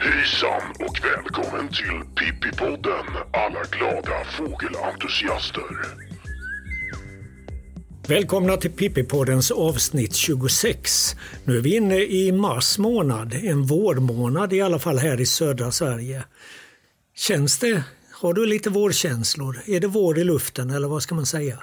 Hejsan 0.00 0.62
och 0.78 1.00
välkommen 1.04 1.68
till 1.68 2.00
Pippipodden 2.16 3.06
alla 3.32 3.62
glada 3.70 4.24
fågelentusiaster. 4.24 5.62
Välkomna 8.08 8.56
till 8.56 8.70
Pippipoddens 8.70 9.50
avsnitt 9.50 10.14
26. 10.14 11.16
Nu 11.44 11.56
är 11.56 11.60
vi 11.60 11.76
inne 11.76 11.96
i 11.98 12.32
mars 12.32 12.78
månad, 12.78 13.34
en 13.34 13.62
vårmånad 13.62 14.52
i 14.52 14.60
alla 14.60 14.78
fall 14.78 14.98
här 14.98 15.20
i 15.20 15.26
södra 15.26 15.70
Sverige. 15.70 16.24
Känns 17.16 17.58
det? 17.58 17.82
Har 18.20 18.32
du 18.32 18.46
lite 18.46 18.70
vårkänslor? 18.70 19.60
Är 19.66 19.80
det 19.80 19.86
vår 19.86 20.18
i 20.18 20.24
luften 20.24 20.70
eller 20.70 20.88
vad 20.88 21.02
ska 21.02 21.14
man 21.14 21.26
säga? 21.26 21.58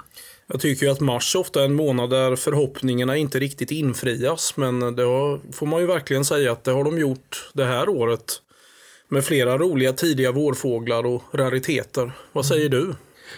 Jag 0.46 0.60
tycker 0.60 0.86
ju 0.86 0.92
att 0.92 1.00
mars 1.00 1.36
ofta 1.36 1.60
är 1.60 1.64
en 1.64 1.74
månad 1.74 2.10
där 2.10 2.36
förhoppningarna 2.36 3.16
inte 3.16 3.38
riktigt 3.38 3.70
infrias. 3.70 4.56
Men 4.56 4.96
det 4.96 5.02
har, 5.02 5.52
får 5.52 5.66
man 5.66 5.80
ju 5.80 5.86
verkligen 5.86 6.24
säga 6.24 6.52
att 6.52 6.64
det 6.64 6.70
har 6.70 6.84
de 6.84 6.98
gjort 6.98 7.50
det 7.52 7.64
här 7.64 7.88
året. 7.88 8.42
Med 9.08 9.24
flera 9.24 9.58
roliga 9.58 9.92
tidiga 9.92 10.32
vårfåglar 10.32 11.06
och 11.06 11.22
rariteter. 11.32 12.12
Vad 12.32 12.46
säger 12.46 12.68
du? 12.68 12.94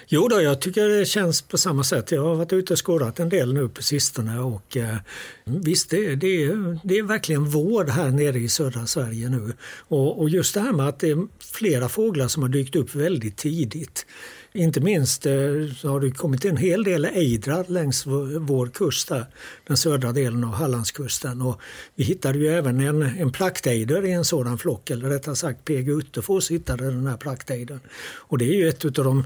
Jo 0.06 0.28
då, 0.28 0.40
jag 0.40 0.60
tycker 0.60 0.88
det 0.88 1.06
känns 1.06 1.42
på 1.42 1.58
samma 1.58 1.84
sätt. 1.84 2.12
Jag 2.12 2.22
har 2.22 2.34
varit 2.34 2.52
ute 2.52 2.72
och 2.72 2.86
skådat 2.86 3.20
en 3.20 3.28
del 3.28 3.54
nu 3.54 3.68
på 3.68 3.82
sistone 3.82 4.38
och 4.40 4.76
eh, 4.76 4.96
visst, 5.44 5.90
det, 5.90 6.14
det, 6.14 6.44
är, 6.44 6.78
det 6.84 6.98
är 6.98 7.02
verkligen 7.02 7.44
vår 7.44 7.84
här 7.84 8.10
nere 8.10 8.38
i 8.38 8.48
södra 8.48 8.86
Sverige 8.86 9.28
nu. 9.28 9.52
Och, 9.88 10.20
och 10.20 10.30
just 10.30 10.54
det 10.54 10.60
här 10.60 10.72
med 10.72 10.88
att 10.88 10.98
det 10.98 11.10
är 11.10 11.26
flera 11.52 11.88
fåglar 11.88 12.28
som 12.28 12.42
har 12.42 12.50
dykt 12.50 12.76
upp 12.76 12.94
väldigt 12.94 13.36
tidigt. 13.36 14.06
Inte 14.52 14.80
minst 14.80 15.26
eh, 15.26 15.32
så 15.76 15.88
har 15.88 16.00
det 16.00 16.10
kommit 16.10 16.44
en 16.44 16.56
hel 16.56 16.84
del 16.84 17.04
ejdrar 17.04 17.64
längs 17.68 18.06
vår, 18.06 18.38
vår 18.38 18.66
kust, 18.66 19.08
där, 19.08 19.26
den 19.66 19.76
södra 19.76 20.12
delen 20.12 20.44
av 20.44 20.50
Hallandskusten. 20.50 21.42
Och 21.42 21.60
vi 21.94 22.04
hittade 22.04 22.38
ju 22.38 22.48
även 22.48 22.80
en, 22.80 23.02
en 23.02 23.32
praktejder 23.32 24.04
i 24.04 24.12
en 24.12 24.24
sådan 24.24 24.58
flock, 24.58 24.90
eller 24.90 25.08
rättare 25.08 25.36
sagt 25.36 25.64
P.G. 25.64 25.92
Utterfors 25.92 26.50
hittade 26.50 26.84
den 26.84 27.06
här 27.06 27.16
praktejdern. 27.16 27.80
Och 28.16 28.38
det 28.38 28.44
är 28.44 28.54
ju 28.54 28.68
ett 28.68 28.84
av 28.84 28.92
de 28.92 29.24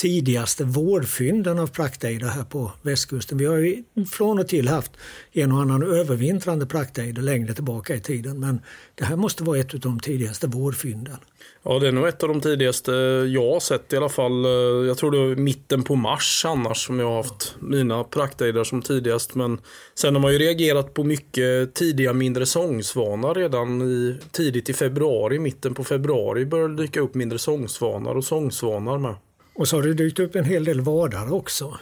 tidigaste 0.00 0.64
vårfynden 0.64 1.58
av 1.58 1.66
praktejder 1.66 2.26
här 2.26 2.44
på 2.44 2.72
västkusten. 2.82 3.38
Vi 3.38 3.44
har 3.44 3.56
ju 3.56 3.84
från 4.10 4.38
och 4.38 4.48
till 4.48 4.68
haft 4.68 4.92
en 5.32 5.52
och 5.52 5.60
annan 5.60 5.82
övervintrande 5.82 6.66
praktejder 6.66 7.22
längre 7.22 7.54
tillbaka 7.54 7.94
i 7.94 8.00
tiden 8.00 8.40
men 8.40 8.60
det 8.94 9.04
här 9.04 9.16
måste 9.16 9.44
vara 9.44 9.58
ett 9.58 9.74
av 9.74 9.80
de 9.80 10.00
tidigaste 10.00 10.46
vårfynden. 10.46 11.16
Ja, 11.62 11.78
det 11.78 11.88
är 11.88 11.92
nog 11.92 12.08
ett 12.08 12.22
av 12.22 12.28
de 12.28 12.40
tidigaste 12.40 12.92
jag 13.32 13.52
har 13.52 13.60
sett 13.60 13.92
i 13.92 13.96
alla 13.96 14.08
fall. 14.08 14.44
Jag 14.86 14.98
tror 14.98 15.10
det 15.10 15.18
var 15.18 15.36
mitten 15.36 15.82
på 15.82 15.94
mars 15.94 16.44
annars 16.46 16.86
som 16.86 16.98
jag 16.98 17.06
har 17.06 17.16
haft 17.16 17.54
mina 17.58 18.04
praktejder 18.04 18.64
som 18.64 18.82
tidigast. 18.82 19.34
Men 19.34 19.60
sen 19.94 20.14
har 20.14 20.22
man 20.22 20.32
ju 20.32 20.38
reagerat 20.38 20.94
på 20.94 21.04
mycket 21.04 21.74
tidiga 21.74 22.12
mindre 22.12 22.46
sångsvanar 22.46 23.34
redan 23.34 23.82
i, 23.82 24.16
tidigt 24.32 24.68
i 24.68 24.72
februari. 24.72 25.38
Mitten 25.38 25.74
på 25.74 25.84
februari 25.84 26.46
började 26.46 26.76
det 26.76 26.82
dyka 26.82 27.00
upp 27.00 27.14
mindre 27.14 27.38
sångsvanar 27.38 28.14
och 28.14 28.24
sångsvanar 28.24 28.98
med. 28.98 29.14
Och 29.60 29.68
så 29.68 29.76
har 29.76 29.82
det 29.82 29.94
dykt 29.94 30.18
upp 30.18 30.36
en 30.36 30.44
hel 30.44 30.64
del 30.64 30.80
vadare 30.80 31.30
också. 31.30 31.78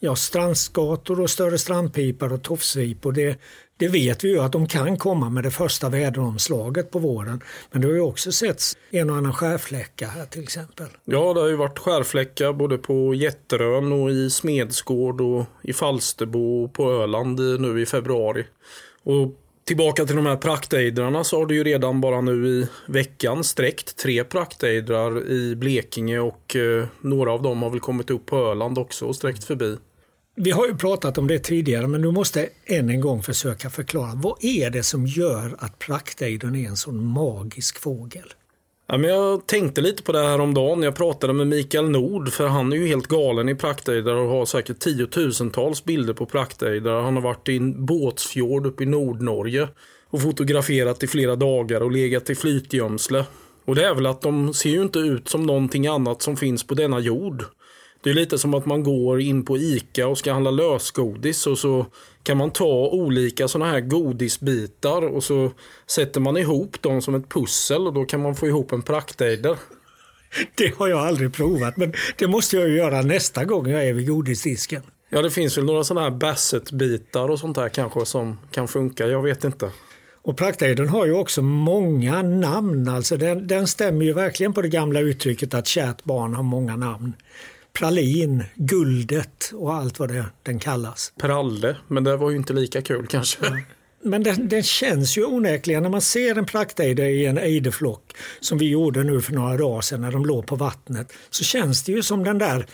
Ja, 0.00 0.16
strandskator 0.16 1.20
och 1.20 1.30
större 1.30 1.58
strandpipar 1.58 2.32
och 2.32 2.42
tofsvipor, 2.42 3.12
det, 3.12 3.38
det 3.76 3.88
vet 3.88 4.24
vi 4.24 4.28
ju 4.28 4.40
att 4.40 4.52
de 4.52 4.66
kan 4.66 4.98
komma 4.98 5.30
med 5.30 5.44
det 5.44 5.50
första 5.50 5.88
väderomslaget 5.88 6.90
på 6.90 6.98
våren. 6.98 7.40
Men 7.70 7.80
det 7.80 7.88
har 7.88 7.94
ju 7.94 8.00
också 8.00 8.32
setts 8.32 8.76
en 8.90 9.10
och 9.10 9.16
annan 9.16 9.32
skärfläcka 9.32 10.06
här 10.06 10.26
till 10.26 10.42
exempel. 10.42 10.86
Ja, 11.04 11.34
det 11.34 11.40
har 11.40 11.48
ju 11.48 11.56
varit 11.56 11.78
skärfläckar 11.78 12.52
både 12.52 12.78
på 12.78 13.14
Jätterön 13.14 13.92
och 13.92 14.10
i 14.10 14.30
Smedsgård 14.30 15.20
och 15.20 15.44
i 15.62 15.72
Falsterbo 15.72 16.64
och 16.64 16.72
på 16.72 16.90
Öland 16.90 17.40
nu 17.60 17.82
i 17.82 17.86
februari. 17.86 18.46
Och 19.02 19.43
Tillbaka 19.66 20.04
till 20.04 20.16
de 20.16 20.26
här 20.26 20.36
praktejdrarna 20.36 21.24
så 21.24 21.38
har 21.38 21.46
du 21.46 21.54
ju 21.54 21.64
redan 21.64 22.00
bara 22.00 22.20
nu 22.20 22.46
i 22.46 22.66
veckan 22.86 23.44
sträckt 23.44 23.96
tre 23.96 24.24
praktejdrar 24.24 25.30
i 25.30 25.56
Blekinge 25.56 26.18
och 26.18 26.56
eh, 26.56 26.86
några 27.00 27.32
av 27.32 27.42
dem 27.42 27.62
har 27.62 27.70
väl 27.70 27.80
kommit 27.80 28.10
upp 28.10 28.26
på 28.26 28.36
Öland 28.36 28.78
också 28.78 29.06
och 29.06 29.16
sträckt 29.16 29.44
förbi. 29.44 29.76
Vi 30.36 30.50
har 30.50 30.66
ju 30.66 30.76
pratat 30.76 31.18
om 31.18 31.26
det 31.26 31.38
tidigare 31.38 31.86
men 31.86 32.02
du 32.02 32.10
måste 32.10 32.48
än 32.64 32.90
en 32.90 33.00
gång 33.00 33.22
försöka 33.22 33.70
förklara. 33.70 34.12
Vad 34.14 34.44
är 34.44 34.70
det 34.70 34.82
som 34.82 35.06
gör 35.06 35.56
att 35.58 35.78
praktejdern 35.78 36.54
är 36.54 36.68
en 36.68 36.76
sån 36.76 37.06
magisk 37.06 37.78
fågel? 37.78 38.32
Ja, 38.86 38.98
men 38.98 39.10
jag 39.10 39.46
tänkte 39.46 39.80
lite 39.80 40.02
på 40.02 40.12
det 40.12 40.18
här 40.18 40.40
om 40.40 40.54
dagen. 40.54 40.82
Jag 40.82 40.96
pratade 40.96 41.32
med 41.32 41.46
Mikael 41.46 41.90
Nord 41.90 42.32
för 42.32 42.46
han 42.46 42.72
är 42.72 42.76
ju 42.76 42.86
helt 42.86 43.06
galen 43.06 43.48
i 43.48 43.54
praktejdrar 43.54 44.14
och 44.16 44.28
har 44.28 44.44
säkert 44.44 44.78
tiotusentals 44.78 45.84
bilder 45.84 46.14
på 46.14 46.26
praktejdrar. 46.26 47.02
Han 47.02 47.14
har 47.14 47.22
varit 47.22 47.48
i 47.48 47.56
en 47.56 47.86
båtsfjord 47.86 48.66
uppe 48.66 48.82
i 48.82 48.86
Nordnorge 48.86 49.68
och 50.10 50.22
fotograferat 50.22 51.02
i 51.02 51.06
flera 51.06 51.36
dagar 51.36 51.80
och 51.80 51.92
legat 51.92 52.30
i 52.30 52.34
flytgömsle. 52.34 53.24
Och 53.64 53.74
det 53.74 53.84
är 53.84 53.94
väl 53.94 54.06
att 54.06 54.22
de 54.22 54.54
ser 54.54 54.70
ju 54.70 54.82
inte 54.82 54.98
ut 54.98 55.28
som 55.28 55.42
någonting 55.42 55.86
annat 55.86 56.22
som 56.22 56.36
finns 56.36 56.66
på 56.66 56.74
denna 56.74 56.98
jord. 56.98 57.44
Det 58.04 58.10
är 58.10 58.14
lite 58.14 58.38
som 58.38 58.54
att 58.54 58.66
man 58.66 58.82
går 58.82 59.20
in 59.20 59.44
på 59.44 59.58
ICA 59.58 60.08
och 60.08 60.18
ska 60.18 60.32
handla 60.32 60.50
lösgodis 60.50 61.46
och 61.46 61.58
så 61.58 61.86
kan 62.22 62.36
man 62.36 62.50
ta 62.50 62.88
olika 62.92 63.48
sådana 63.48 63.70
här 63.70 63.80
godisbitar 63.80 65.02
och 65.02 65.24
så 65.24 65.50
sätter 65.86 66.20
man 66.20 66.36
ihop 66.36 66.82
dem 66.82 67.02
som 67.02 67.14
ett 67.14 67.28
pussel 67.28 67.86
och 67.86 67.92
då 67.92 68.04
kan 68.04 68.22
man 68.22 68.34
få 68.34 68.46
ihop 68.46 68.72
en 68.72 68.82
praktejder. 68.82 69.58
Det 70.54 70.74
har 70.78 70.88
jag 70.88 70.98
aldrig 70.98 71.34
provat 71.34 71.76
men 71.76 71.92
det 72.18 72.26
måste 72.26 72.56
jag 72.56 72.68
göra 72.68 73.02
nästa 73.02 73.44
gång 73.44 73.68
jag 73.68 73.86
är 73.86 73.92
vid 73.92 74.08
godisdisken. 74.08 74.82
Ja 75.10 75.22
det 75.22 75.30
finns 75.30 75.58
väl 75.58 75.64
några 75.64 75.84
sådana 75.84 76.10
här 76.10 76.16
bassetbitar 76.16 77.30
och 77.30 77.38
sånt 77.38 77.56
där 77.56 77.68
kanske 77.68 78.06
som 78.06 78.38
kan 78.50 78.68
funka, 78.68 79.06
jag 79.06 79.22
vet 79.22 79.44
inte. 79.44 79.70
Och 80.22 80.36
praktejden 80.36 80.88
har 80.88 81.06
ju 81.06 81.12
också 81.12 81.42
många 81.42 82.22
namn, 82.22 82.88
alltså 82.88 83.16
den, 83.16 83.46
den 83.46 83.66
stämmer 83.66 84.04
ju 84.04 84.12
verkligen 84.12 84.52
på 84.52 84.62
det 84.62 84.68
gamla 84.68 85.00
uttrycket 85.00 85.54
att 85.54 85.66
kärt 85.66 86.04
barn 86.04 86.34
har 86.34 86.42
många 86.42 86.76
namn 86.76 87.12
pralin, 87.78 88.44
guldet 88.54 89.50
och 89.54 89.74
allt 89.74 89.98
vad 89.98 90.08
det, 90.08 90.24
den 90.42 90.58
kallas. 90.58 91.12
Pralle, 91.20 91.76
men 91.88 92.04
det 92.04 92.16
var 92.16 92.30
ju 92.30 92.36
inte 92.36 92.52
lika 92.52 92.82
kul 92.82 93.06
kanske. 93.06 93.64
Men 94.02 94.22
den, 94.22 94.48
den 94.48 94.62
känns 94.62 95.18
ju 95.18 95.24
onekligen 95.24 95.82
när 95.82 95.90
man 95.90 96.00
ser 96.00 96.38
en 96.38 96.46
praktejder 96.46 97.04
i 97.04 97.26
en 97.26 97.38
ejderflock 97.38 98.16
som 98.40 98.58
vi 98.58 98.70
gjorde 98.70 99.04
nu 99.04 99.20
för 99.20 99.32
några 99.32 99.56
dagar 99.56 99.80
sedan 99.80 100.00
när 100.00 100.12
de 100.12 100.26
låg 100.26 100.46
på 100.46 100.56
vattnet 100.56 101.12
så 101.30 101.44
känns 101.44 101.82
det 101.82 101.92
ju 101.92 102.02
som 102.02 102.24
den 102.24 102.38
där 102.38 102.66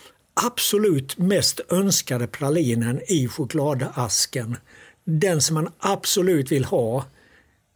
absolut 0.45 1.17
mest 1.17 1.59
önskade 1.69 2.27
pralinen 2.27 3.01
i 3.07 3.27
chokladasken. 3.27 4.57
Den 5.03 5.41
som 5.41 5.53
man 5.53 5.69
absolut 5.79 6.51
vill 6.51 6.65
ha 6.65 7.05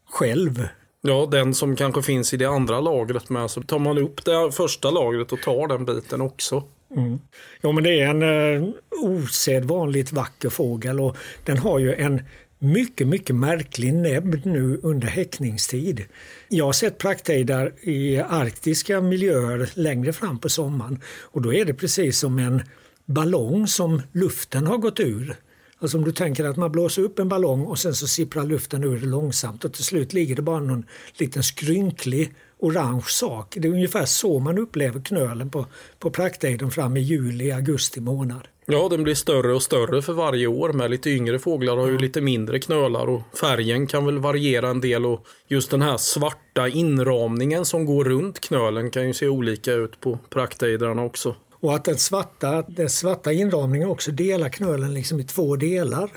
själv. 0.10 0.68
Ja, 1.02 1.28
den 1.32 1.54
som 1.54 1.76
kanske 1.76 2.02
finns 2.02 2.34
i 2.34 2.38
det 2.38 2.46
andra 2.46 2.80
lagret 2.80 3.30
med. 3.30 3.52
Så 3.52 3.62
tar 3.62 3.80
man 3.80 3.98
upp 3.98 4.26
det 4.26 4.52
första 4.52 4.92
lagret 4.92 5.32
och 5.32 5.42
tar 5.42 5.68
den 5.68 5.86
biten 5.86 6.22
också. 6.22 6.64
Mm. 6.96 7.20
Ja, 7.62 7.72
men 7.72 7.84
det 7.84 8.02
är 8.02 8.08
en 8.08 8.64
eh, 8.64 8.70
osedvanligt 9.02 10.12
vacker 10.12 10.50
fågel 10.50 11.00
och 11.00 11.18
den 11.46 11.58
har 11.58 11.80
ju 11.80 11.94
en 11.94 12.22
mycket, 12.60 13.08
mycket 13.08 13.36
märklig 13.36 13.94
näbb 13.94 14.42
nu 14.46 14.80
under 14.84 15.08
häckningstid. 15.08 16.06
Jag 16.50 16.66
har 16.66 16.74
sett 16.74 16.98
praktejdar 16.98 17.74
i 17.82 18.18
arktiska 18.18 19.02
miljöer 19.02 19.70
längre 19.74 20.14
fram 20.14 20.40
på 20.40 20.50
sommaren 20.50 21.02
och 21.22 21.42
då 21.42 21.54
är 21.54 21.66
det 21.66 21.74
precis 21.74 22.20
som 22.20 22.40
en 22.40 22.62
ballong 23.06 23.68
som 23.68 24.02
luften 24.12 24.68
har 24.68 24.78
gått 24.78 25.00
ur. 25.00 25.36
Alltså 25.80 25.98
om 25.98 26.04
du 26.04 26.12
tänker 26.12 26.46
att 26.46 26.58
man 26.58 26.72
blåser 26.72 27.02
upp 27.02 27.20
en 27.20 27.30
ballong 27.30 27.66
och 27.66 27.80
sen 27.80 27.94
så 27.94 28.08
sipprar 28.08 28.46
luften 28.46 28.84
ur 28.84 29.00
långsamt 29.00 29.66
och 29.66 29.74
till 29.74 29.84
slut 29.84 30.14
ligger 30.14 30.36
det 30.36 30.42
bara 30.42 30.60
någon 30.60 30.86
liten 31.18 31.44
skrynklig 31.44 32.34
orange 32.60 33.06
sak. 33.08 33.54
Det 33.60 33.68
är 33.68 33.72
ungefär 33.72 34.06
så 34.06 34.40
man 34.40 34.58
upplever 34.58 35.02
knölen 35.02 35.50
på, 35.50 35.66
på 36.00 36.10
praktejden 36.10 36.72
fram 36.72 36.98
i 36.98 37.00
juli, 37.00 37.52
augusti 37.52 38.02
månad. 38.02 38.48
Ja, 38.68 38.88
den 38.90 39.04
blir 39.04 39.16
större 39.16 39.54
och 39.54 39.64
större 39.64 40.02
för 40.02 40.14
varje 40.14 40.48
år 40.48 40.74
med 40.74 40.92
lite 40.92 41.10
yngre 41.10 41.40
fåglar 41.40 41.78
har 41.78 41.88
ju 41.88 41.98
lite 41.98 42.22
mindre 42.22 42.60
knölar 42.60 43.08
och 43.08 43.22
färgen 43.40 43.88
kan 43.88 44.06
väl 44.06 44.20
variera 44.20 44.70
en 44.70 44.82
del 44.82 45.06
och 45.06 45.28
just 45.48 45.72
den 45.72 45.82
här 45.82 45.98
svarta 45.98 46.68
inramningen 46.68 47.66
som 47.66 47.86
går 47.86 48.04
runt 48.04 48.40
knölen 48.40 48.92
kan 48.92 49.08
ju 49.08 49.14
se 49.14 49.28
olika 49.28 49.74
ut 49.74 50.00
på 50.00 50.20
praktejdrarna 50.30 51.04
också. 51.04 51.36
Och 51.54 51.76
att 51.76 51.86
den 51.86 51.98
svarta, 51.98 52.62
den 52.68 52.90
svarta 52.90 53.32
inramningen 53.32 53.90
också 53.90 54.12
delar 54.12 54.50
knölen 54.50 54.94
liksom 54.94 55.20
i 55.20 55.24
två 55.24 55.56
delar. 55.56 56.10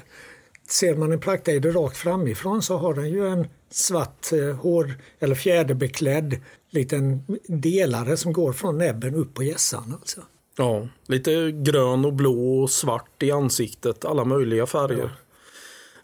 Ser 0.70 0.94
man 0.94 1.12
en 1.12 1.20
praktejder 1.20 1.72
rakt 1.72 1.96
framifrån 1.96 2.62
så 2.62 2.76
har 2.76 2.94
den 2.94 3.08
ju 3.08 3.28
en 3.28 3.46
svart 3.70 4.32
eh, 4.32 4.56
hår 4.56 4.94
eller 5.18 5.34
fjäderbeklädd 5.34 6.40
liten 6.70 7.22
delare 7.46 8.16
som 8.16 8.32
går 8.32 8.52
från 8.52 8.78
näbben 8.78 9.14
upp 9.14 9.34
på 9.34 9.42
hjässan. 9.42 9.94
Alltså. 10.00 10.20
Ja, 10.56 10.88
lite 11.06 11.50
grön 11.52 12.04
och 12.04 12.12
blå 12.12 12.62
och 12.62 12.70
svart 12.70 13.22
i 13.22 13.30
ansiktet, 13.30 14.04
alla 14.04 14.24
möjliga 14.24 14.66
färger. 14.66 14.98
Ja. 14.98 15.10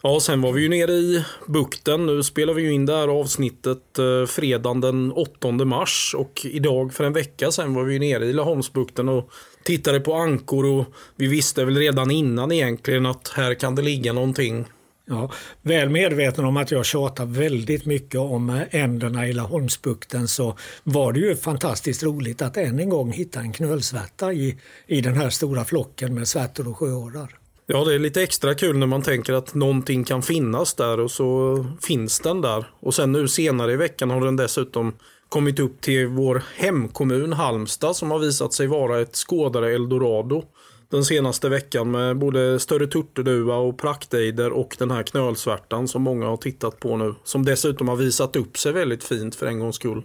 Ja, 0.01 0.19
sen 0.19 0.41
var 0.41 0.51
vi 0.51 0.61
ju 0.61 0.69
nere 0.69 0.91
i 0.91 1.23
bukten. 1.47 2.05
Nu 2.05 2.23
spelar 2.23 2.53
vi 2.53 2.61
ju 2.61 2.71
in 2.71 2.85
det 2.85 2.95
här 2.95 3.07
avsnittet 3.07 3.99
eh, 3.99 4.25
fredagen 4.25 4.81
den 4.81 5.11
8 5.11 5.51
mars 5.51 6.15
och 6.17 6.41
idag 6.43 6.93
för 6.93 7.03
en 7.03 7.13
vecka 7.13 7.51
sedan 7.51 7.73
var 7.73 7.83
vi 7.83 7.99
nere 7.99 8.25
i 8.25 8.33
Laholmsbukten 8.33 9.09
och 9.09 9.29
tittade 9.65 9.99
på 9.99 10.13
ankor 10.13 10.65
och 10.65 10.85
vi 11.15 11.27
visste 11.27 11.65
väl 11.65 11.77
redan 11.77 12.11
innan 12.11 12.51
egentligen 12.51 13.05
att 13.05 13.27
här 13.27 13.53
kan 13.53 13.75
det 13.75 13.81
ligga 13.81 14.13
någonting. 14.13 14.65
Ja, 15.07 15.31
väl 15.61 15.89
medveten 15.89 16.45
om 16.45 16.57
att 16.57 16.71
jag 16.71 16.85
tjatar 16.85 17.25
väldigt 17.25 17.85
mycket 17.85 18.19
om 18.19 18.61
änderna 18.69 19.27
i 19.27 19.33
Laholmsbukten 19.33 20.27
så 20.27 20.57
var 20.83 21.13
det 21.13 21.19
ju 21.19 21.35
fantastiskt 21.35 22.03
roligt 22.03 22.41
att 22.41 22.57
än 22.57 22.79
en 22.79 22.89
gång 22.89 23.11
hitta 23.11 23.39
en 23.39 23.53
knölsvärta 23.53 24.33
i, 24.33 24.57
i 24.87 25.01
den 25.01 25.13
här 25.13 25.29
stora 25.29 25.65
flocken 25.65 26.13
med 26.13 26.27
svärtor 26.27 26.67
och 26.67 26.77
sjöorrar. 26.77 27.37
Ja, 27.67 27.83
det 27.83 27.95
är 27.95 27.99
lite 27.99 28.23
extra 28.23 28.55
kul 28.55 28.77
när 28.77 28.87
man 28.87 29.01
tänker 29.01 29.33
att 29.33 29.53
någonting 29.53 30.03
kan 30.03 30.21
finnas 30.21 30.73
där 30.73 30.99
och 30.99 31.11
så 31.11 31.65
finns 31.81 32.19
den 32.19 32.41
där. 32.41 32.65
Och 32.79 32.95
sen 32.95 33.11
nu 33.11 33.27
senare 33.27 33.73
i 33.73 33.75
veckan 33.75 34.09
har 34.09 34.21
den 34.21 34.35
dessutom 34.35 34.93
kommit 35.35 35.59
upp 35.59 35.81
till 35.81 36.07
vår 36.07 36.43
hemkommun 36.55 37.33
Halmstad 37.33 37.95
som 37.95 38.11
har 38.11 38.19
visat 38.19 38.53
sig 38.53 38.67
vara 38.67 39.01
ett 39.01 39.15
skådare 39.15 39.75
eldorado 39.75 40.43
den 40.89 41.05
senaste 41.05 41.49
veckan 41.49 41.91
med 41.91 42.17
både 42.17 42.59
större 42.59 42.87
turturduva 42.87 43.55
och 43.55 43.77
praktejder 43.77 44.51
och 44.51 44.75
den 44.79 44.91
här 44.91 45.03
knölsvärtan 45.03 45.87
som 45.87 46.01
många 46.01 46.25
har 46.25 46.37
tittat 46.37 46.79
på 46.79 46.97
nu. 46.97 47.15
Som 47.23 47.45
dessutom 47.45 47.87
har 47.87 47.95
visat 47.95 48.35
upp 48.35 48.57
sig 48.57 48.71
väldigt 48.71 49.03
fint 49.03 49.35
för 49.35 49.45
en 49.45 49.59
gångs 49.59 49.75
skull. 49.75 50.03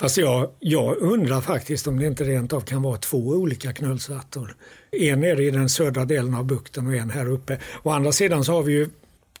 Fast 0.00 0.16
jag, 0.16 0.50
jag 0.60 0.96
undrar 0.96 1.40
faktiskt 1.40 1.86
om 1.86 1.98
det 1.98 2.06
inte 2.06 2.24
rent 2.24 2.52
av 2.52 2.60
kan 2.60 2.82
vara 2.82 2.96
två 2.96 3.18
olika 3.18 3.72
knölsvärtor. 3.72 4.56
En 4.90 5.20
nere 5.20 5.44
i 5.44 5.50
den 5.50 5.68
södra 5.68 6.04
delen 6.04 6.34
av 6.34 6.44
bukten 6.44 6.86
och 6.86 6.94
en 6.94 7.10
här 7.10 7.30
uppe. 7.30 7.58
Å 7.82 7.90
andra 7.90 8.12
sidan 8.12 8.44
så 8.44 8.52
har 8.52 8.62
vi 8.62 8.72
ju 8.72 8.88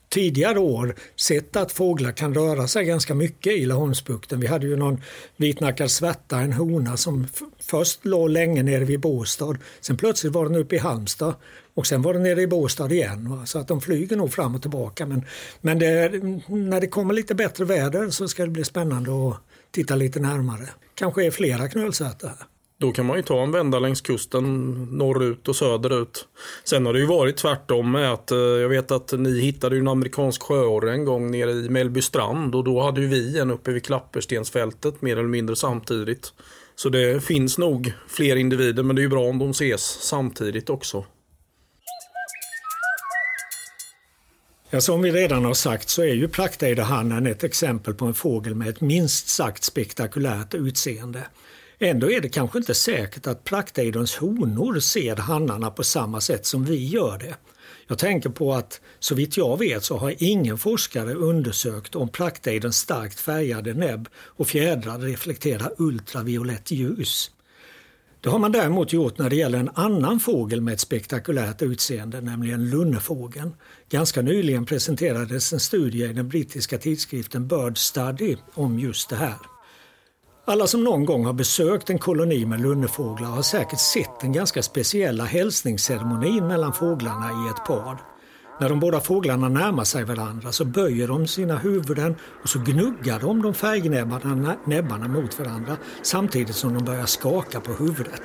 tidigare 0.08 0.58
år 0.58 0.94
sett 1.16 1.56
att 1.56 1.72
fåglar 1.72 2.12
kan 2.12 2.34
röra 2.34 2.68
sig 2.68 2.84
ganska 2.84 3.14
mycket 3.14 3.52
i 3.52 3.66
Laholmsbukten. 3.66 4.40
Vi 4.40 4.46
hade 4.46 4.66
ju 4.66 4.76
någon 4.76 5.02
vitnackad 5.36 5.90
svärta, 5.90 6.38
en 6.38 6.52
hona 6.52 6.96
som 6.96 7.26
först 7.60 8.04
låg 8.04 8.30
länge 8.30 8.62
nere 8.62 8.84
vid 8.84 9.00
Båstad. 9.00 9.56
Sen 9.80 9.96
plötsligt 9.96 10.32
var 10.32 10.44
den 10.44 10.54
uppe 10.54 10.76
i 10.76 10.78
Halmstad 10.78 11.34
och 11.74 11.86
sen 11.86 12.02
var 12.02 12.14
den 12.14 12.22
nere 12.22 12.42
i 12.42 12.46
Båstad 12.46 12.92
igen. 12.92 13.30
Va? 13.30 13.46
Så 13.46 13.58
att 13.58 13.68
de 13.68 13.80
flyger 13.80 14.16
nog 14.16 14.32
fram 14.32 14.54
och 14.54 14.62
tillbaka. 14.62 15.06
Men, 15.06 15.24
men 15.60 15.78
det, 15.78 16.10
när 16.48 16.80
det 16.80 16.86
kommer 16.86 17.14
lite 17.14 17.34
bättre 17.34 17.64
väder 17.64 18.10
så 18.10 18.28
ska 18.28 18.44
det 18.44 18.50
bli 18.50 18.64
spännande 18.64 19.28
att 19.28 19.36
titta 19.70 19.96
lite 19.96 20.20
närmare. 20.20 20.68
Kanske 20.94 21.26
är 21.26 21.30
flera 21.30 21.68
knölsvärtor 21.68 22.28
här. 22.28 22.46
Då 22.80 22.92
kan 22.92 23.06
man 23.06 23.16
ju 23.16 23.22
ta 23.22 23.42
en 23.42 23.52
vända 23.52 23.78
längs 23.78 24.00
kusten 24.00 24.72
norrut 24.90 25.48
och 25.48 25.56
söderut. 25.56 26.28
Sen 26.64 26.86
har 26.86 26.92
det 26.92 26.98
ju 26.98 27.06
varit 27.06 27.36
tvärtom 27.36 27.92
med 27.92 28.12
att 28.12 28.30
eh, 28.30 28.38
jag 28.38 28.68
vet 28.68 28.90
att 28.90 29.12
ni 29.12 29.40
hittade 29.40 29.76
en 29.76 29.88
amerikansk 29.88 30.42
sjöorre 30.42 30.92
en 30.92 31.04
gång 31.04 31.30
nere 31.30 31.50
i 31.50 31.68
Mellby 31.68 32.02
strand 32.02 32.54
och 32.54 32.64
då 32.64 32.82
hade 32.82 33.00
ju 33.00 33.06
vi 33.06 33.38
en 33.38 33.50
uppe 33.50 33.70
vid 33.70 33.84
Klapperstensfältet 33.84 35.02
mer 35.02 35.16
eller 35.16 35.28
mindre 35.28 35.56
samtidigt. 35.56 36.32
Så 36.76 36.88
det 36.88 37.24
finns 37.24 37.58
nog 37.58 37.92
fler 38.08 38.36
individer 38.36 38.82
men 38.82 38.96
det 38.96 39.00
är 39.00 39.04
ju 39.04 39.08
bra 39.08 39.24
om 39.24 39.38
de 39.38 39.50
ses 39.50 39.82
samtidigt 39.82 40.70
också. 40.70 41.04
Ja, 44.70 44.80
som 44.80 45.02
vi 45.02 45.10
redan 45.10 45.44
har 45.44 45.54
sagt 45.54 45.88
så 45.88 46.02
är 46.02 46.14
ju 46.14 46.28
praktejderhannen 46.28 47.26
ett 47.26 47.44
exempel 47.44 47.94
på 47.94 48.06
en 48.06 48.14
fågel 48.14 48.54
med 48.54 48.68
ett 48.68 48.80
minst 48.80 49.28
sagt 49.28 49.64
spektakulärt 49.64 50.54
utseende. 50.54 51.26
Ändå 51.80 52.10
är 52.10 52.20
det 52.20 52.28
kanske 52.28 52.58
inte 52.58 52.74
säkert 52.74 53.26
att 53.26 53.44
praktejdons 53.44 54.16
honor 54.16 54.80
ser 54.80 55.16
hannarna 55.16 55.70
på 55.70 55.84
samma 55.84 56.20
sätt 56.20 56.46
som 56.46 56.64
vi 56.64 56.86
gör 56.86 57.18
det. 57.18 57.34
Jag 57.86 57.98
tänker 57.98 58.30
på 58.30 58.54
att 58.54 58.80
så 58.98 59.14
vitt 59.14 59.36
jag 59.36 59.58
vet 59.58 59.84
så 59.84 59.96
har 59.96 60.14
ingen 60.18 60.58
forskare 60.58 61.14
undersökt 61.14 61.94
om 61.94 62.08
praktejdens 62.08 62.78
starkt 62.78 63.20
färgade 63.20 63.74
näbb 63.74 64.08
och 64.16 64.48
fjädrar 64.48 64.98
reflekterar 64.98 65.72
ultraviolett 65.78 66.70
ljus. 66.70 67.30
Det 68.20 68.28
har 68.28 68.38
man 68.38 68.52
däremot 68.52 68.92
gjort 68.92 69.18
när 69.18 69.30
det 69.30 69.36
gäller 69.36 69.58
en 69.58 69.70
annan 69.74 70.20
fågel 70.20 70.60
med 70.60 70.74
ett 70.74 70.80
spektakulärt 70.80 71.62
utseende, 71.62 72.20
nämligen 72.20 72.70
lunnefågeln. 72.70 73.54
Ganska 73.88 74.22
nyligen 74.22 74.66
presenterades 74.66 75.52
en 75.52 75.60
studie 75.60 76.04
i 76.04 76.12
den 76.12 76.28
brittiska 76.28 76.78
tidskriften 76.78 77.48
Bird 77.48 77.78
Study 77.78 78.36
om 78.54 78.78
just 78.78 79.08
det 79.08 79.16
här. 79.16 79.57
Alla 80.48 80.66
som 80.66 80.84
någon 80.84 81.04
gång 81.04 81.24
har 81.26 81.32
besökt 81.32 81.90
en 81.90 81.98
koloni 81.98 82.46
med 82.46 82.60
lunnefåglar 82.60 83.28
har 83.28 83.42
säkert 83.42 83.80
sett 83.80 84.20
den 84.20 84.32
ganska 84.32 84.62
speciella 84.62 85.24
hälsningsceremonin 85.24 86.46
mellan 86.46 86.72
fåglarna 86.72 87.30
i 87.30 87.50
ett 87.50 87.64
par. 87.66 87.98
När 88.60 88.68
de 88.68 88.80
båda 88.80 89.00
fåglarna 89.00 89.48
närmar 89.48 89.84
sig 89.84 90.04
varandra 90.04 90.52
så 90.52 90.64
böjer 90.64 91.08
de 91.08 91.26
sina 91.26 91.58
huvuden 91.58 92.16
och 92.42 92.48
så 92.48 92.58
gnuggar 92.58 93.20
de 93.20 93.42
de 93.42 93.54
färgnäbbarna 93.54 94.56
näbbarna 94.64 95.08
mot 95.08 95.38
varandra 95.38 95.76
samtidigt 96.02 96.56
som 96.56 96.74
de 96.74 96.84
börjar 96.84 97.06
skaka 97.06 97.60
på 97.60 97.72
huvudet. 97.72 98.22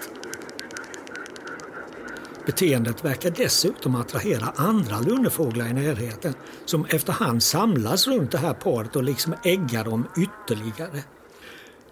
Beteendet 2.45 3.05
verkar 3.05 3.29
dessutom 3.29 3.95
attrahera 3.95 4.53
andra 4.55 4.99
lunnefåglar 4.99 5.67
i 5.67 5.73
närheten 5.73 6.33
som 6.65 6.85
efterhand 6.85 7.43
samlas 7.43 8.07
runt 8.07 8.31
det 8.31 8.37
här 8.37 8.53
paret 8.53 8.95
och 8.95 9.03
liksom 9.03 9.33
äggar 9.43 9.83
dem 9.83 10.07
ytterligare. 10.17 11.03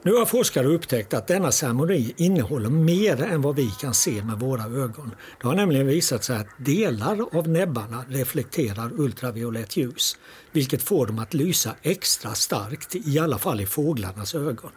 Nu 0.03 0.13
har 0.13 0.25
forskare 0.25 0.67
upptäckt 0.67 1.13
att 1.13 1.27
denna 1.27 1.51
ceremoni 1.51 2.13
innehåller 2.17 2.69
mer 2.69 3.23
än 3.23 3.41
vad 3.41 3.55
vi 3.55 3.69
kan 3.69 3.93
se 3.93 4.23
med 4.23 4.39
våra 4.39 4.63
ögon. 4.63 5.11
Det 5.41 5.47
har 5.47 5.55
nämligen 5.55 5.87
visat 5.87 6.23
sig 6.23 6.37
att 6.37 6.47
delar 6.57 7.37
av 7.37 7.49
näbbarna 7.49 8.05
reflekterar 8.09 8.91
ultraviolett 8.99 9.77
ljus, 9.77 10.17
vilket 10.51 10.81
får 10.81 11.07
dem 11.07 11.19
att 11.19 11.33
lysa 11.33 11.75
extra 11.81 12.33
starkt, 12.33 12.95
i 12.95 13.19
alla 13.19 13.37
fall 13.37 13.61
i 13.61 13.65
fåglarnas 13.65 14.35
ögon. 14.35 14.71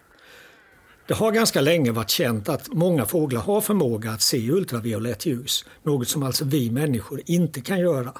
Det 1.06 1.14
har 1.14 1.32
ganska 1.32 1.60
länge 1.60 1.92
varit 1.92 2.10
känt 2.10 2.48
att 2.48 2.72
många 2.72 3.06
fåglar 3.06 3.40
har 3.40 3.60
förmåga 3.60 4.10
att 4.10 4.22
se 4.22 4.50
ultraviolett 4.50 5.26
ljus, 5.26 5.64
något 5.82 6.08
som 6.08 6.22
alltså 6.22 6.44
vi 6.44 6.70
människor 6.70 7.20
inte 7.26 7.60
kan 7.60 7.80
göra. 7.80 8.12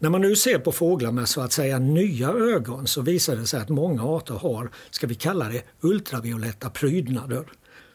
När 0.00 0.10
man 0.10 0.20
nu 0.20 0.36
ser 0.36 0.58
på 0.58 0.72
fåglar 0.72 1.12
med 1.12 1.28
så 1.28 1.40
att 1.40 1.52
säga 1.52 1.78
nya 1.78 2.28
ögon 2.28 2.86
så 2.86 3.02
visar 3.02 3.36
det 3.36 3.46
sig 3.46 3.60
att 3.60 3.68
många 3.68 4.02
arter 4.02 4.34
har, 4.34 4.70
ska 4.90 5.06
vi 5.06 5.14
kalla 5.14 5.48
det, 5.48 5.62
ultravioletta 5.80 6.70
prydnader. 6.70 7.44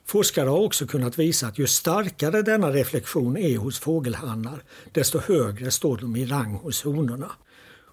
Forskare 0.06 0.50
har 0.50 0.60
också 0.60 0.88
kunnat 0.88 1.20
visa 1.20 1.48
att 1.48 1.60
ju 1.60 1.68
starkare 1.68 2.42
denna 2.42 2.72
reflektion 2.72 3.38
är 3.38 3.58
hos 3.58 3.80
fågelhannar, 3.80 4.64
desto 4.92 5.20
högre 5.20 5.72
står 5.72 5.98
de 5.98 6.16
i 6.16 6.26
rang 6.26 6.54
hos 6.54 6.84
honorna. 6.84 7.32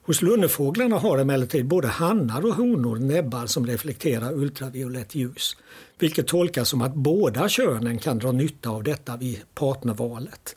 Hos 0.02 0.22
lunnefåglarna 0.22 0.98
har 0.98 1.18
emellertid 1.18 1.66
både 1.66 1.88
hannar 1.88 2.46
och 2.46 2.54
honor 2.54 2.96
näbbar 2.96 3.46
som 3.46 3.66
reflekterar 3.66 4.32
ultraviolett 4.32 5.14
ljus, 5.14 5.56
vilket 5.98 6.26
tolkas 6.26 6.68
som 6.68 6.82
att 6.82 6.94
båda 6.94 7.48
könen 7.48 7.98
kan 7.98 8.18
dra 8.18 8.32
nytta 8.32 8.70
av 8.70 8.82
detta 8.82 9.16
vid 9.16 9.40
partnervalet. 9.54 10.56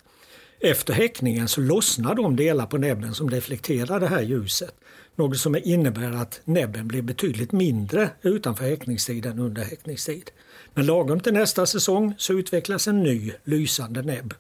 Efter 0.66 0.94
häckningen 0.94 1.48
så 1.48 1.62
lossnar 1.62 2.16
de 2.16 2.36
delar 2.36 2.66
på 2.66 2.78
näbben 2.78 3.14
som 3.14 3.30
reflekterar 3.30 4.00
det 4.00 4.08
här 4.08 4.22
ljuset. 4.22 4.76
Något 5.16 5.38
som 5.38 5.56
innebär 5.64 6.12
att 6.12 6.42
näbben 6.46 6.88
blir 6.88 7.02
betydligt 7.02 7.52
mindre 7.52 8.10
utanför 8.22 8.66
häckningstiden 8.66 9.40
under 9.40 9.64
häckningstid. 9.64 10.32
Men 10.74 10.86
lagom 10.86 11.20
till 11.20 11.34
nästa 11.34 11.66
säsong 11.66 12.14
så 12.18 12.34
utvecklas 12.34 12.88
en 12.88 13.04
ny 13.04 13.32
lysande 13.44 14.02
näbb. 14.02 14.34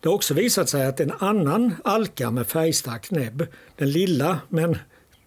Det 0.00 0.08
har 0.08 0.14
också 0.14 0.34
visat 0.34 0.68
sig 0.68 0.86
att 0.86 1.00
en 1.00 1.12
annan 1.18 1.74
alka 1.84 2.30
med 2.30 2.46
färgstark 2.46 3.10
näbb, 3.10 3.46
den 3.76 3.90
lilla 3.90 4.40
men 4.48 4.78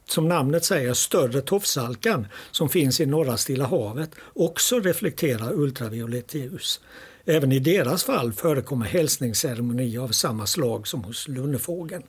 som 0.06 0.28
namnet 0.28 0.66
säger 0.66 0.94
större 0.94 1.42
tofsalkan 1.42 2.28
som 2.52 2.70
finns 2.70 3.00
i 3.00 3.06
norra 3.06 3.38
Stilla 3.38 3.66
havet, 3.66 4.16
också 4.34 4.80
reflekterar 4.80 5.54
ultraviolett 5.54 6.34
ljus. 6.34 6.80
Även 7.28 7.52
i 7.52 7.60
deras 7.60 8.04
fall 8.04 8.34
förekommer 8.34 8.86
hälsningsceremonier 8.86 10.00
av 10.00 10.08
samma 10.08 10.46
slag 10.46 10.88
som 10.88 11.04
hos 11.04 11.28
lunnefågeln. 11.28 12.04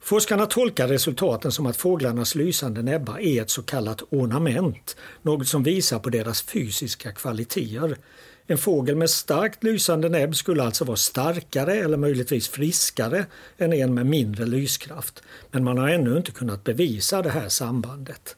Forskarna 0.00 0.46
tolkar 0.46 0.88
resultaten 0.88 1.52
som 1.52 1.66
att 1.66 1.76
fåglarnas 1.76 2.34
lysande 2.34 2.82
näbbar 2.82 3.18
är 3.18 3.42
ett 3.42 3.50
så 3.50 3.62
kallat 3.62 4.02
ornament, 4.10 4.96
något 5.22 5.48
som 5.48 5.62
visar 5.62 5.98
på 5.98 6.10
deras 6.10 6.42
fysiska 6.42 7.12
kvaliteter. 7.12 7.96
En 8.46 8.58
fågel 8.58 8.96
med 8.96 9.10
starkt 9.10 9.64
lysande 9.64 10.08
näbb 10.08 10.36
skulle 10.36 10.62
alltså 10.62 10.84
vara 10.84 10.96
starkare 10.96 11.74
eller 11.74 11.96
möjligtvis 11.96 12.48
friskare 12.48 13.26
än 13.58 13.72
en 13.72 13.94
med 13.94 14.06
mindre 14.06 14.46
lyskraft, 14.46 15.22
men 15.50 15.64
man 15.64 15.78
har 15.78 15.88
ännu 15.88 16.16
inte 16.16 16.32
kunnat 16.32 16.64
bevisa 16.64 17.22
det 17.22 17.30
här 17.30 17.48
sambandet. 17.48 18.36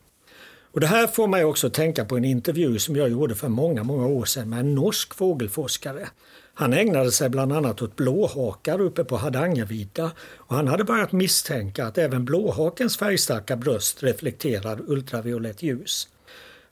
Och 0.75 0.81
det 0.81 0.87
här 0.87 1.07
får 1.07 1.27
mig 1.27 1.45
också 1.45 1.71
tänka 1.71 2.05
på 2.05 2.17
en 2.17 2.25
intervju 2.25 2.79
som 2.79 2.97
jag 2.97 3.09
gjorde 3.09 3.35
för 3.35 3.49
många, 3.49 3.83
många 3.83 4.07
år 4.07 4.25
sedan 4.25 4.51
med 4.51 4.61
en 4.61 4.75
norsk 4.75 5.15
fågelforskare. 5.15 6.09
Han 6.55 6.73
ägnade 6.73 7.13
sig 7.13 7.29
bland 7.29 7.53
annat 7.53 7.83
åt 7.83 7.97
blåhakar 7.97 8.81
uppe 8.81 9.05
på 9.05 9.17
Hardangervidda 9.17 10.11
och 10.37 10.57
han 10.57 10.69
hade 10.69 10.85
börjat 10.85 11.13
misstänka 11.13 11.87
att 11.87 11.99
även 11.99 12.25
blåhakens 12.25 12.97
färgstarka 12.97 13.57
bröst 13.57 14.03
reflekterar 14.03 14.81
ultraviolett 14.87 15.63
ljus. 15.63 16.09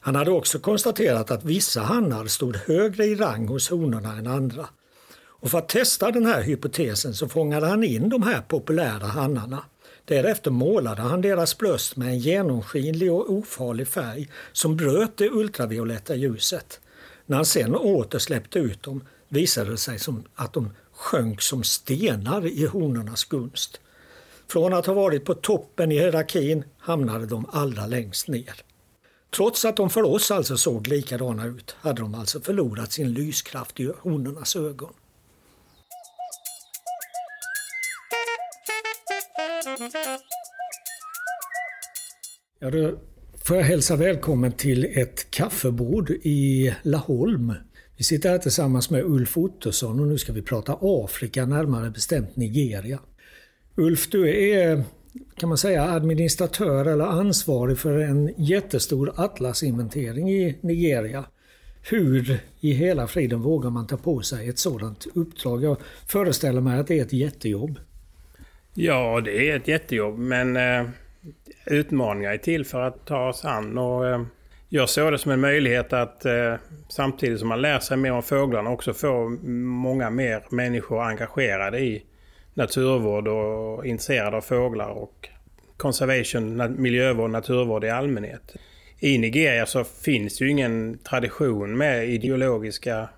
Han 0.01 0.15
hade 0.15 0.31
också 0.31 0.59
konstaterat 0.59 1.31
att 1.31 1.45
vissa 1.45 1.81
hannar 1.81 2.27
stod 2.27 2.57
högre 2.57 3.05
i 3.05 3.15
rang 3.15 3.49
hos 3.49 3.71
honorna 3.71 4.13
än 4.19 4.27
andra. 4.27 4.69
Och 5.15 5.51
för 5.51 5.59
att 5.59 5.69
testa 5.69 6.11
den 6.11 6.27
här 6.27 6.43
hypotesen 6.43 7.15
så 7.15 7.29
fångade 7.29 7.67
han 7.67 7.85
in 7.85 8.09
de 8.09 8.23
här 8.23 8.41
populära 8.41 9.07
hannarna 9.07 9.65
Därefter 10.05 10.51
målade 10.51 11.03
han 11.03 11.21
deras 11.21 11.59
bröst 11.59 11.97
med 11.97 12.09
en 12.09 12.19
genomskinlig 12.19 13.13
och 13.13 13.31
ofarlig 13.33 13.89
färg 13.89 14.29
som 14.53 14.77
bröt 14.77 15.17
det 15.17 15.31
ultravioletta 15.31 16.15
ljuset. 16.15 16.81
När 17.27 17.37
han 17.37 17.47
sen 17.47 17.77
åter 17.77 18.19
släppte 18.19 18.59
ut 18.59 18.83
dem 18.83 19.05
visade 19.29 19.71
det 19.71 19.77
sig 19.77 19.99
som 19.99 20.25
att 20.35 20.53
de 20.53 20.71
sjönk 20.93 21.43
som 21.43 21.65
stenar 21.65 22.47
i 22.47 22.67
honornas 22.67 23.25
gunst. 23.25 23.81
Från 24.49 24.75
att 24.75 24.87
ha 24.87 24.95
varit 24.95 25.25
på 25.25 25.35
toppen 25.35 25.93
i 25.93 25.95
hierarkin 25.95 26.65
hamnade 26.79 27.27
de 27.27 27.47
allra 27.53 27.87
längst 27.87 28.29
ner. 28.29 28.55
Trots 29.37 29.65
att 29.65 29.77
de 29.77 29.91
för 29.91 30.03
oss 30.03 30.31
alltså 30.31 30.57
såg 30.57 30.87
likadana 30.87 31.47
ut 31.47 31.77
hade 31.81 32.03
de 32.03 32.15
alltså 32.15 32.41
förlorat 32.41 32.93
sin 32.93 33.13
lyskraft 33.13 33.81
i 33.81 33.93
honornas 34.01 34.57
ögon. 34.57 34.93
Ja, 42.59 42.71
då 42.71 42.99
får 43.45 43.57
jag 43.57 43.65
hälsa 43.65 43.97
välkommen 43.97 44.53
till 44.53 44.85
ett 44.85 45.31
kaffebord 45.31 46.11
i 46.11 46.75
Laholm. 46.83 47.55
Vi 47.97 48.05
sitter 48.05 48.31
här 48.31 48.39
tillsammans 48.39 48.91
med 48.91 49.05
Ulf 49.05 49.39
Ottosson 49.39 50.01
och 50.01 50.07
nu 50.07 50.19
ska 50.19 50.33
vi 50.33 50.43
prata 50.43 50.79
Afrika, 50.81 51.47
närmare 51.47 51.91
bestämt 51.91 52.37
Nigeria. 52.37 52.99
Ulf, 53.77 54.11
du 54.11 54.51
är 54.53 54.85
kan 55.37 55.49
man 55.49 55.59
säga 55.59 55.83
administratör 55.83 56.85
eller 56.85 57.05
ansvarig 57.05 57.79
för 57.79 57.99
en 57.99 58.35
jättestor 58.37 59.13
atlasinventering 59.17 60.31
i 60.31 60.59
Nigeria. 60.61 61.25
Hur 61.91 62.41
i 62.61 62.73
hela 62.73 63.07
friden 63.07 63.43
vågar 63.43 63.71
man 63.71 63.87
ta 63.87 63.97
på 63.97 64.23
sig 64.23 64.49
ett 64.49 64.59
sådant 64.59 65.07
uppdrag? 65.15 65.65
Jag 65.65 65.77
föreställer 66.07 66.61
mig 66.61 66.81
att 66.81 66.87
det 66.87 66.99
är 66.99 67.03
ett 67.03 67.13
jättejobb. 67.13 67.79
Ja, 68.75 69.21
det 69.25 69.51
är 69.51 69.57
ett 69.57 69.69
jättejobb 69.69 70.19
men 70.19 70.57
eh, 70.57 70.89
utmaningar 71.67 72.33
är 72.33 72.39
till 72.39 72.65
för 72.65 72.81
att 72.81 73.07
ta 73.07 73.29
oss 73.29 73.45
an. 73.45 73.79
Och, 73.79 74.09
eh, 74.09 74.23
jag 74.69 74.89
såg 74.89 75.13
det 75.13 75.19
som 75.19 75.33
en 75.33 75.41
möjlighet 75.41 75.93
att 75.93 76.25
eh, 76.25 76.55
samtidigt 76.89 77.39
som 77.39 77.49
man 77.49 77.63
lär 77.63 77.79
sig 77.79 77.97
mer 77.97 78.13
om 78.13 78.23
fåglarna 78.23 78.71
också 78.71 78.95
få 78.95 79.29
många 79.49 80.11
mer 80.11 80.45
människor 80.51 81.03
engagerade 81.03 81.79
i 81.79 82.03
naturvård 82.55 83.29
och 83.29 83.87
intresserade 83.87 84.37
av 84.37 84.41
fåglar 84.41 84.89
och 84.89 85.29
conservation, 85.77 86.75
miljövård, 86.83 87.31
naturvård 87.31 87.85
i 87.85 87.91
allmänhet. 87.91 88.57
I 88.99 89.19
Nigeria 89.19 89.67
så 89.67 89.85
finns 89.85 90.43
ju 90.43 90.49
ingen 90.49 90.99
tradition 90.99 91.77
med 91.77 92.09
ideologiska 92.09 93.09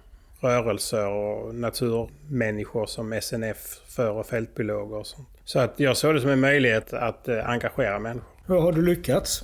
rörelser 0.44 1.06
och 1.06 1.54
naturmänniskor 1.54 2.86
som 2.86 3.20
SNF 3.22 3.80
för 3.88 4.10
och 4.10 4.26
fältbiologer 4.26 4.96
och 4.96 5.06
sånt. 5.06 5.28
Så 5.44 5.58
att 5.58 5.80
jag 5.80 5.96
såg 5.96 6.14
det 6.14 6.20
som 6.20 6.30
en 6.30 6.40
möjlighet 6.40 6.92
att 6.92 7.28
eh, 7.28 7.48
engagera 7.48 7.98
människor. 7.98 8.28
Hur 8.46 8.60
har 8.60 8.72
du 8.72 8.82
lyckats? 8.82 9.42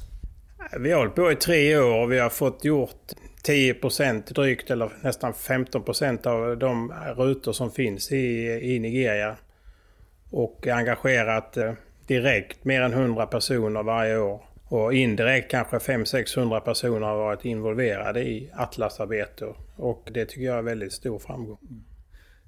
Vi 0.78 0.92
har 0.92 0.98
hållit 0.98 1.14
på 1.14 1.32
i 1.32 1.36
tre 1.36 1.78
år 1.78 2.02
och 2.02 2.12
vi 2.12 2.18
har 2.18 2.30
fått 2.30 2.64
gjort 2.64 3.12
10% 3.44 4.34
drygt 4.34 4.70
eller 4.70 4.92
nästan 5.02 5.32
15% 5.32 6.26
av 6.26 6.58
de 6.58 6.92
rutor 7.16 7.52
som 7.52 7.70
finns 7.70 8.12
i, 8.12 8.46
i 8.74 8.78
Nigeria. 8.78 9.36
Och 10.30 10.66
engagerat 10.66 11.56
eh, 11.56 11.72
direkt 12.06 12.64
mer 12.64 12.82
än 12.82 12.92
100 12.92 13.26
personer 13.26 13.82
varje 13.82 14.18
år. 14.18 14.42
Och 14.70 14.94
indirekt 14.94 15.50
kanske 15.50 15.76
500-600 15.76 16.60
personer 16.60 17.06
har 17.06 17.16
varit 17.16 17.44
involverade 17.44 18.20
i 18.20 18.50
atlasarbete. 18.54 19.44
Och 19.76 20.08
det 20.12 20.24
tycker 20.24 20.42
jag 20.42 20.58
är 20.58 20.62
väldigt 20.62 20.92
stor 20.92 21.18
framgång. 21.18 21.58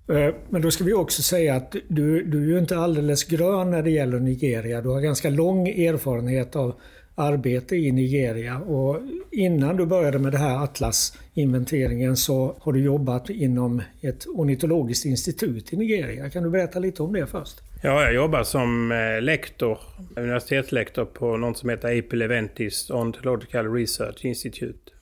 Eh, 0.09 0.35
men 0.51 0.63
då 0.63 0.71
ska 0.71 0.85
vi 0.85 0.93
också 0.93 1.23
säga 1.23 1.55
att 1.55 1.77
du, 1.89 2.25
du 2.25 2.43
är 2.43 2.47
ju 2.47 2.59
inte 2.59 2.77
alldeles 2.77 3.25
grön 3.25 3.71
när 3.71 3.83
det 3.83 3.91
gäller 3.91 4.21
Nigeria. 4.21 4.81
Du 4.81 4.89
har 4.89 5.01
ganska 5.01 5.31
lång 5.31 5.69
erfarenhet 5.69 6.57
av 6.57 6.75
arbete 7.15 7.77
i 7.77 7.93
Nigeria. 7.93 8.59
Och 8.59 9.01
innan 9.31 9.77
du 9.77 9.87
började 9.87 10.19
med 10.19 10.33
det 10.33 10.39
här 10.39 10.65
Atlas-inventeringen 10.65 12.17
så 12.17 12.55
har 12.59 12.73
du 12.73 12.85
jobbat 12.85 13.31
inom 13.31 13.83
ett 14.01 14.27
ornitologiskt 14.27 15.05
institut 15.05 15.73
i 15.73 15.77
Nigeria. 15.77 16.31
Kan 16.31 16.43
du 16.43 16.51
berätta 16.51 16.79
lite 16.79 17.03
om 17.03 17.13
det 17.13 17.27
först? 17.27 17.72
Ja, 17.85 18.03
jag 18.03 18.15
jobbar 18.15 18.43
som 18.43 18.93
eh, 18.93 19.23
lektor, 19.23 19.79
universitetslektor 20.17 21.05
på 21.05 21.37
något 21.37 21.59
som 21.59 21.69
heter 21.69 21.99
AP 21.99 22.17
Leventis 22.17 22.91
Ontological 22.91 23.73
Research 23.75 24.25
Institute. 24.25 24.93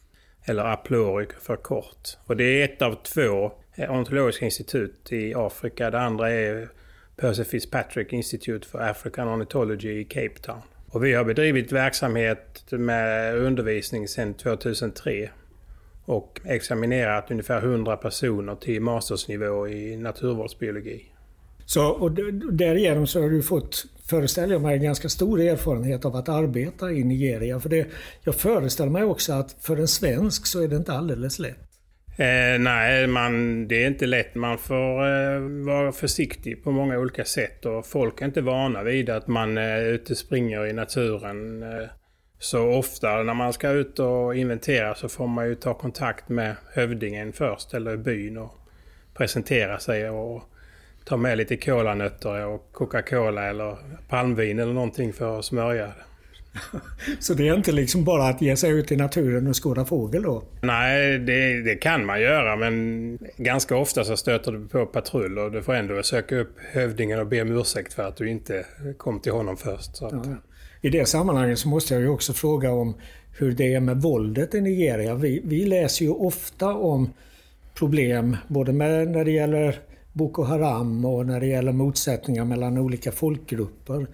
Eller 0.44 0.64
Aploric 0.64 1.28
för 1.40 1.56
kort. 1.56 2.08
Och 2.26 2.36
det 2.36 2.44
är 2.44 2.64
ett 2.64 2.82
av 2.82 2.94
två 2.94 3.22
eh, 3.24 3.50
ontologiska 3.50 3.92
ornitologiska 3.92 4.44
institut 4.44 5.12
i 5.12 5.34
Afrika. 5.34 5.90
Det 5.90 6.00
andra 6.00 6.30
är 6.30 6.68
Percy 7.16 7.44
Fitzpatrick 7.44 8.12
Institute 8.12 8.68
for 8.68 8.80
African 8.82 9.28
Ornithology 9.28 10.00
i 10.00 10.04
Cape 10.04 10.38
Town. 10.42 10.62
Och 10.90 11.04
vi 11.04 11.14
har 11.14 11.24
bedrivit 11.24 11.72
verksamhet 11.72 12.64
med 12.70 13.36
undervisning 13.36 14.08
sedan 14.08 14.34
2003 14.34 15.30
och 16.04 16.40
examinerat 16.44 17.30
ungefär 17.30 17.58
100 17.58 17.96
personer 17.96 18.54
till 18.54 18.82
mastersnivå 18.82 19.68
i 19.68 19.96
naturvårdsbiologi. 19.96 21.09
Så, 21.72 21.86
och 21.86 22.12
därigenom 22.52 23.06
så 23.06 23.22
har 23.22 23.30
du 23.30 23.42
fått, 23.42 23.84
föreställer 24.06 24.54
jag 24.54 24.62
mig, 24.62 24.76
en 24.76 24.82
ganska 24.82 25.08
stor 25.08 25.40
erfarenhet 25.40 26.04
av 26.04 26.16
att 26.16 26.28
arbeta 26.28 26.90
i 26.90 27.04
Nigeria. 27.04 27.60
För 27.60 27.68
det, 27.68 27.86
jag 28.24 28.34
föreställer 28.34 28.90
mig 28.90 29.04
också 29.04 29.32
att 29.32 29.56
för 29.60 29.76
en 29.76 29.88
svensk 29.88 30.46
så 30.46 30.62
är 30.62 30.68
det 30.68 30.76
inte 30.76 30.92
alldeles 30.92 31.38
lätt. 31.38 31.58
Eh, 32.18 32.60
nej, 32.60 33.06
man, 33.06 33.68
det 33.68 33.82
är 33.82 33.86
inte 33.86 34.06
lätt. 34.06 34.34
Man 34.34 34.58
får 34.58 35.06
eh, 35.06 35.40
vara 35.66 35.92
försiktig 35.92 36.64
på 36.64 36.70
många 36.70 36.98
olika 36.98 37.24
sätt 37.24 37.66
och 37.66 37.86
folk 37.86 38.20
är 38.20 38.26
inte 38.26 38.40
vana 38.40 38.82
vid 38.82 39.10
att 39.10 39.26
man 39.26 39.58
är 39.58 39.82
ute 39.82 40.12
och 40.12 40.18
springer 40.18 40.66
i 40.66 40.72
naturen. 40.72 41.62
Eh, 41.62 41.88
så 42.38 42.68
ofta 42.68 43.22
när 43.22 43.34
man 43.34 43.52
ska 43.52 43.70
ut 43.70 43.98
och 43.98 44.36
inventera 44.36 44.94
så 44.94 45.08
får 45.08 45.26
man 45.26 45.48
ju 45.48 45.54
ta 45.54 45.74
kontakt 45.74 46.28
med 46.28 46.56
hövdingen 46.74 47.32
först, 47.32 47.74
eller 47.74 47.96
byn 47.96 48.38
och 48.38 48.54
presentera 49.14 49.78
sig 49.78 50.10
och 50.10 50.49
ta 51.10 51.16
med 51.16 51.38
lite 51.38 51.56
kolanötter 51.56 52.46
och 52.46 52.72
Coca-Cola 52.72 53.48
eller 53.48 53.76
palmvin 54.08 54.58
eller 54.58 54.72
någonting 54.72 55.12
för 55.12 55.38
att 55.38 55.44
smörja. 55.44 55.92
Så 57.20 57.34
det 57.34 57.48
är 57.48 57.54
inte 57.54 57.72
liksom 57.72 58.04
bara 58.04 58.28
att 58.28 58.42
ge 58.42 58.56
sig 58.56 58.70
ut 58.70 58.92
i 58.92 58.96
naturen 58.96 59.46
och 59.46 59.62
skåda 59.64 59.84
fågel 59.84 60.22
då? 60.22 60.42
Nej, 60.62 61.18
det, 61.18 61.62
det, 61.62 61.74
kan 61.74 62.06
man 62.06 62.20
göra 62.20 62.56
men 62.56 63.18
ganska 63.36 63.76
ofta 63.76 64.04
så 64.04 64.16
stöter 64.16 64.52
du 64.52 64.68
på 64.68 64.86
patrull 64.86 65.38
och 65.38 65.52
du 65.52 65.62
får 65.62 65.74
ändå 65.74 66.02
söka 66.02 66.36
upp 66.36 66.58
hövdingen 66.72 67.20
och 67.20 67.26
be 67.26 67.42
om 67.42 67.58
ursäkt 67.58 67.92
för 67.92 68.02
att 68.02 68.16
du 68.16 68.30
inte 68.30 68.66
kom 68.96 69.20
till 69.20 69.32
honom 69.32 69.56
först. 69.56 69.90
Ja. 70.00 70.24
I 70.80 70.88
det 70.88 71.08
sammanhanget 71.08 71.58
så 71.58 71.68
måste 71.68 71.94
jag 71.94 72.02
ju 72.02 72.08
också 72.08 72.32
fråga 72.32 72.72
om 72.72 72.94
hur 73.38 73.52
det 73.52 73.74
är 73.74 73.80
med 73.80 74.02
våldet 74.02 74.54
i 74.54 74.60
Nigeria. 74.60 75.14
Vi, 75.14 75.42
vi 75.44 75.64
läser 75.64 76.04
ju 76.04 76.10
ofta 76.10 76.74
om 76.74 77.12
problem 77.74 78.36
både 78.48 78.72
med, 78.72 79.08
när 79.08 79.24
det 79.24 79.30
gäller 79.30 79.80
Boko 80.20 80.42
Haram 80.42 81.04
och 81.04 81.26
när 81.26 81.40
det 81.40 81.46
gäller 81.46 81.72
motsättningar 81.72 82.44
mellan 82.44 82.78
olika 82.78 83.12
folkgrupper. 83.12 84.06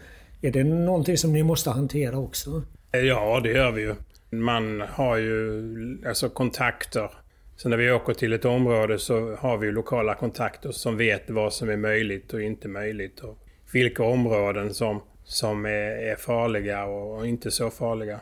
Är 0.43 0.51
det 0.51 0.65
någonting 0.65 1.17
som 1.17 1.33
ni 1.33 1.43
måste 1.43 1.71
hantera 1.71 2.19
också? 2.19 2.63
Eh, 2.93 3.01
ja, 3.01 3.41
det 3.43 3.53
gör 3.53 3.71
vi 3.71 3.83
ju. 3.83 3.95
Man 4.31 4.81
har 4.81 5.17
ju 5.17 5.99
alltså 6.07 6.29
kontakter. 6.29 7.11
Så 7.57 7.69
när 7.69 7.77
vi 7.77 7.91
åker 7.91 8.15
till 8.15 8.33
ett 8.33 8.45
område 8.45 8.99
så 8.99 9.37
har 9.37 9.59
vi 9.59 9.73
lokala 9.73 10.15
kontakter 10.15 10.71
som 10.73 10.97
vet 10.97 11.31
vad 11.31 11.53
som 11.53 11.71
är 11.71 11.77
möjligt 11.77 12.35
och 12.35 12.43
inte 12.43 12.69
möjligt. 12.69 13.21
Och 13.21 13.39
vilka 13.73 14.03
områden 14.03 14.75
som, 14.75 15.03
som 15.25 15.67
är, 15.67 16.11
är 16.11 16.17
farliga 16.17 16.85
och 16.85 17.27
inte 17.27 17.51
så 17.51 17.71
farliga. 17.71 18.21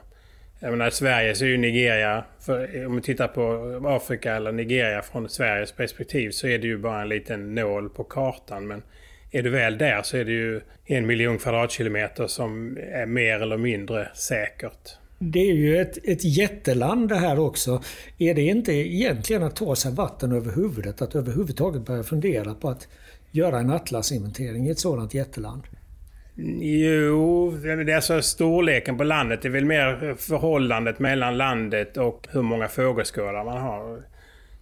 Jag 0.65 0.71
menar, 0.71 0.91
Sverige 0.91 1.35
så 1.35 1.45
är 1.45 1.49
ju 1.49 1.57
Nigeria, 1.57 2.25
för, 2.41 2.77
eh, 2.77 2.87
om 2.87 2.97
vi 2.97 3.03
tittar 3.03 3.29
på 3.29 3.89
Afrika 3.89 4.37
eller 4.37 4.53
Nigeria 4.53 5.03
från 5.03 5.29
Sveriges 5.29 5.73
perspektiv 5.73 6.31
så 6.31 6.47
är 6.47 6.59
det 6.59 6.67
ju 6.67 6.79
bara 6.79 7.03
en 7.03 7.09
liten 7.09 7.55
nål 7.55 7.89
på 7.89 8.05
kartan. 8.05 8.67
Men 8.67 8.83
är 9.31 9.43
du 9.43 9.51
väl 9.51 9.79
där 9.79 10.03
så 10.03 10.17
är 10.17 10.25
det 10.25 10.33
ju 10.33 10.61
en 10.85 11.07
miljon 11.07 11.39
kvadratkilometer 11.39 12.27
som 12.27 12.79
är 12.93 13.07
mer 13.07 13.41
eller 13.41 13.57
mindre 13.57 14.09
säkert. 14.15 14.97
Det 15.19 15.51
är 15.51 15.55
ju 15.55 15.77
ett, 15.77 15.99
ett 16.05 16.25
jätteland 16.25 17.09
det 17.09 17.17
här 17.17 17.39
också. 17.39 17.83
Är 18.19 18.35
det 18.35 18.43
inte 18.43 18.73
egentligen 18.73 19.43
att 19.43 19.57
ta 19.57 19.77
sig 19.77 19.93
vatten 19.93 20.33
över 20.33 20.53
huvudet? 20.53 21.03
Att 21.03 21.15
överhuvudtaget 21.15 21.87
börja 21.87 22.03
fundera 22.03 22.55
på 22.55 22.69
att 22.69 22.89
göra 23.31 23.59
en 23.59 23.71
atlasinventering 23.71 24.67
i 24.67 24.71
ett 24.71 24.79
sådant 24.79 25.15
jätteland? 25.15 25.63
Jo, 26.37 27.51
det 27.51 27.71
är 27.71 27.97
alltså 27.97 28.23
storleken 28.23 28.99
på 28.99 29.05
landet. 29.05 29.43
Det 29.43 29.49
är 29.49 29.53
väl 29.53 29.65
mer 29.65 30.15
förhållandet 30.15 30.99
mellan 30.99 31.37
landet 31.37 31.97
och 31.97 32.27
hur 32.31 32.43
många 32.43 32.69
fågelskådar 32.69 33.45
man 33.45 33.61
har. 33.63 34.03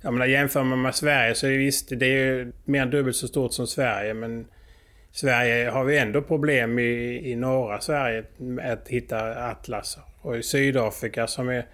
Jag 0.02 0.12
menar, 0.12 0.26
jämför 0.26 0.62
man 0.62 0.82
med 0.82 0.94
Sverige 0.94 1.34
så 1.34 1.46
är 1.46 1.50
det 1.50 1.56
visst, 1.56 1.88
det 1.96 2.06
är 2.06 2.52
mer 2.64 2.82
än 2.82 2.90
dubbelt 2.90 3.16
så 3.16 3.28
stort 3.28 3.52
som 3.52 3.66
Sverige. 3.66 4.14
Men 4.14 4.46
Sverige 5.10 5.70
har 5.70 5.84
vi 5.84 5.98
ändå 5.98 6.22
problem 6.22 6.78
i, 6.78 7.22
i 7.30 7.36
norra 7.36 7.80
Sverige 7.80 8.24
med 8.36 8.72
att 8.72 8.88
hitta 8.88 9.48
atlas. 9.50 9.98
Och 10.20 10.36
i 10.36 10.42
Sydafrika 10.42 11.26
som 11.26 11.48
är 11.48 11.66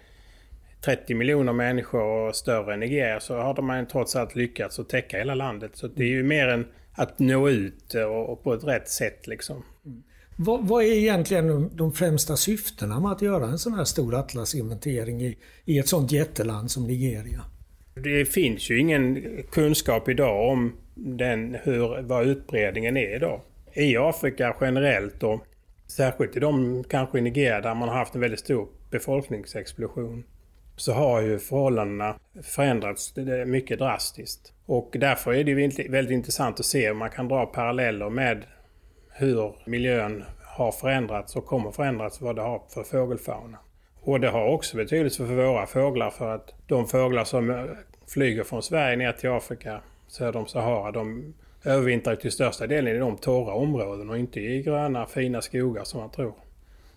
30 0.81 1.15
miljoner 1.15 1.53
människor 1.53 2.03
och 2.03 2.37
större 2.37 2.75
än 2.75 2.81
Nigeria 2.81 3.21
så 3.21 3.37
har 3.37 3.63
man 3.63 3.87
trots 3.87 4.17
allt 4.17 4.35
lyckats 4.35 4.79
att 4.79 4.89
täcka 4.89 5.19
hela 5.19 5.35
landet. 5.35 5.71
Så 5.75 5.87
det 5.87 6.03
är 6.03 6.09
ju 6.09 6.23
mer 6.23 6.49
än 6.49 6.67
att 6.99 7.19
nå 7.19 7.49
ut 7.49 7.95
och, 7.95 8.33
och 8.33 8.45
på 8.45 8.55
ett 8.55 8.65
rätt 8.65 8.89
sätt 8.89 9.27
liksom. 9.27 9.63
Vad, 10.37 10.69
vad, 10.69 10.85
är 10.85 10.93
egentligen 10.93 11.47
de, 11.49 11.71
de 11.77 11.93
främsta 11.93 12.37
syftena 12.37 13.01
med 13.01 13.13
att 13.13 13.23
göra 13.23 13.47
en 13.47 13.59
sån 13.59 13.75
här 13.75 13.85
stor 13.85 14.15
atlasinventering 14.15 15.23
i, 15.23 15.39
i 15.65 15.79
ett 15.79 15.89
sånt 15.89 16.13
jätteland 16.13 16.71
som 16.71 16.87
Nigeria? 16.87 17.45
Det 17.95 18.25
finns 18.25 18.71
ju 18.71 18.79
ingen 18.79 19.23
kunskap 19.51 20.09
idag 20.09 20.53
om 20.53 20.73
den, 20.95 21.57
hur, 21.63 22.03
vad 22.03 22.27
utbredningen 22.27 22.97
är 22.97 23.17
idag. 23.17 23.41
I 23.75 23.97
Afrika 23.97 24.57
generellt 24.61 25.23
och 25.23 25.45
särskilt 25.87 26.37
i 26.37 26.41
de, 26.41 26.85
kanske 26.85 27.19
i 27.19 27.23
Nigeria, 27.23 27.61
där 27.61 27.75
man 27.75 27.89
har 27.89 27.97
haft 27.97 28.15
en 28.15 28.21
väldigt 28.21 28.41
stor 28.41 28.69
befolkningsexplosion 28.91 30.25
så 30.81 30.93
har 30.93 31.21
ju 31.21 31.39
förhållandena 31.39 32.15
förändrats 32.43 33.15
mycket 33.47 33.79
drastiskt. 33.79 34.53
Och 34.67 34.97
därför 34.99 35.35
är 35.35 35.45
det 35.45 35.89
väldigt 35.89 36.15
intressant 36.15 36.61
att 36.61 36.67
se 36.67 36.91
om 36.91 36.99
man 36.99 37.11
kan 37.11 37.29
dra 37.29 37.47
paralleller 37.47 38.11
med 38.11 38.45
hur 39.11 39.55
miljön 39.65 40.25
har 40.43 40.73
förändrats 40.73 41.37
och 41.37 41.47
kommer 41.47 41.71
förändras 41.71 42.21
vad 42.21 42.37
det 42.37 42.43
har 42.43 42.63
för 42.75 42.83
fågelfauna. 42.83 43.59
Och 44.01 44.21
det 44.21 44.29
har 44.29 44.49
också 44.49 44.77
betydelse 44.77 45.27
för 45.27 45.35
våra 45.35 45.67
fåglar 45.67 46.11
för 46.11 46.35
att 46.35 46.55
de 46.67 46.87
fåglar 46.87 47.25
som 47.25 47.51
eh, 47.51 47.65
flyger 48.07 48.45
från 48.45 48.63
Sverige 48.63 48.97
ner 48.97 49.13
till 49.13 49.31
Afrika 49.31 49.81
söder 50.07 50.39
om 50.39 50.47
Sahara, 50.47 50.91
de 50.91 51.35
övervintrar 51.65 52.17
till 52.17 52.33
största 52.33 52.67
delen 52.67 52.97
i 52.97 52.99
de 52.99 53.17
torra 53.17 53.53
områden 53.53 54.11
och 54.11 54.19
inte 54.19 54.41
i 54.41 54.63
gröna 54.63 55.07
fina 55.07 55.43
skogar 55.43 55.85
som 55.85 56.01
man 56.01 56.11
tror. 56.11 56.35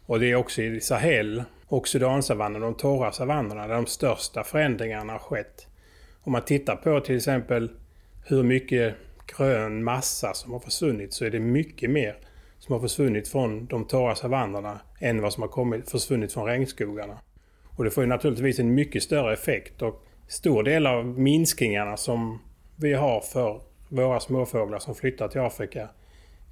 Och 0.05 0.19
det 0.19 0.31
är 0.31 0.35
också 0.35 0.61
i 0.61 0.81
Sahel 0.81 1.43
och 1.71 1.87
Sudansavannen, 1.87 2.61
de 2.61 2.73
torra 2.73 3.11
savannerna, 3.11 3.67
där 3.67 3.75
de 3.75 3.85
största 3.85 4.43
förändringarna 4.43 5.13
har 5.13 5.19
skett. 5.19 5.67
Om 6.23 6.31
man 6.31 6.41
tittar 6.41 6.75
på 6.75 6.99
till 6.99 7.17
exempel 7.17 7.71
hur 8.25 8.43
mycket 8.43 8.95
grön 9.37 9.83
massa 9.83 10.33
som 10.33 10.51
har 10.51 10.59
försvunnit 10.59 11.13
så 11.13 11.25
är 11.25 11.29
det 11.29 11.39
mycket 11.39 11.89
mer 11.89 12.17
som 12.59 12.73
har 12.73 12.79
försvunnit 12.79 13.27
från 13.27 13.65
de 13.65 13.85
torra 13.85 14.15
savannerna 14.15 14.79
än 14.99 15.21
vad 15.21 15.33
som 15.33 15.41
har 15.41 15.47
kommit, 15.47 15.91
försvunnit 15.91 16.33
från 16.33 16.45
regnskogarna. 16.45 17.17
Och 17.77 17.83
det 17.83 17.91
får 17.91 18.03
ju 18.03 18.07
naturligtvis 18.07 18.59
en 18.59 18.73
mycket 18.73 19.03
större 19.03 19.33
effekt 19.33 19.81
och 19.81 20.03
stor 20.27 20.63
del 20.63 20.87
av 20.87 21.05
minskningarna 21.05 21.97
som 21.97 22.39
vi 22.75 22.93
har 22.93 23.21
för 23.21 23.61
våra 23.89 24.19
småfåglar 24.19 24.79
som 24.79 24.95
flyttar 24.95 25.27
till 25.27 25.41
Afrika 25.41 25.89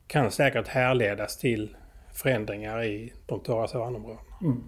kan 0.08 0.32
säkert 0.32 0.68
härledas 0.68 1.38
till 1.38 1.76
förändringar 2.14 2.84
i 2.84 3.14
de 3.26 3.40
torra 3.40 3.68
savannområdena. 3.68 4.22
Mm. 4.42 4.64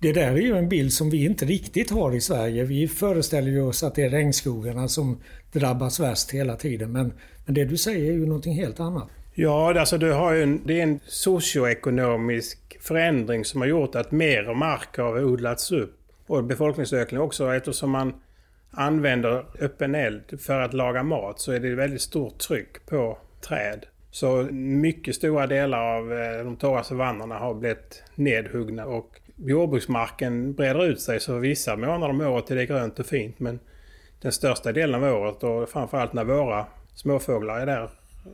Det 0.00 0.12
där 0.12 0.32
är 0.32 0.36
ju 0.36 0.56
en 0.56 0.68
bild 0.68 0.92
som 0.92 1.10
vi 1.10 1.24
inte 1.24 1.44
riktigt 1.44 1.90
har 1.90 2.14
i 2.14 2.20
Sverige. 2.20 2.64
Vi 2.64 2.88
föreställer 2.88 3.50
ju 3.50 3.62
oss 3.62 3.82
att 3.82 3.94
det 3.94 4.02
är 4.02 4.10
regnskogarna 4.10 4.88
som 4.88 5.20
drabbas 5.52 6.00
värst 6.00 6.30
hela 6.30 6.56
tiden. 6.56 6.92
Men, 6.92 7.12
men 7.44 7.54
det 7.54 7.64
du 7.64 7.76
säger 7.76 8.10
är 8.10 8.14
ju 8.14 8.26
någonting 8.26 8.54
helt 8.54 8.80
annat. 8.80 9.08
Ja, 9.34 9.80
alltså 9.80 9.98
du 9.98 10.12
har 10.12 10.34
en, 10.34 10.60
det 10.66 10.78
är 10.78 10.82
en 10.82 11.00
socioekonomisk 11.06 12.76
förändring 12.80 13.44
som 13.44 13.60
har 13.60 13.68
gjort 13.68 13.94
att 13.94 14.12
mer 14.12 14.54
mark 14.54 14.96
har 14.96 15.24
odlats 15.24 15.72
upp. 15.72 15.98
Och 16.26 16.44
befolkningsökning 16.44 17.20
också 17.20 17.54
eftersom 17.54 17.90
man 17.90 18.14
använder 18.70 19.44
öppen 19.60 19.94
eld 19.94 20.40
för 20.40 20.60
att 20.60 20.74
laga 20.74 21.02
mat 21.02 21.40
så 21.40 21.52
är 21.52 21.60
det 21.60 21.74
väldigt 21.74 22.00
stort 22.00 22.38
tryck 22.38 22.86
på 22.86 23.18
träd. 23.48 23.86
Så 24.10 24.42
mycket 24.52 25.14
stora 25.14 25.46
delar 25.46 25.96
av 25.96 26.12
eh, 26.12 26.44
de 26.44 26.56
torra 26.56 26.82
savannerna 26.82 27.38
har 27.38 27.54
blivit 27.54 28.02
nedhuggna 28.14 28.86
och 28.86 29.20
jordbruksmarken 29.36 30.54
breder 30.54 30.84
ut 30.84 31.00
sig 31.00 31.20
så 31.20 31.38
vissa 31.38 31.76
månader 31.76 32.08
om 32.08 32.20
året 32.20 32.50
är 32.50 32.56
det 32.56 32.66
grönt 32.66 32.98
och 32.98 33.06
fint 33.06 33.40
men 33.40 33.60
den 34.22 34.32
största 34.32 34.72
delen 34.72 35.04
av 35.04 35.14
året 35.14 35.42
och 35.42 35.68
framförallt 35.68 36.12
när 36.12 36.24
våra 36.24 36.66
småfåglar 36.94 37.60
är 37.60 37.66
där 37.66 37.90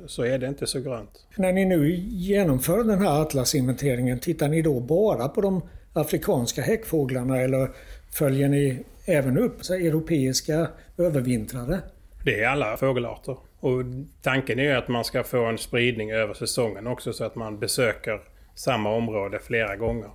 så 0.07 0.25
är 0.25 0.39
det 0.39 0.47
inte 0.47 0.67
så 0.67 0.81
grönt. 0.81 1.27
När 1.37 1.53
ni 1.53 1.65
nu 1.65 1.95
genomför 2.09 2.85
den 2.85 2.99
här 2.99 3.23
atlasinventeringen, 3.23 4.19
tittar 4.19 4.49
ni 4.49 4.63
då 4.63 4.81
bara 4.81 5.29
på 5.29 5.41
de 5.41 5.63
afrikanska 5.93 6.63
häckfåglarna 6.63 7.41
eller 7.41 7.69
följer 8.13 8.49
ni 8.49 8.85
även 9.07 9.39
upp 9.39 9.65
så 9.65 9.75
europeiska 9.75 10.69
övervintrare? 10.99 11.81
Det 12.25 12.43
är 12.43 12.49
alla 12.49 12.77
fågelarter. 12.77 13.37
Och 13.61 13.83
tanken 14.23 14.59
är 14.59 14.77
att 14.77 14.89
man 14.89 15.05
ska 15.05 15.25
få 15.25 15.45
en 15.45 15.59
spridning 15.59 16.11
över 16.13 16.35
säsongen 16.35 16.87
också 16.87 17.13
så 17.13 17.25
att 17.25 17.35
man 17.35 17.59
besöker 17.59 18.21
samma 18.55 18.91
område 18.91 19.39
flera 19.43 19.77
gånger. 19.77 20.11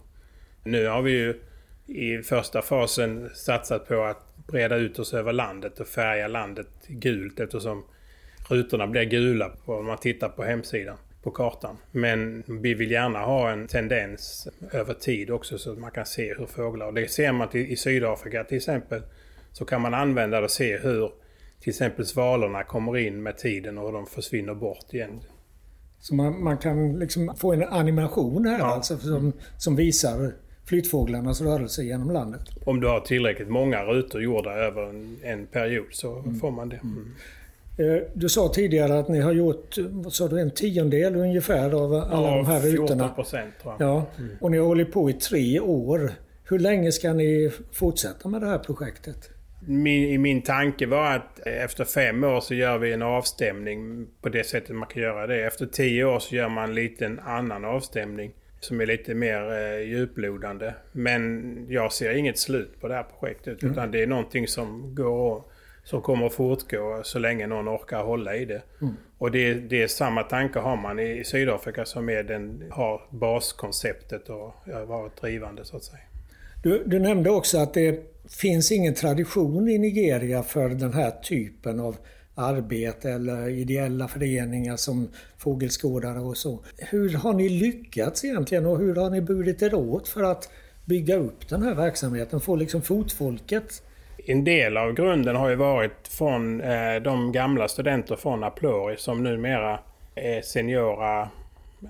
Nu 0.72 0.88
har 0.88 1.02
vi 1.02 1.12
ju 1.12 1.40
i 1.86 2.24
första 2.24 2.62
fasen 2.62 3.30
satsat 3.36 3.88
på 3.88 4.04
att 4.04 4.36
breda 4.48 4.76
ut 4.76 5.00
oss 5.00 5.14
över 5.14 5.34
landet 5.34 5.80
och 5.80 5.88
färga 5.88 6.28
landet 6.28 6.68
gult 6.88 7.40
eftersom 7.40 7.84
rutorna 8.50 8.88
blir 8.88 9.04
gula 9.04 9.52
om 9.66 9.86
man 9.86 9.98
tittar 9.98 10.30
på 10.30 10.44
hemsidan 10.44 10.98
på 11.24 11.32
kartan. 11.32 11.78
Men 11.92 12.44
vi 12.48 12.74
vill 12.74 12.92
gärna 12.92 13.20
ha 13.20 13.52
en 13.52 13.68
tendens 13.68 14.48
över 14.72 14.94
tid 14.94 15.32
också 15.32 15.58
så 15.58 15.72
att 15.72 15.78
man 15.78 15.92
kan 15.92 16.06
se 16.06 16.34
hur 16.38 16.46
fåglar... 16.46 16.88
Och 16.88 16.94
det 16.94 17.12
ser 17.12 17.32
man 17.32 17.58
i 17.58 17.76
Sydafrika 17.76 18.44
till 18.44 18.58
exempel. 18.58 19.02
Så 19.52 19.66
kan 19.66 19.82
man 19.82 19.94
använda 19.94 20.38
det 20.38 20.44
och 20.44 20.52
se 20.52 20.78
hur 20.78 21.12
till 21.60 21.70
exempel 21.70 22.06
svalorna 22.06 22.64
kommer 22.64 22.98
in 22.98 23.24
med 23.24 23.38
tiden 23.38 23.78
och 23.78 23.92
de 23.92 24.08
försvinner 24.08 24.54
bort 24.54 24.94
igen. 24.94 25.22
Så 26.00 26.16
man, 26.16 26.44
man 26.44 26.58
kan 26.58 27.00
liksom 27.00 27.36
få 27.38 27.54
en 27.54 27.64
animation 27.64 28.46
här 28.46 28.60
ja. 28.60 28.66
alltså 28.66 28.98
som, 28.98 29.34
som 29.58 29.76
visar 29.76 30.34
flyttfåglarnas 30.68 31.42
rörelse 31.42 31.84
genom 31.84 32.12
landet. 32.12 32.42
Om 32.64 32.80
du 32.80 32.88
har 32.88 33.00
tillräckligt 33.00 33.50
många 33.50 33.84
rutor 33.84 34.22
gjorda 34.22 34.54
över 34.54 34.90
en, 34.90 35.18
en 35.24 35.48
period 35.48 35.88
så 35.92 36.20
mm. 36.20 36.40
får 36.40 36.52
man 36.52 36.70
det. 36.70 36.80
Mm. 36.84 37.16
Eh, 37.78 38.02
du 38.14 38.30
sa 38.30 38.50
tidigare 38.50 39.00
att 39.00 39.10
ni 39.10 39.20
har 39.20 39.32
gjort 39.32 39.76
sa 40.12 40.28
du, 40.28 40.42
en 40.42 40.52
tiondel 40.52 41.16
ungefär 41.16 41.84
av 41.84 41.94
alla 41.94 42.30
ja, 42.30 42.36
de 42.36 42.46
här 42.46 42.62
rutorna. 42.62 42.88
14 42.88 43.16
procent 43.16 43.54
tror 43.62 43.76
jag. 43.80 43.90
Ja, 43.90 44.06
mm. 44.18 44.32
och 44.42 44.52
ni 44.52 44.58
har 44.58 44.66
hållit 44.66 44.92
på 44.92 45.10
i 45.10 45.14
tre 45.14 45.60
år. 45.60 46.12
Hur 46.44 46.60
länge 46.60 46.92
ska 46.92 47.14
ni 47.14 47.52
fortsätta 47.72 48.30
med 48.30 48.42
det 48.42 48.48
här 48.48 48.60
projektet? 48.60 49.30
Min, 49.68 50.22
min 50.22 50.42
tanke 50.42 50.86
var 50.86 51.16
att 51.16 51.40
efter 51.40 51.86
fem 51.86 52.24
år 52.24 52.40
så 52.40 52.54
gör 52.54 52.78
vi 52.78 52.94
en 52.94 53.02
avstämning 53.02 54.08
på 54.22 54.30
det 54.30 54.44
sättet 54.44 54.76
man 54.76 54.88
kan 54.88 55.02
göra 55.02 55.28
det. 55.28 55.46
Efter 55.46 55.66
tio 55.66 56.06
år 56.06 56.20
så 56.20 56.36
gör 56.36 56.50
man 56.50 56.70
en 56.70 56.76
liten 56.76 57.20
annan 57.20 57.66
avstämning 57.66 58.32
som 58.60 58.82
är 58.82 58.86
lite 58.86 59.14
mer 59.14 59.52
eh, 59.52 59.80
djuplodande. 59.80 60.74
Men 60.92 61.66
jag 61.70 61.94
ser 61.94 62.14
inget 62.14 62.40
slut 62.40 62.82
på 62.82 62.88
det 62.88 62.94
här 62.94 63.06
projektet. 63.20 63.62
Mm. 63.62 63.72
Utan 63.72 63.92
det 63.92 64.04
är 64.04 64.08
någonting 64.08 64.48
som 64.48 64.96
går 64.96 65.44
som 65.84 66.02
kommer 66.02 66.26
att 66.26 66.34
fortgå 66.34 67.02
så 67.04 67.20
länge 67.20 67.48
någon 67.48 67.70
orkar 67.70 68.04
hålla 68.04 68.36
i 68.36 68.46
det. 68.46 68.62
Mm. 68.82 68.94
Och 69.18 69.32
det, 69.32 69.54
det 69.54 69.84
är 69.84 69.88
samma 69.88 70.24
tanke 70.24 70.60
har 70.60 70.78
man 70.78 71.00
i 71.00 71.24
Sydafrika 71.24 71.86
som 71.86 72.10
är 72.10 72.24
den, 72.24 72.64
har 72.70 73.02
baskonceptet 73.10 74.30
och 74.30 74.56
har 74.74 74.86
varit 74.86 75.22
drivande 75.22 75.66
så 75.66 75.78
att 75.78 75.84
säga. 75.84 76.02
Du, 76.64 76.84
du, 76.86 77.00
nämnde 77.00 77.30
också 77.30 77.58
att 77.58 77.74
det 77.74 78.00
finns 78.30 78.72
ingen 78.72 78.94
tradition 78.94 79.70
i 79.70 79.78
Nigeria 79.78 80.44
för 80.44 80.70
den 80.70 80.94
här 80.94 81.12
typen 81.12 81.80
av 81.80 81.96
arbete 82.38 83.12
eller 83.12 83.50
ideella 83.50 84.08
föreningar 84.08 84.78
som 84.78 85.10
fågelskådare 85.38 86.20
och 86.20 86.38
så. 86.38 86.60
Hur 86.78 87.14
har 87.14 87.34
ni 87.34 87.50
lyckats 87.50 88.26
egentligen 88.26 88.66
och 88.66 88.78
hur 88.78 88.96
har 88.96 89.10
ni 89.10 89.22
burit 89.22 89.62
er 89.62 89.74
åt 89.74 90.08
för 90.08 90.24
att 90.24 90.50
bygga 90.86 91.16
upp 91.16 91.50
den 91.50 91.64
här 91.64 91.76
verksamheten? 91.76 92.42
Få 92.42 92.56
liksom 92.56 92.82
fotfolket 92.82 93.84
en 94.30 94.44
del 94.44 94.78
av 94.78 94.94
grunden 94.94 95.36
har 95.36 95.50
ju 95.50 95.56
varit 95.56 96.08
från 96.08 96.62
eh, 96.62 96.96
de 96.96 97.32
gamla 97.32 97.68
studenter 97.68 98.16
från 98.16 98.44
Aplori 98.44 98.98
som 98.98 99.24
numera 99.24 99.80
är 100.16 100.42
seniora 100.42 101.30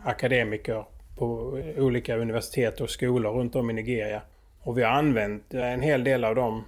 akademiker 0.04 0.86
på 1.18 1.60
olika 1.78 2.18
universitet 2.18 2.82
och 2.82 2.90
skolor 2.90 3.32
runt 3.32 3.56
om 3.56 3.70
i 3.70 3.74
Nigeria. 3.74 4.22
Och 4.60 4.78
vi 4.78 4.84
har 4.84 4.92
använt 4.92 5.54
en 5.54 5.82
hel 5.82 6.04
del 6.04 6.24
av 6.24 6.36
dem, 6.36 6.64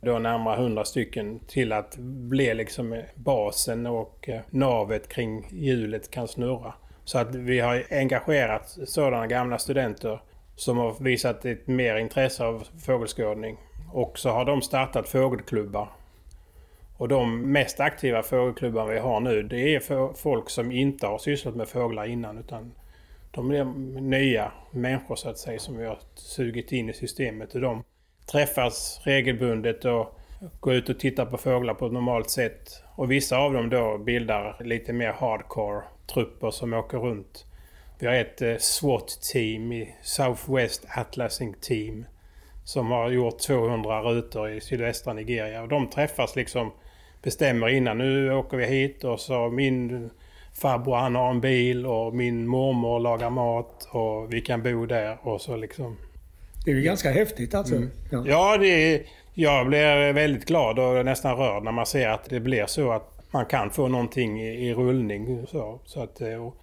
då 0.00 0.18
närmare 0.18 0.62
hundra 0.62 0.84
stycken, 0.84 1.40
till 1.46 1.72
att 1.72 1.96
bli 1.98 2.54
liksom 2.54 3.02
basen 3.14 3.86
och 3.86 4.28
eh, 4.28 4.40
navet 4.50 5.08
kring 5.08 5.48
hjulet 5.50 6.10
kan 6.10 6.28
snurra. 6.28 6.74
Så 7.04 7.18
att 7.18 7.34
vi 7.34 7.60
har 7.60 7.84
engagerat 7.90 8.78
sådana 8.84 9.26
gamla 9.26 9.58
studenter 9.58 10.20
som 10.56 10.78
har 10.78 10.96
visat 11.00 11.44
ett 11.44 11.66
mer 11.66 11.96
intresse 11.96 12.44
av 12.44 12.68
fågelskådning 12.86 13.56
och 13.92 14.18
så 14.18 14.30
har 14.30 14.44
de 14.44 14.62
startat 14.62 15.08
fågelklubbar. 15.08 15.88
Och 16.96 17.08
de 17.08 17.52
mest 17.52 17.80
aktiva 17.80 18.22
fågelklubbar 18.22 18.86
vi 18.86 18.98
har 18.98 19.20
nu 19.20 19.42
det 19.42 19.74
är 19.74 20.14
folk 20.14 20.50
som 20.50 20.72
inte 20.72 21.06
har 21.06 21.18
sysslat 21.18 21.56
med 21.56 21.68
fåglar 21.68 22.04
innan 22.04 22.38
utan 22.38 22.72
de 23.30 23.50
är 23.50 23.64
nya 24.00 24.52
människor 24.70 25.16
så 25.16 25.28
att 25.28 25.38
säga 25.38 25.58
som 25.58 25.76
vi 25.76 25.86
har 25.86 25.98
sugit 26.14 26.72
in 26.72 26.88
i 26.88 26.92
systemet. 26.92 27.54
Och 27.54 27.60
de 27.60 27.84
träffas 28.32 29.00
regelbundet 29.04 29.84
och 29.84 30.18
går 30.60 30.74
ut 30.74 30.88
och 30.88 30.98
tittar 30.98 31.26
på 31.26 31.36
fåglar 31.36 31.74
på 31.74 31.86
ett 31.86 31.92
normalt 31.92 32.30
sätt. 32.30 32.82
Och 32.94 33.10
vissa 33.10 33.38
av 33.38 33.52
dem 33.52 33.70
då 33.70 33.98
bildar 33.98 34.56
lite 34.60 34.92
mer 34.92 35.12
hardcore 35.12 35.82
trupper 36.14 36.50
som 36.50 36.72
åker 36.72 36.98
runt. 36.98 37.44
Vi 37.98 38.06
har 38.06 38.14
ett 38.14 38.42
eh, 38.42 38.56
SWAT-team 38.56 39.72
i 39.72 39.94
Southwest 40.02 40.86
Atlasing 40.88 41.54
Team 41.60 42.04
som 42.64 42.90
har 42.90 43.10
gjort 43.10 43.38
200 43.38 44.02
rutor 44.02 44.50
i 44.50 44.60
sydvästra 44.60 45.12
Nigeria. 45.12 45.62
Och 45.62 45.68
de 45.68 45.90
träffas 45.90 46.36
liksom, 46.36 46.72
bestämmer 47.22 47.68
innan 47.68 47.98
nu 47.98 48.32
åker 48.32 48.56
vi 48.56 48.66
hit 48.66 49.04
och 49.04 49.20
så 49.20 49.48
min 49.48 50.10
farbror 50.52 50.96
han 50.96 51.14
har 51.14 51.30
en 51.30 51.40
bil 51.40 51.86
och 51.86 52.14
min 52.14 52.46
mormor 52.46 53.00
lagar 53.00 53.30
mat 53.30 53.88
och 53.92 54.34
vi 54.34 54.40
kan 54.40 54.62
bo 54.62 54.86
där 54.86 55.18
och 55.22 55.40
så 55.40 55.56
liksom. 55.56 55.96
Det 56.68 56.72
är 56.72 56.76
ju 56.76 56.82
ganska 56.82 57.10
häftigt 57.10 57.54
alltså. 57.54 57.74
Mm. 57.74 57.90
Ja, 58.10 58.22
ja 58.26 58.56
det 58.58 58.94
är, 58.94 59.02
jag 59.34 59.66
blir 59.66 60.12
väldigt 60.12 60.44
glad 60.44 60.78
och 60.78 61.04
nästan 61.04 61.36
rörd 61.36 61.62
när 61.62 61.72
man 61.72 61.86
ser 61.86 62.08
att 62.08 62.30
det 62.30 62.40
blir 62.40 62.66
så 62.66 62.92
att 62.92 63.22
man 63.30 63.46
kan 63.46 63.70
få 63.70 63.88
någonting 63.88 64.42
i, 64.42 64.68
i 64.68 64.74
rullning. 64.74 65.46
Så, 65.46 65.80
så 65.84 66.02
att, 66.02 66.20
eh, 66.20 66.46
och, 66.46 66.56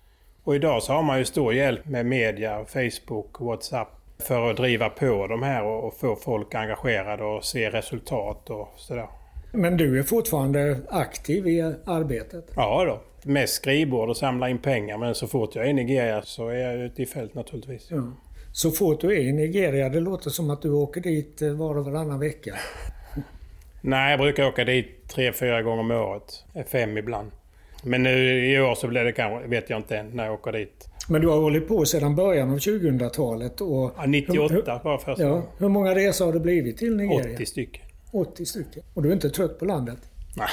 och 0.43 0.55
idag 0.55 0.83
så 0.83 0.93
har 0.93 1.03
man 1.03 1.19
ju 1.19 1.25
stor 1.25 1.53
hjälp 1.53 1.85
med 1.85 2.05
media, 2.05 2.65
Facebook, 2.65 3.39
WhatsApp 3.39 3.87
för 4.27 4.51
att 4.51 4.57
driva 4.57 4.89
på 4.89 5.27
de 5.27 5.43
här 5.43 5.63
och, 5.63 5.87
och 5.87 5.97
få 5.99 6.15
folk 6.15 6.55
engagerade 6.55 7.23
och 7.23 7.43
se 7.43 7.69
resultat 7.69 8.49
och 8.49 8.73
sådär. 8.77 9.07
Men 9.51 9.77
du 9.77 9.99
är 9.99 10.03
fortfarande 10.03 10.79
aktiv 10.89 11.47
i 11.47 11.61
arbetet? 11.85 12.45
Ja 12.55 12.85
då. 12.85 13.01
Mest 13.31 13.53
skrivbord 13.53 14.09
och 14.09 14.17
samla 14.17 14.49
in 14.49 14.57
pengar 14.57 14.97
men 14.97 15.15
så 15.15 15.27
fort 15.27 15.55
jag 15.55 15.65
är 15.65 15.69
i 15.69 15.73
Nigeria 15.73 16.21
så 16.21 16.47
är 16.47 16.55
jag 16.55 16.75
ute 16.75 17.01
i 17.01 17.05
fält 17.05 17.33
naturligtvis. 17.33 17.87
Ja. 17.91 18.11
Så 18.55 18.71
fort 18.71 19.01
du 19.01 19.07
är 19.07 19.19
i 19.19 19.31
Nigeria, 19.31 19.89
det 19.89 19.99
låter 19.99 20.29
som 20.29 20.49
att 20.49 20.61
du 20.61 20.69
åker 20.69 21.01
dit 21.01 21.41
eh, 21.41 21.51
var 21.51 21.77
och 21.77 21.85
varannan 21.85 22.19
vecka? 22.19 22.55
Nej, 23.81 24.11
jag 24.11 24.19
brukar 24.19 24.47
åka 24.47 24.63
dit 24.63 25.07
tre, 25.07 25.33
fyra 25.33 25.61
gånger 25.61 25.79
om 25.79 25.91
året. 25.91 26.45
Fem 26.67 26.97
ibland. 26.97 27.31
Men 27.83 28.03
nu 28.03 28.45
i 28.51 28.59
år 28.59 28.75
så 28.75 28.87
blir 28.87 29.03
det 29.03 29.11
kanske, 29.11 29.47
vet 29.47 29.69
jag 29.69 29.79
inte 29.79 29.97
än, 29.97 30.09
när 30.09 30.25
jag 30.25 30.33
åker 30.33 30.51
dit. 30.51 30.87
Men 31.09 31.21
du 31.21 31.27
har 31.27 31.37
hållit 31.37 31.67
på 31.67 31.85
sedan 31.85 32.15
början 32.15 32.51
av 32.51 32.57
2000-talet? 32.57 33.61
Och 33.61 33.93
ja, 33.97 34.05
98 34.05 34.53
hur, 34.53 34.83
var 34.83 34.97
första 34.97 35.23
ja, 35.23 35.43
Hur 35.57 35.69
många 35.69 35.95
resor 35.95 36.25
har 36.25 36.33
det 36.33 36.39
blivit 36.39 36.77
till 36.77 36.95
Nigeria? 36.95 37.35
80 37.35 37.45
stycken. 37.45 37.85
80 38.11 38.45
stycken. 38.45 38.83
Och 38.93 39.03
du 39.03 39.09
är 39.09 39.13
inte 39.13 39.29
trött 39.29 39.59
på 39.59 39.65
landet? 39.65 39.99
Nej, 40.37 40.47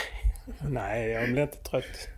Nej 0.70 1.10
jag 1.10 1.32
blir 1.32 1.42
inte 1.42 1.56
trött. 1.56 2.08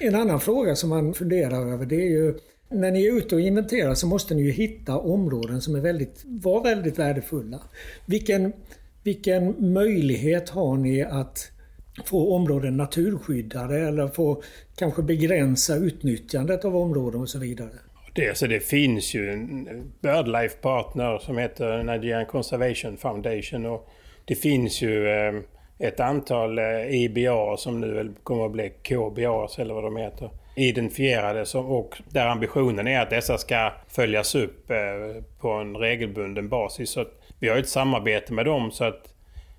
En 0.00 0.14
annan 0.14 0.40
fråga 0.40 0.76
som 0.76 0.90
man 0.90 1.14
funderar 1.14 1.72
över 1.72 1.86
det 1.86 1.96
är 1.96 2.10
ju 2.10 2.34
när 2.70 2.90
ni 2.90 3.06
är 3.06 3.16
ute 3.16 3.34
och 3.34 3.40
inventerar 3.40 3.94
så 3.94 4.06
måste 4.06 4.34
ni 4.34 4.42
ju 4.42 4.50
hitta 4.50 4.98
områden 4.98 5.60
som 5.60 5.74
är 5.74 5.80
väldigt, 5.80 6.22
var 6.24 6.62
väldigt 6.62 6.98
värdefulla. 6.98 7.60
Vilken, 8.06 8.52
vilken 9.02 9.72
möjlighet 9.72 10.48
har 10.48 10.76
ni 10.76 11.02
att 11.02 11.50
få 12.04 12.34
områden 12.34 12.76
naturskyddade 12.76 13.88
eller 13.88 14.08
få 14.08 14.42
kanske 14.76 15.02
begränsa 15.02 15.76
utnyttjandet 15.76 16.64
av 16.64 16.76
områden 16.76 17.20
och 17.20 17.28
så 17.28 17.38
vidare? 17.38 17.70
Det, 18.14 18.36
så 18.36 18.46
det 18.46 18.60
finns 18.60 19.14
ju 19.14 19.30
en 19.30 19.68
Birdlife 20.00 20.56
Partner 20.56 21.18
som 21.18 21.38
heter 21.38 21.82
Nigerian 21.82 22.26
Conservation 22.26 22.96
Foundation 22.96 23.66
och 23.66 23.88
det 24.24 24.34
finns 24.34 24.82
ju 24.82 25.08
ehm, 25.08 25.42
ett 25.78 26.00
antal 26.00 26.58
eh, 26.58 26.94
IBA 26.94 27.56
som 27.56 27.80
nu 27.80 28.14
kommer 28.22 28.46
att 28.46 28.52
bli 28.52 28.72
KBA 28.82 29.48
eller 29.58 29.74
vad 29.74 29.84
de 29.84 29.96
heter 29.96 30.30
identifierade 30.58 31.46
som, 31.46 31.66
och 31.66 32.02
där 32.08 32.26
ambitionen 32.26 32.86
är 32.86 33.00
att 33.00 33.10
dessa 33.10 33.38
ska 33.38 33.72
följas 33.88 34.34
upp 34.34 34.70
eh, 34.70 35.22
på 35.40 35.50
en 35.50 35.76
regelbunden 35.76 36.48
basis. 36.48 36.90
Så 36.90 37.04
vi 37.38 37.48
har 37.48 37.56
ett 37.56 37.68
samarbete 37.68 38.32
med 38.32 38.44
dem 38.44 38.70
så 38.70 38.84
att 38.84 39.14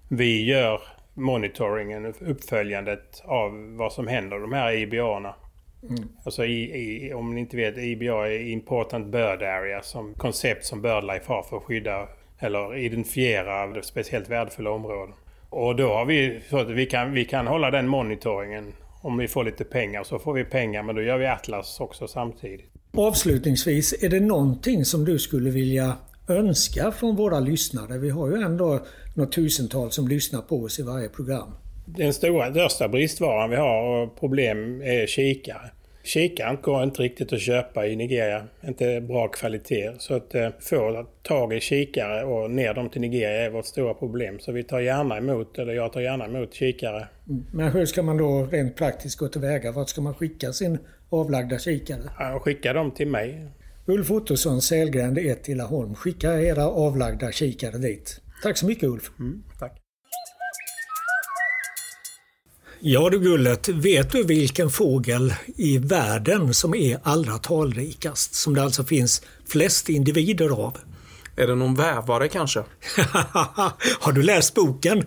vi 0.07 0.45
gör 0.45 0.81
monitoringen, 1.13 2.13
uppföljandet 2.19 3.23
av 3.25 3.75
vad 3.77 3.93
som 3.93 4.07
händer 4.07 4.39
de 4.39 4.53
här 4.53 4.71
IBA-erna. 4.71 5.35
Mm. 5.83 6.09
Alltså 6.25 6.45
i, 6.45 6.61
i, 6.61 7.13
om 7.13 7.35
ni 7.35 7.39
inte 7.39 7.57
vet, 7.57 7.77
IBA 7.77 8.27
är 8.27 8.39
Important 8.39 9.07
Bird 9.07 9.43
Area 9.43 9.81
som 9.81 10.13
koncept 10.13 10.65
som 10.65 10.81
BirdLife 10.81 11.33
har 11.33 11.43
för 11.43 11.57
att 11.57 11.63
skydda 11.63 12.07
eller 12.39 12.75
identifiera 12.77 13.81
speciellt 13.81 14.29
värdefulla 14.29 14.71
områden. 14.71 15.15
Och 15.49 15.75
då 15.75 15.93
har 15.93 16.05
vi 16.05 16.41
så 16.49 16.57
att 16.57 16.69
vi 16.69 16.85
kan, 16.85 17.13
vi 17.13 17.25
kan 17.25 17.47
hålla 17.47 17.71
den 17.71 17.87
monitoringen 17.87 18.73
om 19.01 19.17
vi 19.17 19.27
får 19.27 19.43
lite 19.43 19.63
pengar 19.63 20.03
så 20.03 20.19
får 20.19 20.33
vi 20.33 20.43
pengar 20.43 20.83
men 20.83 20.95
då 20.95 21.01
gör 21.01 21.17
vi 21.17 21.27
Atlas 21.27 21.79
också 21.79 22.07
samtidigt. 22.07 22.71
Avslutningsvis, 22.97 24.03
är 24.03 24.09
det 24.09 24.19
någonting 24.19 24.85
som 24.85 25.05
du 25.05 25.19
skulle 25.19 25.49
vilja 25.49 25.97
önska 26.27 26.91
från 26.91 27.15
våra 27.15 27.39
lyssnare? 27.39 27.97
Vi 27.97 28.09
har 28.09 28.27
ju 28.27 28.41
ändå 28.41 28.79
något 29.15 29.31
tusental 29.31 29.91
som 29.91 30.07
lyssnar 30.07 30.41
på 30.41 30.63
oss 30.63 30.79
i 30.79 30.83
varje 30.83 31.09
program. 31.09 31.55
Den 31.85 32.13
stora, 32.13 32.51
största 32.51 32.87
bristvaran 32.87 33.49
vi 33.49 33.55
har 33.55 34.03
och 34.03 34.19
problem 34.19 34.81
är 34.81 35.07
kikare. 35.07 35.71
Kikaren 36.09 36.57
går 36.61 36.83
inte 36.83 37.01
riktigt 37.01 37.33
att 37.33 37.41
köpa 37.41 37.87
i 37.87 37.95
Nigeria. 37.95 38.47
Inte 38.67 39.01
bra 39.01 39.27
kvalitet. 39.27 39.91
Så 39.99 40.15
att 40.15 40.35
eh, 40.35 40.49
få 40.59 41.05
tag 41.21 41.53
i 41.53 41.59
kikare 41.59 42.23
och 42.23 42.51
ner 42.51 42.73
dem 42.73 42.89
till 42.89 43.01
Nigeria 43.01 43.45
är 43.45 43.49
vårt 43.49 43.65
stora 43.65 43.93
problem. 43.93 44.39
Så 44.39 44.51
vi 44.51 44.63
tar 44.63 44.79
gärna 44.79 45.17
emot, 45.17 45.57
eller 45.57 45.73
jag 45.73 45.93
tar 45.93 46.01
gärna 46.01 46.25
emot 46.25 46.53
kikare. 46.53 47.07
Men 47.53 47.71
hur 47.71 47.85
ska 47.85 48.03
man 48.03 48.17
då 48.17 48.47
rent 48.51 48.75
praktiskt 48.75 49.17
gå 49.17 49.27
tillväga? 49.27 49.71
Vart 49.71 49.89
ska 49.89 50.01
man 50.01 50.13
skicka 50.13 50.53
sin 50.53 50.77
avlagda 51.09 51.59
kikare? 51.59 52.03
Ja, 52.19 52.39
skicka 52.39 52.73
dem 52.73 52.91
till 52.91 53.07
mig. 53.07 53.45
Ulf 53.85 54.11
Ottosson, 54.11 54.61
Sälgränd 54.61 55.17
1 55.17 55.49
i 55.49 55.55
Laholm. 55.55 55.95
Skicka 55.95 56.41
era 56.41 56.67
avlagda 56.67 57.31
kikare 57.31 57.77
dit. 57.77 58.21
Tack 58.43 58.57
så 58.57 58.65
mycket 58.65 58.83
Ulf. 58.83 59.11
Mm, 59.19 59.43
tack. 59.59 59.88
Ja 62.81 63.09
du 63.09 63.19
Gullet, 63.19 63.69
vet 63.69 64.11
du 64.11 64.23
vilken 64.23 64.69
fågel 64.69 65.33
i 65.55 65.77
världen 65.77 66.53
som 66.53 66.75
är 66.75 66.99
allra 67.03 67.37
talrikast? 67.37 68.33
Som 68.33 68.53
det 68.53 68.63
alltså 68.63 68.83
finns 68.83 69.21
flest 69.47 69.89
individer 69.89 70.49
av? 70.49 70.77
Är 71.35 71.47
det 71.47 71.55
någon 71.55 71.75
vävare 71.75 72.27
kanske? 72.27 72.59
Har 73.99 74.11
du 74.11 74.21
läst 74.21 74.53
boken? 74.53 75.05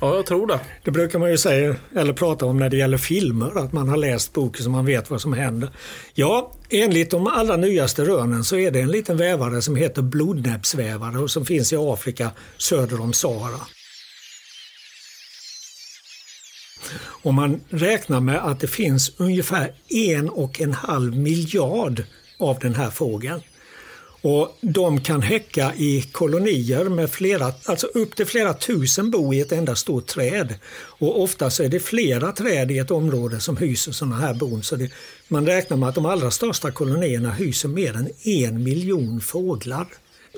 Ja, 0.00 0.16
jag 0.16 0.26
tror 0.26 0.46
det. 0.46 0.60
Det 0.84 0.90
brukar 0.90 1.18
man 1.18 1.30
ju 1.30 1.38
säga, 1.38 1.76
eller 1.96 2.12
prata 2.12 2.46
om 2.46 2.58
när 2.58 2.68
det 2.68 2.76
gäller 2.76 2.98
filmer, 2.98 3.58
att 3.58 3.72
man 3.72 3.88
har 3.88 3.96
läst 3.96 4.32
boken 4.32 4.64
så 4.64 4.70
man 4.70 4.86
vet 4.86 5.10
vad 5.10 5.20
som 5.20 5.32
händer. 5.32 5.70
Ja, 6.14 6.52
enligt 6.70 7.10
de 7.10 7.26
allra 7.26 7.56
nyaste 7.56 8.04
rönen 8.04 8.44
så 8.44 8.56
är 8.56 8.70
det 8.70 8.80
en 8.80 8.90
liten 8.90 9.16
vävare 9.16 9.62
som 9.62 9.76
heter 9.76 10.02
blodnäbbsvävare 10.02 11.18
och 11.18 11.30
som 11.30 11.46
finns 11.46 11.72
i 11.72 11.76
Afrika 11.76 12.30
söder 12.58 13.00
om 13.00 13.12
Sahara. 13.12 13.60
Och 16.98 17.34
man 17.34 17.60
räknar 17.68 18.20
med 18.20 18.44
att 18.44 18.60
det 18.60 18.66
finns 18.66 19.12
ungefär 19.16 19.72
en 19.88 20.28
och 20.28 20.60
en 20.60 20.72
halv 20.72 21.16
miljard 21.16 22.02
av 22.38 22.58
den 22.58 22.74
här 22.74 22.90
fågeln. 22.90 23.40
Och 24.22 24.58
de 24.60 25.00
kan 25.00 25.22
häcka 25.22 25.74
i 25.74 26.02
kolonier 26.12 26.84
med 26.84 27.10
flera, 27.10 27.52
alltså 27.64 27.86
upp 27.86 28.16
till 28.16 28.26
flera 28.26 28.54
tusen 28.54 29.10
bo 29.10 29.34
i 29.34 29.40
ett 29.40 29.52
enda 29.52 29.76
stort 29.76 30.06
träd. 30.06 30.54
Och 30.74 31.22
ofta 31.22 31.50
så 31.50 31.62
är 31.62 31.68
det 31.68 31.80
flera 31.80 32.32
träd 32.32 32.70
i 32.70 32.78
ett 32.78 32.90
område 32.90 33.40
som 33.40 33.56
hyser 33.56 33.92
sådana 33.92 34.16
här 34.16 34.34
bon. 34.34 34.62
Så 34.62 34.76
det, 34.76 34.90
man 35.28 35.46
räknar 35.46 35.76
med 35.76 35.88
att 35.88 35.94
de 35.94 36.06
allra 36.06 36.30
största 36.30 36.70
kolonierna 36.70 37.32
hyser 37.32 37.68
mer 37.68 37.96
än 37.96 38.08
en 38.24 38.62
miljon 38.62 39.20
fåglar. 39.20 39.86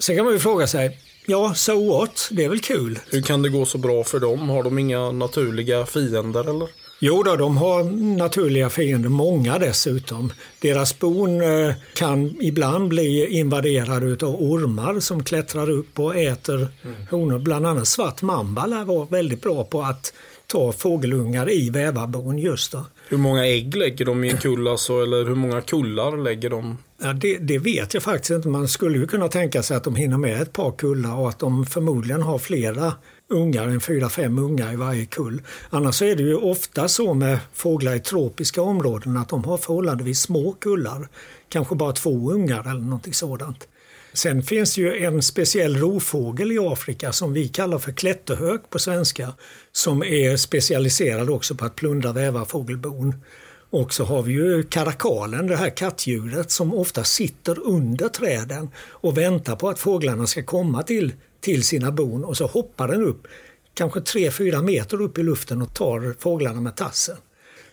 Sen 0.01 0.17
kan 0.17 0.25
man 0.25 0.35
ju 0.35 0.41
fråga 0.41 0.67
sig, 0.67 0.99
Ja, 1.27 1.55
so 1.55 1.99
what? 1.99 2.29
Det 2.31 2.45
är 2.45 2.49
väl 2.49 2.61
kul. 2.61 2.99
Hur 3.11 3.23
kan 3.23 3.43
det 3.43 3.49
gå 3.49 3.65
så 3.67 3.79
bra 3.79 4.05
för 4.05 4.21
dem? 4.21 4.49
Har 4.49 4.63
de 4.63 4.79
inga 4.79 5.11
naturliga 5.11 5.87
fiender 5.87 6.51
eller? 6.51 6.69
Jo 6.99 7.23
då, 7.23 7.37
de 7.37 7.57
har 7.57 7.85
naturliga 8.17 8.71
fiender, 8.71 9.09
många 9.09 9.59
dessutom. 9.59 10.33
Deras 10.61 10.99
bon 10.99 11.41
eh, 11.41 11.75
kan 11.95 12.37
ibland 12.41 12.89
bli 12.89 13.27
invaderade 13.27 14.27
av 14.27 14.43
ormar 14.43 15.01
som 15.01 15.25
klättrar 15.25 15.71
upp 15.71 15.99
och 15.99 16.17
äter 16.17 16.69
mm. 16.85 16.97
honor. 17.11 17.39
Bland 17.39 17.67
annat 17.67 17.89
svart 17.89 18.23
mamba 18.23 18.67
lär 18.67 18.85
vara 18.85 19.07
väldigt 19.07 19.43
bra 19.43 19.65
på 19.65 19.83
att 19.83 20.13
ta 20.47 20.73
fågelungar 20.73 21.51
i 21.51 21.71
vävarbon 21.71 22.39
just 22.39 22.73
då. 22.73 22.87
Hur 23.09 23.19
många 23.19 23.47
ägg 23.47 23.77
lägger 23.77 24.05
de 24.05 24.25
i 24.25 24.31
en 24.31 24.39
kull 24.39 24.69
alltså, 24.69 25.03
eller 25.03 25.25
hur 25.25 25.35
många 25.35 25.61
kullar 25.61 26.17
lägger 26.17 26.51
de? 26.51 26.79
Ja, 27.05 27.13
det, 27.13 27.39
det, 27.39 27.59
vet 27.59 27.95
jag 27.95 28.03
faktiskt 28.03 28.31
inte. 28.31 28.49
Man 28.49 28.69
skulle 28.69 28.99
ju 28.99 29.07
kunna 29.07 29.29
tänka 29.29 29.63
sig 29.63 29.77
att 29.77 29.85
de 29.85 29.97
hinner 29.97 30.19
med 30.19 30.43
ett 30.43 30.53
par 30.53 30.73
kullar 30.73 31.17
och 31.17 31.29
att 31.29 31.39
de 31.39 31.67
förmodligen 31.67 32.23
har 32.23 32.39
flera 32.39 32.93
ungar 33.29 33.69
än 33.69 33.81
fyra, 33.81 34.09
fem 34.09 34.39
ungar 34.39 34.73
i 34.73 34.77
varje 34.77 35.07
kull. 35.07 35.43
Annars 35.71 36.03
är 36.03 36.17
det 36.17 36.23
ju 36.23 36.35
ofta 36.35 36.89
så 36.89 37.15
med 37.15 37.39
fåglar 37.53 37.95
i 37.95 38.01
tropiska 38.01 38.63
områden 38.63 39.17
att 39.17 39.29
de 39.29 39.45
har 39.45 39.59
förhållandevis 39.59 40.21
små 40.21 40.53
kullar. 40.53 41.09
Kanske 41.49 41.75
bara 41.75 41.93
två 41.93 42.33
ungar 42.33 42.61
eller 42.61 42.81
någonting 42.81 43.15
sådant. 43.15 43.69
Sen 44.13 44.43
finns 44.43 44.75
det 44.75 44.81
ju 44.81 45.05
en 45.05 45.23
speciell 45.23 45.77
rovfågel 45.77 46.53
i 46.53 46.59
Afrika 46.59 47.13
som 47.13 47.33
vi 47.33 47.49
kallar 47.49 47.79
för 47.79 47.93
klätterhök 47.93 48.71
på 48.71 48.79
svenska. 48.79 49.33
Som 49.73 50.03
är 50.03 50.37
specialiserad 50.37 51.31
också 51.31 51.55
på 51.55 51.65
att 51.65 51.77
plundra 51.77 52.13
vävarfågelbon. 52.13 53.15
Och 53.71 53.95
så 53.95 54.05
har 54.05 54.23
vi 54.23 54.33
ju 54.33 54.63
karakalen, 54.63 55.47
det 55.47 55.57
här 55.57 55.71
kattdjuret 55.71 56.51
som 56.51 56.75
ofta 56.75 57.05
sitter 57.05 57.59
under 57.59 58.09
träden 58.09 58.71
och 58.89 59.19
väntar 59.19 59.57
på 59.57 59.69
att 59.69 59.79
fåglarna 59.79 60.27
ska 60.27 60.43
komma 60.43 60.83
till, 60.83 61.13
till 61.41 61.65
sina 61.65 61.93
bon 61.93 62.25
och 62.25 62.37
så 62.37 62.47
hoppar 62.47 62.89
den 62.89 63.03
upp 63.03 63.27
kanske 63.75 64.01
3-4 64.01 64.63
meter 64.63 65.03
upp 65.03 65.19
i 65.19 65.23
luften 65.23 65.63
och 65.63 65.75
tar 65.75 66.15
fåglarna 66.19 66.61
med 66.61 66.77
tassen. 66.77 67.17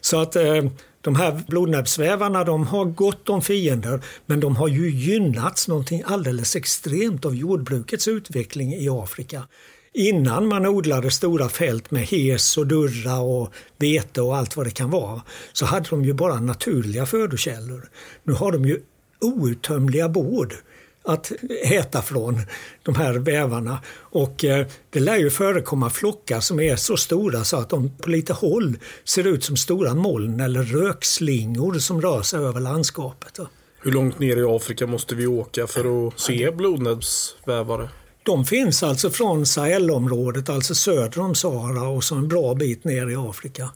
Så 0.02 0.22
att 0.22 0.36
eh, 0.36 0.64
de 1.02 1.16
här 1.16 1.44
blodnäbbsvävarna 1.48 2.44
de 2.44 2.68
har 2.68 2.86
gott 2.86 3.30
om 3.30 3.42
fiender 3.42 4.02
men 4.26 4.40
de 4.40 4.56
har 4.56 4.68
ju 4.68 4.90
gynnats 4.90 5.68
någonting 5.68 6.04
alldeles 6.06 6.56
extremt 6.56 7.26
av 7.26 7.36
jordbrukets 7.36 8.08
utveckling 8.08 8.74
i 8.74 8.90
Afrika 8.90 9.48
innan 9.94 10.48
man 10.48 10.66
odlade 10.66 11.12
stora 11.12 11.50
fält 11.50 11.92
med 11.92 12.04
hes 12.04 12.58
och 12.58 12.68
durra 12.68 13.20
och 13.20 13.54
vete 13.78 14.22
och 14.22 14.38
allt 14.38 14.58
vad 14.58 14.66
det 14.66 14.72
kan 14.72 14.90
vara, 14.90 15.22
så 15.54 15.66
hade 15.66 15.90
de 15.90 16.06
ju 16.06 16.14
bara 16.14 16.40
naturliga 16.40 17.06
födokällor. 17.06 17.90
Nu 18.24 18.34
har 18.34 18.52
de 18.52 18.66
ju 18.66 18.82
outtömliga 19.22 20.10
bord 20.10 20.56
att 21.04 21.32
äta 21.64 22.02
från 22.02 22.42
de 22.84 22.96
här 22.96 23.14
vävarna. 23.14 23.80
Och 23.98 24.46
eh, 24.46 24.68
det 24.90 25.00
lär 25.00 25.18
ju 25.18 25.30
förekomma 25.30 25.90
flockar 25.90 26.40
som 26.40 26.60
är 26.60 26.76
så 26.76 26.98
stora 26.98 27.44
så 27.44 27.58
att 27.58 27.70
de 27.70 27.98
på 27.98 28.10
lite 28.10 28.34
håll 28.34 28.78
ser 29.04 29.28
ut 29.28 29.44
som 29.44 29.58
stora 29.58 29.94
moln 29.94 30.40
eller 30.40 30.64
rökslingor 30.64 31.74
som 31.74 32.02
rör 32.02 32.22
sig 32.22 32.40
över 32.40 32.60
landskapet. 32.60 33.40
Hur 33.82 33.92
långt 33.92 34.20
ner 34.20 34.38
i 34.38 34.44
Afrika 34.44 34.88
måste 34.88 35.16
vi 35.16 35.28
åka 35.28 35.68
för 35.68 36.08
att 36.08 36.20
se 36.20 36.52
blodnäbbsvävare? 36.52 37.90
De 38.24 38.46
finns 38.46 38.84
alltså 38.84 39.10
från 39.10 39.46
Sahelområdet, 39.46 40.50
alltså 40.50 40.76
söder 40.76 41.20
om 41.20 41.36
Sahara 41.36 41.88
och 41.88 42.04
så 42.04 42.16
en 42.16 42.28
bra 42.28 42.56
bit 42.56 42.84
ner 42.84 43.10
i 43.10 43.16
Afrika. 43.16 43.70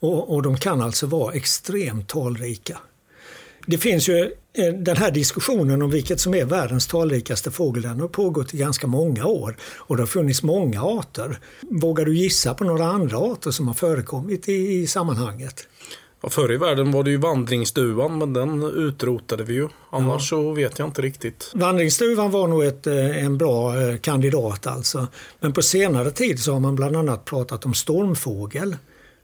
Och, 0.00 0.34
och 0.34 0.42
de 0.42 0.56
kan 0.56 0.80
alltså 0.80 1.06
vara 1.06 1.34
extremt 1.34 2.08
talrika. 2.08 2.78
Det 3.66 3.78
finns 3.78 4.08
ju 4.08 4.32
eh, 4.52 4.74
den 4.74 4.96
här 4.96 5.10
diskussionen 5.10 5.82
om 5.82 5.90
vilket 5.90 6.20
som 6.20 6.34
är 6.34 6.44
världens 6.44 6.86
talrikaste 6.86 7.50
fågel, 7.50 7.82
den 7.82 8.00
har 8.00 8.08
pågått 8.08 8.54
i 8.54 8.56
ganska 8.56 8.86
många 8.86 9.26
år 9.26 9.56
och 9.62 9.96
det 9.96 10.02
har 10.02 10.06
funnits 10.06 10.42
många 10.42 10.82
arter. 10.82 11.38
Vågar 11.70 12.04
du 12.04 12.16
gissa 12.16 12.54
på 12.54 12.64
några 12.64 12.84
andra 12.84 13.18
arter 13.18 13.50
som 13.50 13.68
har 13.68 13.74
förekommit 13.74 14.48
i, 14.48 14.52
i 14.52 14.86
sammanhanget? 14.86 15.68
Ja, 16.22 16.28
förr 16.28 16.52
i 16.52 16.56
världen 16.56 16.92
var 16.92 17.04
det 17.04 17.10
ju 17.10 17.16
vandringsduvan, 17.16 18.18
men 18.18 18.32
den 18.32 18.62
utrotade 18.62 19.44
vi 19.44 19.54
ju. 19.54 19.68
Annars 19.90 20.32
ja. 20.32 20.36
så 20.36 20.52
vet 20.52 20.78
jag 20.78 20.88
inte 20.88 21.02
riktigt. 21.02 21.50
Vandringsduvan 21.54 22.30
var 22.30 22.48
nog 22.48 22.64
ett, 22.64 22.86
eh, 22.86 23.24
en 23.24 23.38
bra 23.38 23.80
eh, 23.80 23.96
kandidat 23.96 24.66
alltså. 24.66 25.06
Men 25.40 25.52
på 25.52 25.62
senare 25.62 26.10
tid 26.10 26.40
så 26.40 26.52
har 26.52 26.60
man 26.60 26.76
bland 26.76 26.96
annat 26.96 27.24
pratat 27.24 27.66
om 27.66 27.74
stormfågel 27.74 28.76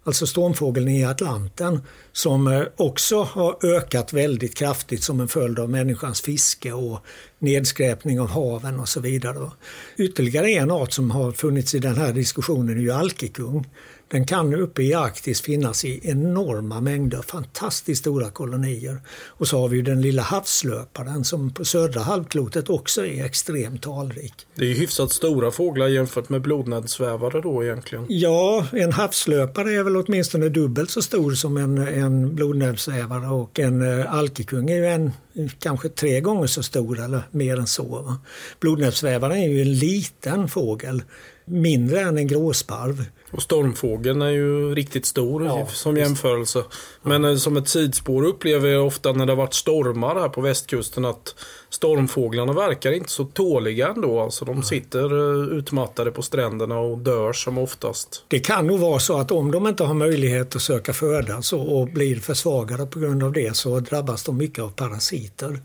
alltså 0.05 0.27
stormfågeln 0.27 0.89
i 0.89 1.05
Atlanten, 1.05 1.81
som 2.13 2.47
eh, 2.47 2.63
också 2.77 3.23
har 3.23 3.57
ökat 3.67 4.13
väldigt 4.13 4.57
kraftigt 4.57 5.03
som 5.03 5.21
en 5.21 5.29
följd 5.29 5.59
av 5.59 5.71
människans 5.71 6.21
fiske 6.21 6.73
och 6.73 7.05
nedskräpning 7.39 8.21
av 8.21 8.29
haven 8.29 8.81
och 8.81 8.89
så 8.89 9.01
vidare. 9.01 9.51
Ytterligare 9.97 10.51
en 10.51 10.71
art 10.71 10.93
som 10.93 11.11
har 11.11 11.33
funnits 11.33 11.75
i 11.75 11.79
den 11.79 11.97
här 11.97 12.13
diskussionen 12.13 12.77
är 12.77 12.83
ju 12.83 12.93
alkekung. 12.93 13.67
Den 14.13 14.27
kan 14.27 14.55
uppe 14.55 14.83
i 14.83 14.95
Arktis 14.95 15.41
finnas 15.41 15.85
i 15.85 16.01
enorma 16.03 16.81
mängder, 16.81 17.23
fantastiskt 17.23 18.01
stora 18.01 18.31
kolonier. 18.31 19.01
Och 19.27 19.49
så 19.49 19.59
har 19.59 19.69
vi 19.69 19.83
den 19.83 20.01
lilla 20.01 20.23
havslöparen 20.23 21.25
som 21.25 21.55
på 21.55 21.65
södra 21.65 22.01
halvklotet 22.01 22.71
också 22.71 23.07
är 23.07 23.25
extremt 23.25 23.83
talrik. 23.83 24.35
Det 24.55 24.65
är 24.65 24.69
ju 24.69 24.75
hyfsat 24.75 25.13
stora 25.13 25.51
fåglar 25.51 25.89
jämfört 25.89 26.29
med 26.29 26.43
blodnäbbsvävare 26.43 27.41
då 27.41 27.65
egentligen. 27.65 28.07
Ja, 28.09 28.67
en 28.73 28.93
havslöpare 28.93 29.73
är 29.73 29.83
väl 29.83 29.97
åtminstone 29.97 30.49
dubbelt 30.49 30.91
så 30.91 31.03
stor 31.03 31.33
som 31.33 31.57
en, 31.57 31.79
en 31.79 32.35
blodnäbbsvävare 32.35 33.27
och 33.27 33.59
en 33.59 33.83
uh, 33.83 34.15
alkekung 34.15 34.71
är 34.71 34.77
ju 34.77 34.87
en 34.87 35.13
kanske 35.59 35.89
tre 35.89 36.21
gånger 36.21 36.47
så 36.47 36.63
stor 36.63 37.01
eller 37.01 37.23
mer 37.31 37.57
än 37.57 37.67
så. 37.67 38.17
Blodnäbbsvävaren 38.61 39.37
är 39.37 39.49
ju 39.49 39.63
en 39.63 39.75
liten 39.75 40.49
fågel, 40.49 41.03
mindre 41.45 42.01
än 42.01 42.19
en 42.19 42.27
gråsparv. 42.27 43.05
Och 43.33 43.43
stormfågeln 43.43 44.23
är 44.23 44.31
ju 44.31 44.75
riktigt 44.75 45.07
stor 45.07 45.45
ja, 45.47 45.67
som 45.67 45.97
jämförelse. 45.97 46.65
Men 47.03 47.25
ja. 47.25 47.37
som 47.37 47.57
ett 47.57 47.69
sidspår 47.69 48.25
upplever 48.25 48.69
jag 48.69 48.87
ofta 48.87 49.13
när 49.13 49.27
det 49.27 49.33
har 49.33 49.37
varit 49.37 49.55
stormar 49.55 50.15
här 50.15 50.29
på 50.29 50.41
västkusten 50.41 51.05
att 51.05 51.35
stormfåglarna 51.71 52.53
verkar 52.53 52.93
inte 52.93 53.11
så 53.11 53.25
tåliga 53.25 53.89
ändå. 53.89 54.21
Alltså 54.21 54.45
de 54.45 54.63
sitter 54.63 55.05
eh, 55.05 55.59
utmattade 55.59 56.11
på 56.11 56.23
stränderna 56.23 56.79
och 56.79 56.99
dör 56.99 57.33
som 57.33 57.59
oftast. 57.59 58.25
Det 58.29 58.39
kan 58.39 58.67
nog 58.67 58.81
vara 58.81 58.99
så 58.99 59.19
att 59.19 59.31
om 59.31 59.51
de 59.51 59.67
inte 59.67 59.85
har 59.85 59.95
möjlighet 59.95 60.57
att 60.57 60.63
söka 60.63 60.93
föda 60.93 61.43
så, 61.43 61.61
och 61.61 61.89
blir 61.89 62.17
försvagade 62.17 62.87
på 62.87 62.99
grund 62.99 63.23
av 63.23 63.33
det 63.33 63.57
så 63.57 63.81
drabbas 63.81 64.25
de 64.25 64.37
mycket 64.37 64.65
av 64.65 64.69
parasiter 64.69 65.61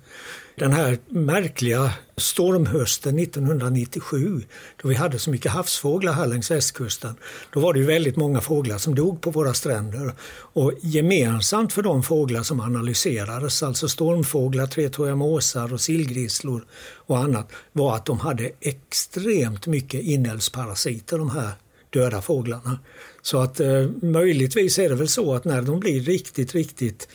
den 0.60 0.74
här 0.74 0.98
märkliga 1.10 1.94
stormhösten 2.18 3.20
1997 3.20 4.42
då 4.82 4.88
vi 4.88 4.96
hade 4.96 5.20
så 5.20 5.30
mycket 5.30 5.52
havsfåglar 5.52 6.14
här 6.14 6.28
längs 6.28 6.52
västkusten. 6.52 7.16
Då 7.54 7.60
var 7.60 7.74
det 7.74 7.80
ju 7.80 7.86
väldigt 7.86 8.16
många 8.16 8.42
fåglar 8.42 8.78
som 8.78 8.96
dog 8.96 9.22
på 9.22 9.32
våra 9.32 9.54
stränder. 9.54 10.14
Och 10.30 10.74
gemensamt 10.82 11.74
för 11.74 11.82
de 11.82 12.04
fåglar 12.04 12.44
som 12.44 12.60
analyserades, 12.60 13.64
alltså 13.64 13.88
stormfåglar, 13.88 14.68
tretåiga 14.68 15.16
måsar 15.16 15.74
och 15.74 15.82
sillgrisslor 15.82 16.66
och 16.96 17.18
annat, 17.18 17.52
var 17.72 17.96
att 17.96 18.06
de 18.06 18.20
hade 18.20 18.52
extremt 18.62 19.68
mycket 19.68 20.02
inälvsparasiter 20.02 21.18
de 21.18 21.30
här 21.30 21.52
döda 21.90 22.22
fåglarna. 22.22 22.80
Så 23.22 23.40
att 23.40 23.60
eh, 23.60 23.88
möjligtvis 24.02 24.80
är 24.80 24.90
det 24.90 24.96
väl 24.96 25.08
så 25.08 25.34
att 25.34 25.46
när 25.46 25.62
de 25.62 25.80
blir 25.80 26.02
riktigt, 26.02 26.56
riktigt 26.56 27.08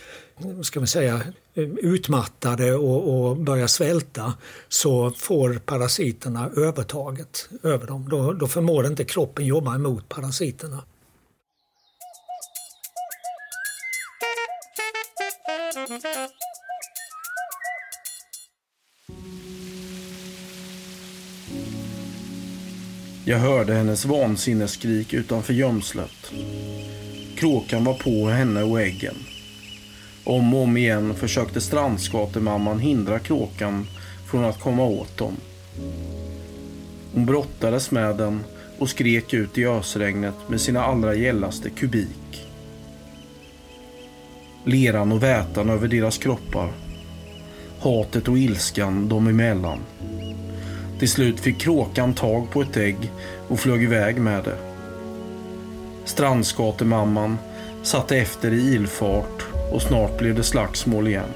ska 0.62 0.80
man 0.80 0.86
säga, 0.86 1.20
utmattade 1.82 2.74
och, 2.74 3.28
och 3.28 3.36
börjar 3.36 3.66
svälta 3.66 4.34
så 4.68 5.10
får 5.10 5.54
parasiterna 5.54 6.50
övertaget 6.56 7.48
över 7.62 7.86
dem. 7.86 8.08
Då, 8.08 8.32
då 8.32 8.48
förmår 8.48 8.86
inte 8.86 9.04
kroppen 9.04 9.46
jobba 9.46 9.74
emot 9.74 10.08
parasiterna. 10.08 10.82
Jag 23.24 23.38
hörde 23.38 23.74
hennes 23.74 24.04
vansinneskrik 24.04 25.14
utanför 25.14 25.54
gömslet. 25.54 26.32
Kråkan 27.36 27.84
var 27.84 27.94
på 27.94 28.28
henne 28.28 28.62
och 28.62 28.80
äggen. 28.80 29.14
Om 30.24 30.54
och 30.54 30.62
om 30.62 30.76
igen 30.76 31.14
försökte 31.14 31.60
strandskatemamman 31.60 32.78
hindra 32.78 33.18
kråkan 33.18 33.86
från 34.30 34.44
att 34.44 34.60
komma 34.60 34.84
åt 34.84 35.16
dem. 35.16 35.36
Hon 37.14 37.26
brottades 37.26 37.90
med 37.90 38.16
den 38.16 38.44
och 38.78 38.88
skrek 38.88 39.34
ut 39.34 39.58
i 39.58 39.66
ösregnet 39.66 40.34
med 40.48 40.60
sina 40.60 40.84
allra 40.84 41.14
gällaste 41.14 41.70
kubik. 41.70 42.46
Leran 44.64 45.12
och 45.12 45.22
vätan 45.22 45.70
över 45.70 45.88
deras 45.88 46.18
kroppar. 46.18 46.72
Hatet 47.80 48.28
och 48.28 48.38
ilskan 48.38 49.08
dem 49.08 49.26
emellan. 49.26 49.78
Till 50.98 51.08
slut 51.10 51.40
fick 51.40 51.58
kråkan 51.58 52.14
tag 52.14 52.50
på 52.50 52.62
ett 52.62 52.76
ägg 52.76 53.12
och 53.48 53.60
flög 53.60 53.82
iväg 53.82 54.20
med 54.20 54.44
det. 54.44 54.56
Strandskatemamman 56.04 57.38
satte 57.82 58.16
efter 58.16 58.52
i 58.52 58.74
ilfart 58.74 59.41
och 59.72 59.82
snart 59.82 60.18
blev 60.18 60.34
det 60.34 60.42
slagsmål 60.42 61.08
igen. 61.08 61.34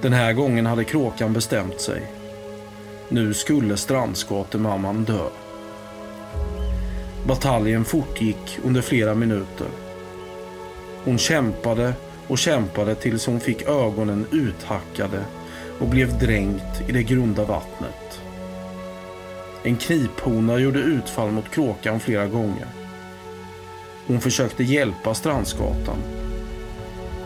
Den 0.00 0.12
här 0.12 0.32
gången 0.32 0.66
hade 0.66 0.84
kråkan 0.84 1.32
bestämt 1.32 1.80
sig. 1.80 2.02
Nu 3.08 3.34
skulle 3.34 3.76
strandskatemamman 3.76 5.04
dö. 5.04 5.28
Bataljen 7.26 7.84
fortgick 7.84 8.58
under 8.64 8.82
flera 8.82 9.14
minuter. 9.14 9.66
Hon 11.04 11.18
kämpade 11.18 11.94
och 12.28 12.38
kämpade 12.38 12.94
tills 12.94 13.26
hon 13.26 13.40
fick 13.40 13.62
ögonen 13.62 14.26
uthackade 14.30 15.24
och 15.78 15.88
blev 15.88 16.18
dränkt 16.18 16.88
i 16.88 16.92
det 16.92 17.02
grunda 17.02 17.44
vattnet. 17.44 18.20
En 19.62 19.76
kniphona 19.76 20.58
gjorde 20.58 20.78
utfall 20.78 21.30
mot 21.30 21.50
kråkan 21.50 22.00
flera 22.00 22.26
gånger. 22.26 22.68
Hon 24.06 24.20
försökte 24.20 24.64
hjälpa 24.64 25.14
strandskatan 25.14 25.96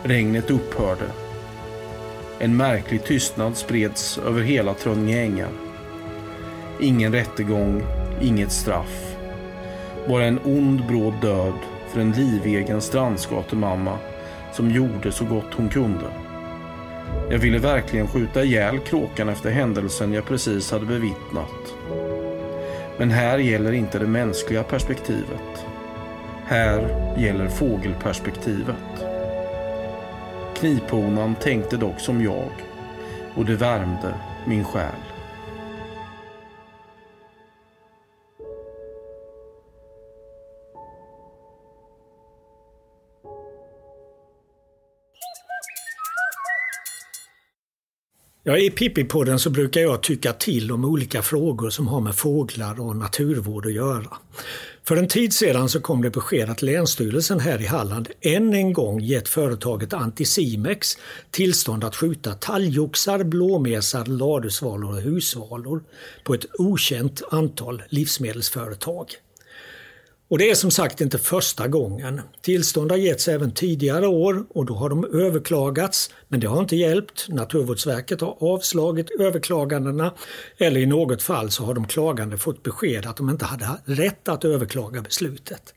Regnet 0.08 0.50
upphörde. 0.50 1.04
En 2.38 2.56
märklig 2.56 3.04
tystnad 3.04 3.56
spreds 3.56 4.18
över 4.18 4.42
hela 4.42 4.74
Trönninge 4.74 5.22
ängar. 5.22 5.48
Ingen 6.80 7.12
rättegång, 7.12 7.82
inget 8.22 8.52
straff. 8.52 9.16
Bara 10.08 10.24
en 10.24 10.40
ond 10.44 10.86
bråd 10.86 11.14
död 11.22 11.54
för 11.88 12.00
en 12.00 12.12
livegen 12.12 12.80
strandskatemamma 12.80 13.98
som 14.52 14.70
gjorde 14.70 15.12
så 15.12 15.24
gott 15.24 15.54
hon 15.54 15.68
kunde. 15.68 16.06
Jag 17.30 17.38
ville 17.38 17.58
verkligen 17.58 18.08
skjuta 18.08 18.44
ihjäl 18.44 18.78
kråkan 18.78 19.28
efter 19.28 19.50
händelsen 19.50 20.12
jag 20.12 20.26
precis 20.26 20.70
hade 20.70 20.86
bevittnat. 20.86 21.74
Men 22.98 23.10
här 23.10 23.38
gäller 23.38 23.72
inte 23.72 23.98
det 23.98 24.06
mänskliga 24.06 24.62
perspektivet. 24.62 25.66
Här 26.44 26.80
gäller 27.18 27.48
fågelperspektivet. 27.48 29.05
Kniphonan 30.56 31.34
tänkte 31.34 31.76
dock 31.76 32.00
som 32.00 32.24
jag 32.24 32.50
och 33.34 33.44
det 33.44 33.56
värmde 33.56 34.14
min 34.46 34.64
själ. 34.64 35.00
Ja, 48.42 48.58
I 48.58 48.70
Pippi-podden 48.70 49.38
så 49.38 49.50
brukar 49.50 49.80
jag 49.80 50.02
tycka 50.02 50.32
till 50.32 50.72
om 50.72 50.84
olika 50.84 51.22
frågor 51.22 51.70
som 51.70 51.88
har 51.88 52.00
med 52.00 52.14
fåglar 52.14 52.80
och 52.80 52.96
naturvård 52.96 53.66
att 53.66 53.72
göra. 53.72 54.16
För 54.88 54.96
en 54.96 55.08
tid 55.08 55.32
sedan 55.32 55.68
så 55.68 55.80
kom 55.80 56.02
det 56.02 56.10
besked 56.10 56.50
att 56.50 56.62
Länsstyrelsen 56.62 57.40
här 57.40 57.62
i 57.62 57.66
Halland 57.66 58.08
än 58.20 58.54
en 58.54 58.72
gång 58.72 59.00
gett 59.00 59.28
företaget 59.28 59.92
Anticimex 59.92 60.98
tillstånd 61.30 61.84
att 61.84 61.96
skjuta 61.96 62.34
talgoxar, 62.34 63.24
blåmesar, 63.24 64.04
ladusvalor 64.04 64.90
och 64.90 65.02
husvalor 65.02 65.82
på 66.24 66.34
ett 66.34 66.46
okänt 66.58 67.22
antal 67.30 67.82
livsmedelsföretag. 67.88 69.06
Och 70.28 70.38
det 70.38 70.50
är 70.50 70.54
som 70.54 70.70
sagt 70.70 71.00
inte 71.00 71.18
första 71.18 71.68
gången. 71.68 72.20
Tillstånd 72.40 72.90
har 72.90 72.98
getts 72.98 73.28
även 73.28 73.50
tidigare 73.50 74.06
år 74.06 74.46
och 74.48 74.66
då 74.66 74.74
har 74.74 74.88
de 74.88 75.04
överklagats 75.04 76.10
men 76.28 76.40
det 76.40 76.46
har 76.46 76.60
inte 76.60 76.76
hjälpt. 76.76 77.28
Naturvårdsverket 77.28 78.20
har 78.20 78.36
avslagit 78.40 79.10
överklagandena 79.20 80.14
eller 80.58 80.80
i 80.80 80.86
något 80.86 81.22
fall 81.22 81.50
så 81.50 81.64
har 81.64 81.74
de 81.74 81.86
klagande 81.86 82.38
fått 82.38 82.62
besked 82.62 83.06
att 83.06 83.16
de 83.16 83.30
inte 83.30 83.44
hade 83.44 83.66
rätt 83.84 84.28
att 84.28 84.44
överklaga 84.44 85.02
beslutet. 85.02 85.74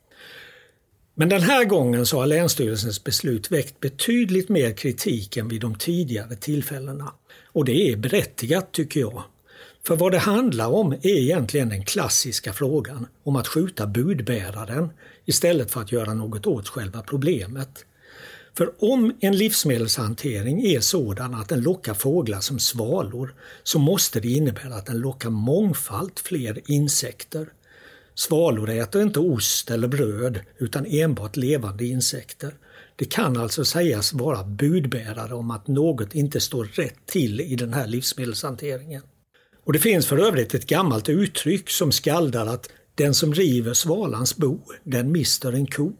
Men 1.14 1.28
den 1.28 1.42
här 1.42 1.64
gången 1.64 2.06
så 2.06 2.18
har 2.18 2.26
Länsstyrelsens 2.26 3.04
beslut 3.04 3.52
väckt 3.52 3.80
betydligt 3.80 4.48
mer 4.48 4.72
kritik 4.72 5.36
än 5.36 5.48
vid 5.48 5.60
de 5.60 5.74
tidigare 5.74 6.36
tillfällena. 6.36 7.12
Och 7.52 7.64
det 7.64 7.92
är 7.92 7.96
berättigat 7.96 8.72
tycker 8.72 9.00
jag. 9.00 9.22
För 9.86 9.96
vad 9.96 10.12
det 10.12 10.18
handlar 10.18 10.68
om 10.68 10.92
är 10.92 11.06
egentligen 11.06 11.68
den 11.68 11.84
klassiska 11.84 12.52
frågan 12.52 13.06
om 13.22 13.36
att 13.36 13.48
skjuta 13.48 13.86
budbäraren 13.86 14.90
istället 15.24 15.70
för 15.70 15.80
att 15.80 15.92
göra 15.92 16.14
något 16.14 16.46
åt 16.46 16.68
själva 16.68 17.02
problemet. 17.02 17.84
För 18.56 18.72
om 18.78 19.14
en 19.20 19.36
livsmedelshantering 19.36 20.62
är 20.62 20.80
sådan 20.80 21.34
att 21.34 21.48
den 21.48 21.60
lockar 21.60 21.94
fåglar 21.94 22.40
som 22.40 22.58
svalor 22.58 23.34
så 23.62 23.78
måste 23.78 24.20
det 24.20 24.28
innebära 24.28 24.74
att 24.74 24.86
den 24.86 24.98
lockar 24.98 25.30
mångfalt 25.30 26.20
fler 26.20 26.60
insekter. 26.66 27.48
Svalor 28.14 28.70
äter 28.70 29.02
inte 29.02 29.20
ost 29.20 29.70
eller 29.70 29.88
bröd 29.88 30.40
utan 30.58 30.86
enbart 30.86 31.36
levande 31.36 31.84
insekter. 31.84 32.54
Det 32.96 33.04
kan 33.04 33.36
alltså 33.36 33.64
sägas 33.64 34.12
vara 34.12 34.44
budbärare 34.44 35.34
om 35.34 35.50
att 35.50 35.68
något 35.68 36.14
inte 36.14 36.40
står 36.40 36.64
rätt 36.64 37.06
till 37.06 37.40
i 37.40 37.56
den 37.56 37.74
här 37.74 37.86
livsmedelshanteringen. 37.86 39.02
Och 39.70 39.74
det 39.74 39.80
finns 39.80 40.06
för 40.06 40.18
övrigt 40.18 40.54
ett 40.54 40.66
gammalt 40.66 41.08
uttryck 41.08 41.70
som 41.70 41.92
skaldar 41.92 42.46
att 42.46 42.70
den 42.94 43.14
som 43.14 43.34
river 43.34 43.74
svalans 43.74 44.36
bo, 44.36 44.60
den 44.84 45.12
mister 45.12 45.52
en 45.52 45.66
ko. 45.66 45.92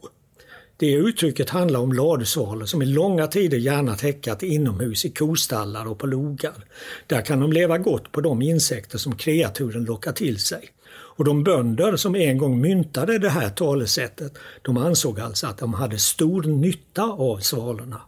Det 0.77 0.91
uttrycket 0.91 1.49
handlar 1.49 1.79
om 1.79 1.93
ladusvalor 1.93 2.65
som 2.65 2.81
i 2.81 2.85
långa 2.85 3.27
tider 3.27 3.57
gärna 3.57 3.93
häckat 3.93 4.43
inomhus 4.43 5.05
i 5.05 5.09
kostallar 5.09 5.87
och 5.87 5.99
på 5.99 6.07
logar. 6.07 6.65
Där 7.07 7.21
kan 7.21 7.39
de 7.39 7.53
leva 7.53 7.77
gott 7.77 8.11
på 8.11 8.21
de 8.21 8.41
insekter 8.41 8.97
som 8.97 9.15
kreaturen 9.15 9.85
lockar 9.85 10.11
till 10.11 10.39
sig. 10.39 10.69
Och 10.91 11.25
de 11.25 11.43
bönder 11.43 11.95
som 11.95 12.15
en 12.15 12.37
gång 12.37 12.61
myntade 12.61 13.19
det 13.19 13.29
här 13.29 13.49
talesättet, 13.49 14.37
de 14.61 14.77
ansåg 14.77 15.19
alltså 15.19 15.47
att 15.47 15.57
de 15.57 15.73
hade 15.73 15.97
stor 15.97 16.43
nytta 16.43 17.03
av 17.03 17.37
svalorna. 17.37 18.01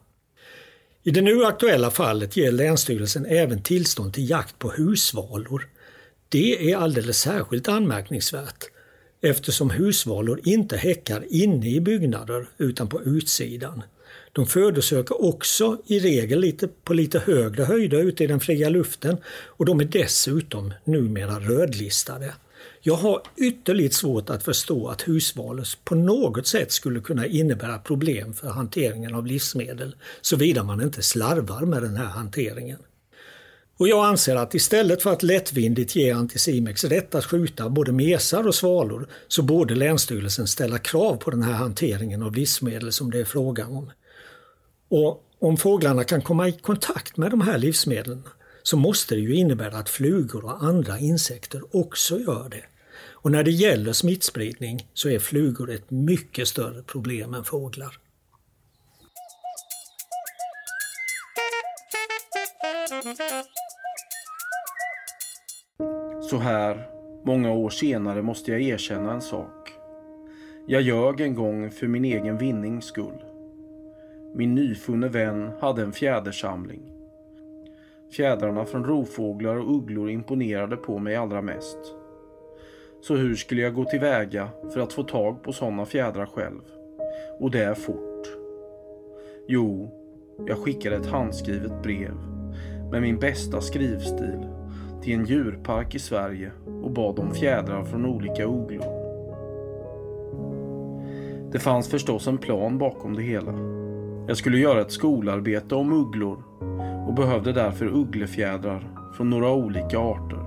I 1.06 1.12
det 1.12 1.22
nu 1.22 1.46
aktuella 1.46 1.92
fallet 1.92 2.38
ger 2.38 2.52
Länsstyrelsen 2.52 3.26
även 3.26 3.62
tillstånd 3.62 4.14
till 4.14 4.30
jakt 4.30 4.60
på 4.60 4.72
husvalor. 4.72 5.68
Det 6.30 6.72
är 6.72 6.78
alldeles 6.78 7.20
särskilt 7.20 7.68
anmärkningsvärt 7.68 8.64
eftersom 9.22 9.70
husvalor 9.70 10.40
inte 10.44 10.78
häckar 10.78 11.26
inne 11.30 11.70
i 11.70 11.82
byggnader 11.82 12.50
utan 12.58 12.88
på 12.88 13.02
utsidan. 13.02 13.84
De 14.32 14.46
födosöker 14.46 15.26
också 15.26 15.78
i 15.86 16.00
regel 16.00 16.40
lite, 16.40 16.68
på 16.68 16.94
lite 16.94 17.20
högre 17.20 17.64
höjder 17.64 18.04
ute 18.04 18.24
i 18.24 18.28
den 18.28 18.40
fria 18.40 18.70
luften 18.70 19.18
och 19.48 19.66
de 19.66 19.80
är 19.80 19.86
dessutom 19.86 20.74
numera 20.84 21.40
rödlistade. 21.40 22.34
Jag 22.86 22.96
har 22.96 23.22
ytterligt 23.38 23.94
svårt 23.94 24.30
att 24.30 24.44
förstå 24.44 24.88
att 24.88 25.08
husvalus 25.08 25.78
på 25.84 25.96
något 25.96 26.48
sätt 26.48 26.72
skulle 26.72 27.00
kunna 27.00 27.28
innebära 27.28 27.78
problem 27.78 28.34
för 28.34 28.48
hanteringen 28.48 29.16
av 29.16 29.28
livsmedel 29.28 29.96
såvida 30.22 30.64
man 30.64 30.82
inte 30.82 31.02
slarvar 31.02 31.62
med 31.62 31.82
den 31.82 31.96
här 31.96 32.06
hanteringen. 32.06 32.80
Och 33.78 33.88
jag 33.88 34.06
anser 34.06 34.36
att 34.36 34.54
istället 34.54 35.02
för 35.02 35.14
att 35.14 35.24
lättvindigt 35.24 35.96
ge 35.96 36.12
Anticimex 36.12 36.84
rätt 36.84 37.16
att 37.16 37.26
skjuta 37.26 37.70
både 37.70 37.92
mesar 37.92 38.48
och 38.48 38.56
svalor 38.56 39.08
så 39.28 39.42
borde 39.42 39.76
Länsstyrelsen 39.76 40.48
ställa 40.48 40.78
krav 40.78 41.16
på 41.16 41.32
den 41.32 41.44
här 41.44 41.54
hanteringen 41.54 42.24
av 42.24 42.36
livsmedel 42.36 42.92
som 42.92 43.12
det 43.12 43.20
är 43.20 43.26
frågan 43.26 43.72
om. 43.72 43.92
Och 44.90 45.24
om 45.40 45.58
fåglarna 45.58 46.04
kan 46.04 46.22
komma 46.22 46.48
i 46.48 46.52
kontakt 46.52 47.18
med 47.18 47.32
de 47.32 47.42
här 47.42 47.58
livsmedlen 47.58 48.24
så 48.64 48.78
måste 48.78 49.16
det 49.16 49.22
ju 49.22 49.36
innebära 49.36 49.78
att 49.78 49.90
flugor 49.90 50.46
och 50.46 50.64
andra 50.64 51.00
insekter 51.00 51.62
också 51.72 52.20
gör 52.20 52.50
det. 52.50 52.64
Och 53.24 53.32
när 53.32 53.44
det 53.44 53.52
gäller 53.52 53.94
smittspridning 53.94 54.88
så 54.94 55.10
är 55.10 55.20
flugor 55.20 55.72
ett 55.72 55.92
mycket 55.92 56.48
större 56.48 56.84
problem 56.84 57.34
än 57.34 57.44
fåglar. 57.44 57.98
Så 66.30 66.38
här, 66.38 66.90
många 67.26 67.52
år 67.52 67.70
senare, 67.70 68.22
måste 68.22 68.52
jag 68.52 68.62
erkänna 68.62 69.14
en 69.14 69.22
sak. 69.22 69.70
Jag 70.68 70.82
ljög 70.82 71.22
en 71.22 71.36
gång 71.36 71.72
för 71.72 71.88
min 71.88 72.06
egen 72.06 72.38
vinnings 72.38 72.86
skull. 72.86 73.24
Min 74.36 74.56
nyfunne 74.56 75.08
vän 75.08 75.52
hade 75.62 75.82
en 75.82 75.94
fjädersamling. 75.94 76.82
Fjädrarna 78.12 78.66
från 78.66 78.84
rovfåglar 78.84 79.56
och 79.56 79.76
ugglor 79.76 80.10
imponerade 80.10 80.76
på 80.76 81.00
mig 81.00 81.16
allra 81.16 81.42
mest. 81.42 82.03
Så 83.08 83.16
hur 83.16 83.36
skulle 83.36 83.62
jag 83.62 83.74
gå 83.74 83.86
tillväga 83.86 84.50
för 84.74 84.80
att 84.80 84.94
få 84.94 85.04
tag 85.04 85.44
på 85.44 85.54
sådana 85.54 85.86
fjädrar 85.86 86.26
själv? 86.26 86.62
Och 87.40 87.52
det 87.52 87.64
är 87.64 87.74
fort. 87.74 88.28
Jo, 89.48 89.92
jag 90.48 90.58
skickade 90.58 90.96
ett 90.96 91.06
handskrivet 91.06 91.84
brev 91.84 92.14
med 92.92 93.02
min 93.02 93.20
bästa 93.20 93.62
skrivstil 93.62 94.48
till 95.02 95.14
en 95.14 95.26
djurpark 95.26 95.96
i 95.96 96.00
Sverige 96.00 96.52
och 96.84 96.92
bad 96.92 97.20
om 97.20 97.34
fjädrar 97.34 97.84
från 97.84 98.06
olika 98.06 98.44
ugglor. 98.44 99.04
Det 101.52 101.60
fanns 101.60 101.88
förstås 101.88 102.28
en 102.28 102.38
plan 102.38 102.78
bakom 102.78 103.16
det 103.16 103.24
hela. 103.24 103.54
Jag 104.28 104.38
skulle 104.38 104.58
göra 104.58 104.82
ett 104.82 104.92
skolarbete 104.92 105.76
om 105.76 105.94
ugglor 105.94 106.44
och 107.08 107.14
behövde 107.14 107.54
därför 107.54 107.86
ugglefjädrar 107.86 108.88
från 109.18 109.30
några 109.30 109.54
olika 109.54 110.00
arter. 110.00 110.43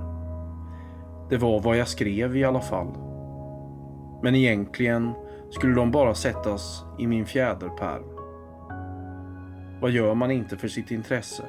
Det 1.29 1.37
var 1.37 1.61
vad 1.61 1.77
jag 1.77 1.89
skrev 1.89 2.37
i 2.37 2.45
alla 2.45 2.61
fall. 2.61 2.93
Men 4.23 4.35
egentligen 4.35 5.13
skulle 5.51 5.75
de 5.75 5.91
bara 5.91 6.15
sättas 6.15 6.85
i 6.99 7.07
min 7.07 7.27
fjäderpärm. 7.27 8.05
Vad 9.81 9.91
gör 9.91 10.15
man 10.15 10.31
inte 10.31 10.57
för 10.57 10.69
sitt 10.69 10.91
intresse? 10.91 11.43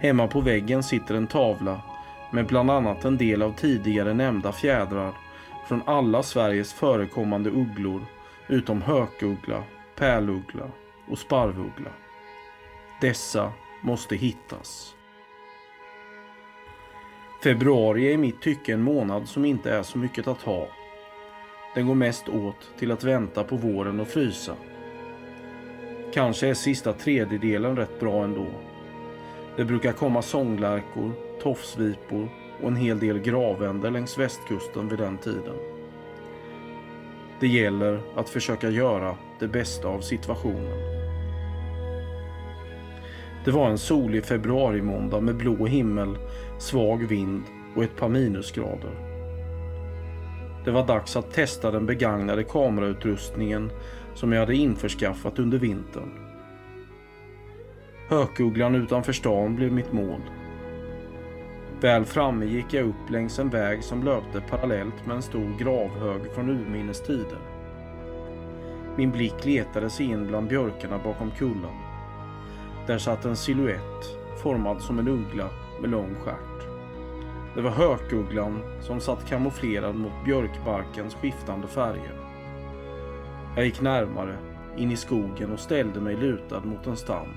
Hemma 0.00 0.26
på 0.26 0.40
väggen 0.40 0.82
sitter 0.82 1.14
en 1.14 1.26
tavla 1.26 1.80
med 2.32 2.46
bland 2.46 2.70
annat 2.70 3.04
en 3.04 3.16
del 3.16 3.42
av 3.42 3.52
tidigare 3.52 4.14
nämnda 4.14 4.52
fjädrar 4.52 5.14
från 5.68 5.82
alla 5.86 6.22
Sveriges 6.22 6.72
förekommande 6.72 7.50
ugglor 7.50 8.06
utom 8.48 8.82
hökuggla, 8.82 9.62
pärluggla 9.96 10.70
och 11.10 11.18
sparvuggla. 11.18 11.90
Dessa 13.00 13.52
måste 13.82 14.16
hittas. 14.16 14.95
Februari 17.46 18.08
är 18.08 18.10
i 18.10 18.16
mitt 18.16 18.42
tycke 18.42 18.72
en 18.72 18.82
månad 18.82 19.28
som 19.28 19.44
inte 19.44 19.70
är 19.70 19.82
så 19.82 19.98
mycket 19.98 20.26
att 20.26 20.42
ha. 20.42 20.68
Den 21.74 21.86
går 21.86 21.94
mest 21.94 22.28
åt 22.28 22.70
till 22.78 22.92
att 22.92 23.04
vänta 23.04 23.44
på 23.44 23.56
våren 23.56 24.00
och 24.00 24.08
frysa. 24.08 24.54
Kanske 26.14 26.48
är 26.48 26.54
sista 26.54 26.92
tredjedelen 26.92 27.76
rätt 27.76 28.00
bra 28.00 28.24
ändå. 28.24 28.46
Det 29.56 29.64
brukar 29.64 29.92
komma 29.92 30.22
sånglärkor, 30.22 31.12
tofsvipor 31.42 32.28
och 32.62 32.68
en 32.68 32.76
hel 32.76 32.98
del 32.98 33.18
gravänder 33.18 33.90
längs 33.90 34.18
västkusten 34.18 34.88
vid 34.88 34.98
den 34.98 35.18
tiden. 35.18 35.56
Det 37.40 37.48
gäller 37.48 38.00
att 38.16 38.28
försöka 38.28 38.70
göra 38.70 39.16
det 39.38 39.48
bästa 39.48 39.88
av 39.88 40.00
situationen. 40.00 40.95
Det 43.46 43.52
var 43.52 43.70
en 43.70 43.78
solig 43.78 44.24
februarimåndag 44.24 45.20
med 45.20 45.36
blå 45.36 45.66
himmel, 45.66 46.18
svag 46.58 47.06
vind 47.08 47.42
och 47.76 47.84
ett 47.84 47.96
par 47.96 48.08
minusgrader. 48.08 48.90
Det 50.64 50.70
var 50.70 50.86
dags 50.86 51.16
att 51.16 51.32
testa 51.32 51.70
den 51.70 51.86
begagnade 51.86 52.44
kamerautrustningen 52.44 53.70
som 54.14 54.32
jag 54.32 54.40
hade 54.40 54.56
införskaffat 54.56 55.38
under 55.38 55.58
vintern. 55.58 56.10
Hökugglan 58.08 58.74
utanför 58.74 59.12
stan 59.12 59.56
blev 59.56 59.72
mitt 59.72 59.92
mål. 59.92 60.20
Väl 61.80 62.04
framme 62.04 62.46
gick 62.46 62.74
jag 62.74 62.88
upp 62.88 63.10
längs 63.10 63.38
en 63.38 63.50
väg 63.50 63.84
som 63.84 64.02
löpte 64.02 64.40
parallellt 64.40 65.06
med 65.06 65.16
en 65.16 65.22
stor 65.22 65.58
gravhög 65.58 66.32
från 66.34 66.50
urminnes 66.50 67.02
tider. 67.02 67.38
Min 68.96 69.10
blick 69.10 69.44
letade 69.44 69.90
sig 69.90 70.06
in 70.06 70.26
bland 70.26 70.48
björkarna 70.48 70.98
bakom 71.04 71.30
kullen. 71.30 71.85
Där 72.86 72.98
satt 72.98 73.24
en 73.24 73.36
siluett, 73.36 74.18
formad 74.42 74.82
som 74.82 74.98
en 74.98 75.08
uggla 75.08 75.50
med 75.80 75.90
lång 75.90 76.14
stjärt. 76.14 76.68
Det 77.54 77.62
var 77.62 77.70
hökugglan 77.70 78.62
som 78.80 79.00
satt 79.00 79.28
kamouflerad 79.28 79.94
mot 79.94 80.24
björkbarkens 80.24 81.14
skiftande 81.14 81.66
färger. 81.66 82.20
Jag 83.56 83.64
gick 83.64 83.80
närmare, 83.80 84.36
in 84.76 84.92
i 84.92 84.96
skogen 84.96 85.52
och 85.52 85.60
ställde 85.60 86.00
mig 86.00 86.16
lutad 86.16 86.60
mot 86.60 86.86
en 86.86 86.96
stam. 86.96 87.28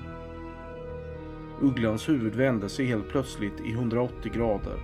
Ugglans 1.60 2.08
huvud 2.08 2.34
vände 2.34 2.68
sig 2.68 2.86
helt 2.86 3.08
plötsligt 3.08 3.60
i 3.60 3.72
180 3.72 4.32
grader 4.34 4.78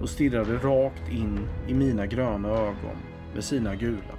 och 0.00 0.08
stirrade 0.08 0.56
rakt 0.56 1.12
in 1.12 1.38
i 1.68 1.74
mina 1.74 2.06
gröna 2.06 2.48
ögon 2.48 2.96
med 3.34 3.44
sina 3.44 3.74
gula. 3.74 4.14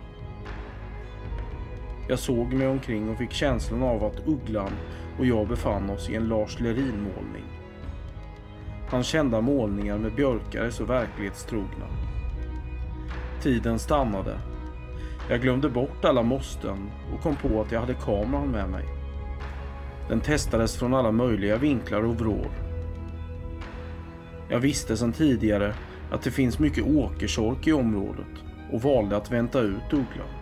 Jag 2.08 2.20
såg 2.20 2.54
mig 2.54 2.68
omkring 2.68 3.10
och 3.10 3.18
fick 3.18 3.32
känslan 3.32 3.84
av 3.84 4.04
att 4.04 4.28
Ugglan 4.28 4.72
och 5.20 5.26
jag 5.26 5.48
befann 5.48 5.90
oss 5.90 6.10
i 6.10 6.16
en 6.16 6.28
Lars 6.28 6.60
Lerin-målning. 6.60 7.46
Hans 8.90 9.08
kända 9.08 9.42
målningar 9.42 9.98
med 9.98 10.16
björkar 10.16 10.64
är 10.64 10.70
så 10.70 10.86
verklighetstrogna. 10.86 11.86
Tiden 13.42 13.80
stannade. 13.80 14.40
Jag 15.30 15.42
glömde 15.42 15.70
bort 15.70 16.06
alla 16.06 16.24
måsten 16.24 16.92
och 17.14 17.22
kom 17.22 17.36
på 17.36 17.62
att 17.62 17.72
jag 17.72 17.80
hade 17.80 17.94
kameran 17.94 18.48
med 18.48 18.70
mig. 18.70 18.86
Den 20.10 20.22
testades 20.22 20.78
från 20.78 20.94
alla 20.94 21.12
möjliga 21.12 21.58
vinklar 21.58 22.04
och 22.04 22.16
vrår. 22.16 22.52
Jag 24.50 24.60
visste 24.60 24.98
sedan 24.98 25.14
tidigare 25.14 25.74
att 26.12 26.22
det 26.22 26.32
finns 26.32 26.60
mycket 26.60 26.86
åkersork 26.88 27.68
i 27.68 27.74
området 27.74 28.44
och 28.72 28.82
valde 28.82 29.18
att 29.18 29.32
vänta 29.32 29.60
ut 29.60 29.94
ugglan. 29.94 30.35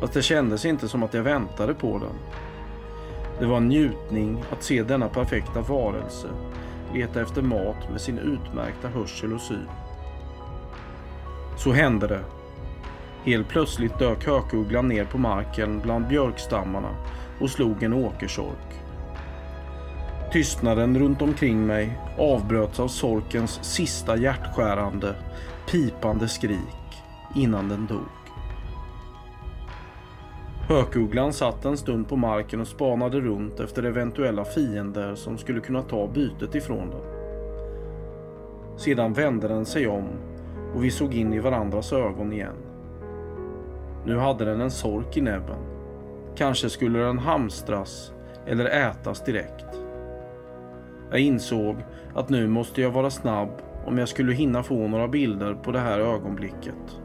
Fast 0.00 0.12
det 0.12 0.22
kändes 0.22 0.64
inte 0.64 0.88
som 0.88 1.02
att 1.02 1.14
jag 1.14 1.22
väntade 1.22 1.74
på 1.74 1.98
den. 1.98 2.42
Det 3.40 3.46
var 3.46 3.56
en 3.56 3.68
njutning 3.68 4.44
att 4.52 4.62
se 4.62 4.82
denna 4.82 5.08
perfekta 5.08 5.60
varelse 5.60 6.28
leta 6.94 7.22
efter 7.22 7.42
mat 7.42 7.90
med 7.90 8.00
sin 8.00 8.18
utmärkta 8.18 8.88
hörsel 8.88 9.32
och 9.32 9.40
syn. 9.40 9.68
Så 11.56 11.72
hände 11.72 12.06
det. 12.06 12.24
Helt 13.24 13.48
plötsligt 13.48 13.98
dök 13.98 14.26
hökugglan 14.26 14.88
ner 14.88 15.04
på 15.04 15.18
marken 15.18 15.80
bland 15.80 16.08
björkstammarna 16.08 16.94
och 17.40 17.50
slog 17.50 17.82
en 17.82 17.92
åkersork. 17.92 18.82
Tystnaden 20.32 20.98
runt 20.98 21.22
omkring 21.22 21.66
mig 21.66 21.98
avbröts 22.18 22.80
av 22.80 22.88
sorkens 22.88 23.58
sista 23.62 24.16
hjärtskärande, 24.16 25.14
pipande 25.70 26.28
skrik 26.28 27.02
innan 27.34 27.68
den 27.68 27.86
dog. 27.86 28.21
Hökugglan 30.68 31.32
satt 31.32 31.64
en 31.64 31.76
stund 31.76 32.08
på 32.08 32.16
marken 32.16 32.60
och 32.60 32.66
spanade 32.66 33.20
runt 33.20 33.60
efter 33.60 33.82
eventuella 33.82 34.44
fiender 34.44 35.14
som 35.14 35.38
skulle 35.38 35.60
kunna 35.60 35.82
ta 35.82 36.06
bytet 36.06 36.54
ifrån 36.54 36.90
den. 36.90 37.00
Sedan 38.76 39.12
vände 39.12 39.48
den 39.48 39.64
sig 39.64 39.88
om 39.88 40.08
och 40.74 40.84
vi 40.84 40.90
såg 40.90 41.14
in 41.14 41.32
i 41.32 41.38
varandras 41.38 41.92
ögon 41.92 42.32
igen. 42.32 42.56
Nu 44.06 44.16
hade 44.18 44.44
den 44.44 44.60
en 44.60 44.70
sork 44.70 45.16
i 45.16 45.20
näbben. 45.20 45.58
Kanske 46.36 46.70
skulle 46.70 46.98
den 46.98 47.18
hamstras 47.18 48.12
eller 48.46 48.64
ätas 48.64 49.24
direkt. 49.24 49.66
Jag 51.10 51.20
insåg 51.20 51.76
att 52.14 52.28
nu 52.28 52.46
måste 52.46 52.82
jag 52.82 52.90
vara 52.90 53.10
snabb 53.10 53.50
om 53.86 53.98
jag 53.98 54.08
skulle 54.08 54.32
hinna 54.32 54.62
få 54.62 54.88
några 54.88 55.08
bilder 55.08 55.54
på 55.54 55.72
det 55.72 55.78
här 55.78 56.00
ögonblicket. 56.00 56.98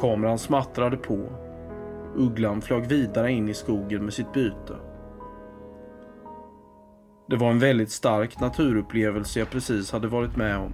Kameran 0.00 0.38
smattrade 0.38 0.96
på 0.96 1.18
Ugglan 2.16 2.62
flög 2.62 2.86
vidare 2.86 3.32
in 3.32 3.48
i 3.48 3.54
skogen 3.54 4.04
med 4.04 4.14
sitt 4.14 4.32
byte. 4.32 4.76
Det 7.28 7.36
var 7.36 7.50
en 7.50 7.58
väldigt 7.58 7.90
stark 7.90 8.40
naturupplevelse 8.40 9.38
jag 9.38 9.50
precis 9.50 9.92
hade 9.92 10.08
varit 10.08 10.36
med 10.36 10.56
om. 10.56 10.72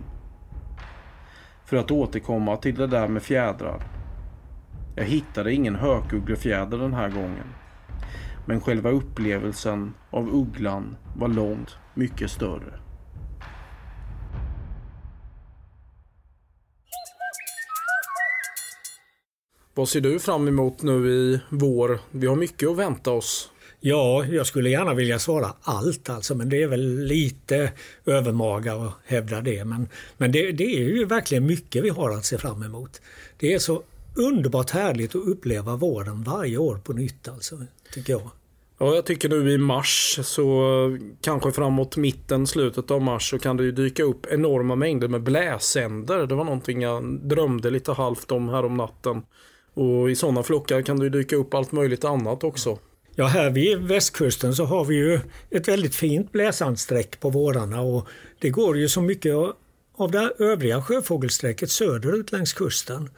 För 1.65 1.77
att 1.77 1.91
återkomma 1.91 2.57
till 2.57 2.75
det 2.75 2.87
där 2.87 3.09
med 3.09 3.23
fjädrar. 3.23 3.83
Jag 4.97 5.05
hittade 5.05 5.53
ingen 5.53 5.75
hökugglefjäder 5.75 6.79
den 6.79 6.95
här 6.95 7.09
gången. 7.09 7.47
Men 8.47 8.61
själva 8.61 8.91
upplevelsen 8.91 9.95
av 10.11 10.35
ugglan 10.35 10.97
var 11.17 11.29
långt 11.29 11.77
mycket 11.95 12.31
större. 12.31 12.79
Vad 19.75 19.89
ser 19.89 20.01
du 20.01 20.19
fram 20.19 20.49
emot 20.49 20.83
nu 20.83 21.11
i 21.11 21.41
vår? 21.49 21.99
Vi 22.11 22.27
har 22.27 22.37
mycket 22.37 22.69
att 22.69 22.77
vänta 22.77 23.11
oss. 23.11 23.51
Ja, 23.81 24.25
jag 24.25 24.47
skulle 24.47 24.71
gärna 24.71 24.95
vilja 24.95 25.19
svara 25.19 25.55
allt 25.63 26.11
alltså, 26.11 26.35
men 26.35 26.49
det 26.49 26.63
är 26.63 26.67
väl 26.67 26.99
lite 26.99 27.73
övermaga 28.07 28.75
att 28.75 28.93
hävda 29.05 29.41
det. 29.41 29.65
Men, 29.65 29.89
men 30.17 30.33
det, 30.33 30.53
det 30.53 30.65
är 30.65 30.89
ju 30.89 31.05
verkligen 31.05 31.47
mycket 31.47 31.85
vi 31.85 31.89
har 31.89 32.11
att 32.11 32.25
se 32.25 32.39
fram 32.39 32.63
emot. 32.63 33.01
Det 33.39 33.55
är 33.55 33.59
så 33.59 33.83
underbart 34.15 34.71
härligt 34.71 35.15
att 35.15 35.29
uppleva 35.29 35.77
våren 35.77 36.23
varje 36.23 36.57
år 36.57 36.77
på 36.77 36.93
nytt 36.93 37.29
alltså, 37.29 37.57
tycker 37.93 38.13
jag. 38.13 38.31
Ja, 38.79 38.95
jag 38.95 39.07
tycker 39.07 39.29
nu 39.29 39.51
i 39.53 39.59
mars 39.59 40.19
så 40.23 40.99
kanske 41.21 41.53
framåt 41.53 41.97
mitten, 41.97 42.47
slutet 42.47 42.91
av 42.91 43.03
mars 43.03 43.31
så 43.31 43.39
kan 43.39 43.57
det 43.57 43.65
ju 43.65 43.73
dyka 43.73 44.03
upp 44.03 44.27
enorma 44.27 44.77
mängder 44.77 45.09
med 45.09 45.23
bläsänder. 45.23 46.27
Det 46.27 46.35
var 46.35 46.45
någonting 46.45 46.83
jag 46.83 47.21
drömde 47.23 47.71
lite 47.71 47.93
halvt 47.93 48.33
om 48.33 48.49
här 48.49 48.65
om 48.65 48.77
natten. 48.77 49.23
Och 49.75 50.11
i 50.11 50.17
sådana 50.17 50.43
flockar 50.43 50.83
kan 50.83 50.99
det 50.99 51.09
dyka 51.09 51.37
upp 51.37 51.55
allt 51.55 51.73
möjligt 51.73 52.05
annat 52.05 52.45
också. 52.45 52.79
Ja, 53.15 53.27
här 53.27 53.51
vid 53.51 53.79
västkusten 53.79 54.55
så 54.55 54.65
har 54.65 54.85
vi 54.85 54.95
ju 54.95 55.21
ett 55.51 55.69
väldigt 55.69 55.95
fint 55.95 56.33
bläsandsträck 56.33 57.21
på 57.21 57.31
vårarna 57.31 57.81
och 57.81 58.09
det 58.39 58.51
går 58.51 58.79
ju 58.79 58.89
så 58.89 59.01
mycket 59.01 59.35
av 59.97 60.11
det 60.11 60.33
övriga 60.39 60.83
sjöfågelsträcket 60.83 61.71
söderut 61.71 62.33
längs 62.33 62.53
kusten. 62.53 63.11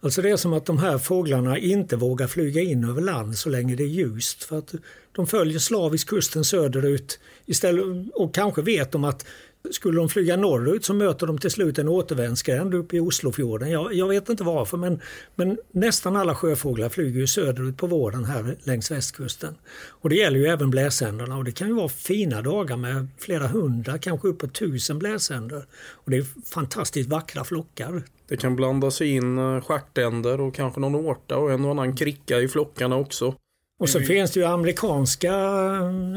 Alltså 0.00 0.22
det 0.22 0.30
är 0.30 0.36
som 0.36 0.52
att 0.52 0.66
de 0.66 0.78
här 0.78 0.98
fåglarna 0.98 1.58
inte 1.58 1.96
vågar 1.96 2.26
flyga 2.26 2.60
in 2.60 2.84
över 2.84 3.00
land 3.00 3.38
så 3.38 3.48
länge 3.48 3.76
det 3.76 3.82
är 3.82 3.88
ljust. 3.88 4.44
För 4.44 4.58
att 4.58 4.74
de 5.12 5.26
följer 5.26 5.58
slaviskt 5.58 6.10
kusten 6.10 6.44
söderut 6.44 7.20
istället, 7.46 8.12
och 8.14 8.34
kanske 8.34 8.62
vet 8.62 8.92
de 8.92 9.04
att 9.04 9.26
skulle 9.70 9.98
de 9.98 10.08
flyga 10.08 10.36
norrut 10.36 10.84
så 10.84 10.94
möter 10.94 11.26
de 11.26 11.38
till 11.38 11.50
slut 11.50 11.78
en 11.78 11.88
återvändsgränd 11.88 12.74
uppe 12.74 12.96
i 12.96 13.00
Oslofjorden. 13.00 13.70
Jag, 13.70 13.94
jag 13.94 14.08
vet 14.08 14.28
inte 14.28 14.44
varför 14.44 14.76
men, 14.76 15.00
men 15.34 15.58
nästan 15.70 16.16
alla 16.16 16.34
sjöfåglar 16.34 16.88
flyger 16.88 17.20
ju 17.20 17.26
söderut 17.26 17.76
på 17.76 17.86
våren 17.86 18.24
här 18.24 18.56
längs 18.64 18.90
västkusten. 18.90 19.54
Och 19.88 20.08
det 20.08 20.16
gäller 20.16 20.38
ju 20.38 20.46
även 20.46 20.70
bläsänderna 20.70 21.36
och 21.36 21.44
det 21.44 21.52
kan 21.52 21.68
ju 21.68 21.74
vara 21.74 21.88
fina 21.88 22.42
dagar 22.42 22.76
med 22.76 23.08
flera 23.18 23.46
hundra, 23.46 23.98
kanske 23.98 24.28
uppåt 24.28 24.54
tusen 24.54 24.98
bläsänder. 24.98 25.66
Och 25.92 26.10
det 26.10 26.16
är 26.16 26.26
fantastiskt 26.54 27.10
vackra 27.10 27.44
flockar. 27.44 28.02
Det 28.28 28.36
kan 28.36 28.56
blanda 28.56 28.90
sig 28.90 29.08
in 29.08 29.38
eh, 29.38 29.60
stjärtänder 29.60 30.40
och 30.40 30.54
kanske 30.54 30.80
någon 30.80 30.94
årta 30.94 31.36
och 31.36 31.52
en 31.52 31.64
och 31.64 31.70
annan 31.70 31.96
kricka 31.96 32.40
i 32.40 32.48
flockarna 32.48 32.96
också. 32.96 33.34
Och 33.82 33.88
så 33.88 33.98
mm. 33.98 34.08
finns 34.08 34.30
det 34.30 34.40
ju 34.40 34.46
amerikanska 34.46 35.32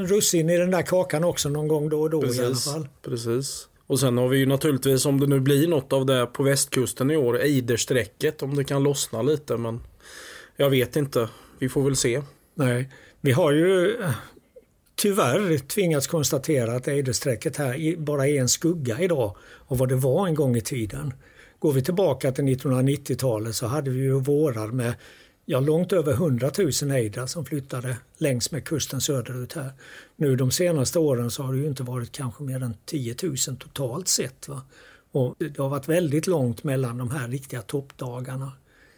russin 0.08 0.50
i 0.50 0.58
den 0.58 0.72
där 0.72 0.82
kakan 0.82 1.24
också 1.24 1.50
någon 1.50 1.68
gång 1.68 1.90
då 1.90 2.02
och 2.02 2.10
då 2.10 2.22
precis, 2.22 2.40
i 2.40 2.46
alla 2.46 2.56
fall. 2.56 2.88
Precis. 3.02 3.68
Och 3.88 4.00
sen 4.00 4.18
har 4.18 4.28
vi 4.28 4.38
ju 4.38 4.46
naturligtvis 4.46 5.06
om 5.06 5.20
det 5.20 5.28
nu 5.28 5.40
blir 5.40 5.68
något 5.68 5.94
av 5.94 6.06
det 6.06 6.26
på 6.26 6.44
västkusten 6.44 7.12
i 7.12 7.18
år, 7.18 7.42
Eidersträcket 7.42 8.44
om 8.44 8.56
det 8.56 8.64
kan 8.64 8.84
lossna 8.84 9.22
lite 9.22 9.58
men 9.58 9.82
jag 10.56 10.70
vet 10.70 10.96
inte. 10.96 11.30
Vi 11.60 11.70
får 11.70 11.84
väl 11.84 11.96
se. 11.96 12.22
Nej, 12.56 12.90
vi 13.22 13.32
har 13.32 13.52
ju 13.52 13.98
tyvärr 14.96 15.58
tvingats 15.58 16.08
konstatera 16.08 16.76
att 16.76 16.88
Eidersträcket 16.88 17.58
här 17.58 17.98
bara 17.98 18.28
är 18.28 18.40
en 18.40 18.50
skugga 18.50 19.00
idag 19.00 19.36
av 19.68 19.78
vad 19.78 19.90
det 19.90 19.96
var 19.96 20.28
en 20.28 20.36
gång 20.36 20.56
i 20.56 20.62
tiden. 20.62 21.14
Går 21.60 21.74
vi 21.74 21.82
tillbaka 21.84 22.32
till 22.32 22.44
1990-talet 22.44 23.56
så 23.56 23.68
hade 23.68 23.90
vi 23.90 24.02
ju 24.02 24.20
vårar 24.20 24.68
med 24.68 24.94
ja, 25.46 25.60
långt 25.60 25.94
över 25.94 26.14
100 26.14 26.52
000 26.82 26.92
ejdrar 26.92 27.26
som 27.26 27.46
flyttade 27.46 27.98
längs 28.18 28.52
med 28.52 28.66
kusten 28.66 29.02
söderut 29.02 29.54
här. 29.54 29.72
Nu 30.16 30.36
de 30.36 30.52
senaste 30.52 31.00
åren 31.00 31.32
så 31.32 31.44
har 31.44 31.54
det 31.54 31.60
ju 31.60 31.68
inte 31.68 31.84
varit 31.84 32.12
kanske 32.12 32.44
mer 32.44 32.64
än 32.64 32.74
10 32.86 33.16
000 33.24 33.38
totalt 33.60 34.08
sett. 34.08 34.48
Va? 34.48 34.62
Och 35.12 35.36
det 35.38 35.58
har 35.58 35.70
varit 35.70 35.88
väldigt 35.88 36.28
långt 36.28 36.64
mellan 36.64 36.98
de 36.98 37.12
här 37.12 37.28
riktiga 37.28 37.62
toppdagarna. 37.62 38.52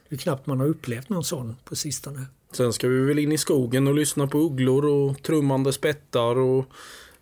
Det 0.09 0.15
är 0.15 0.19
knappt 0.19 0.47
man 0.47 0.59
har 0.59 0.67
upplevt 0.67 1.09
någon 1.09 1.23
sån 1.23 1.55
på 1.63 1.75
sistone. 1.75 2.25
Sen 2.51 2.73
ska 2.73 2.87
vi 2.87 2.99
väl 2.99 3.19
in 3.19 3.31
i 3.31 3.37
skogen 3.37 3.87
och 3.87 3.95
lyssna 3.95 4.27
på 4.27 4.37
ugglor 4.37 4.85
och 4.85 5.23
trummande 5.23 5.73
spettar 5.73 6.37
och 6.37 6.65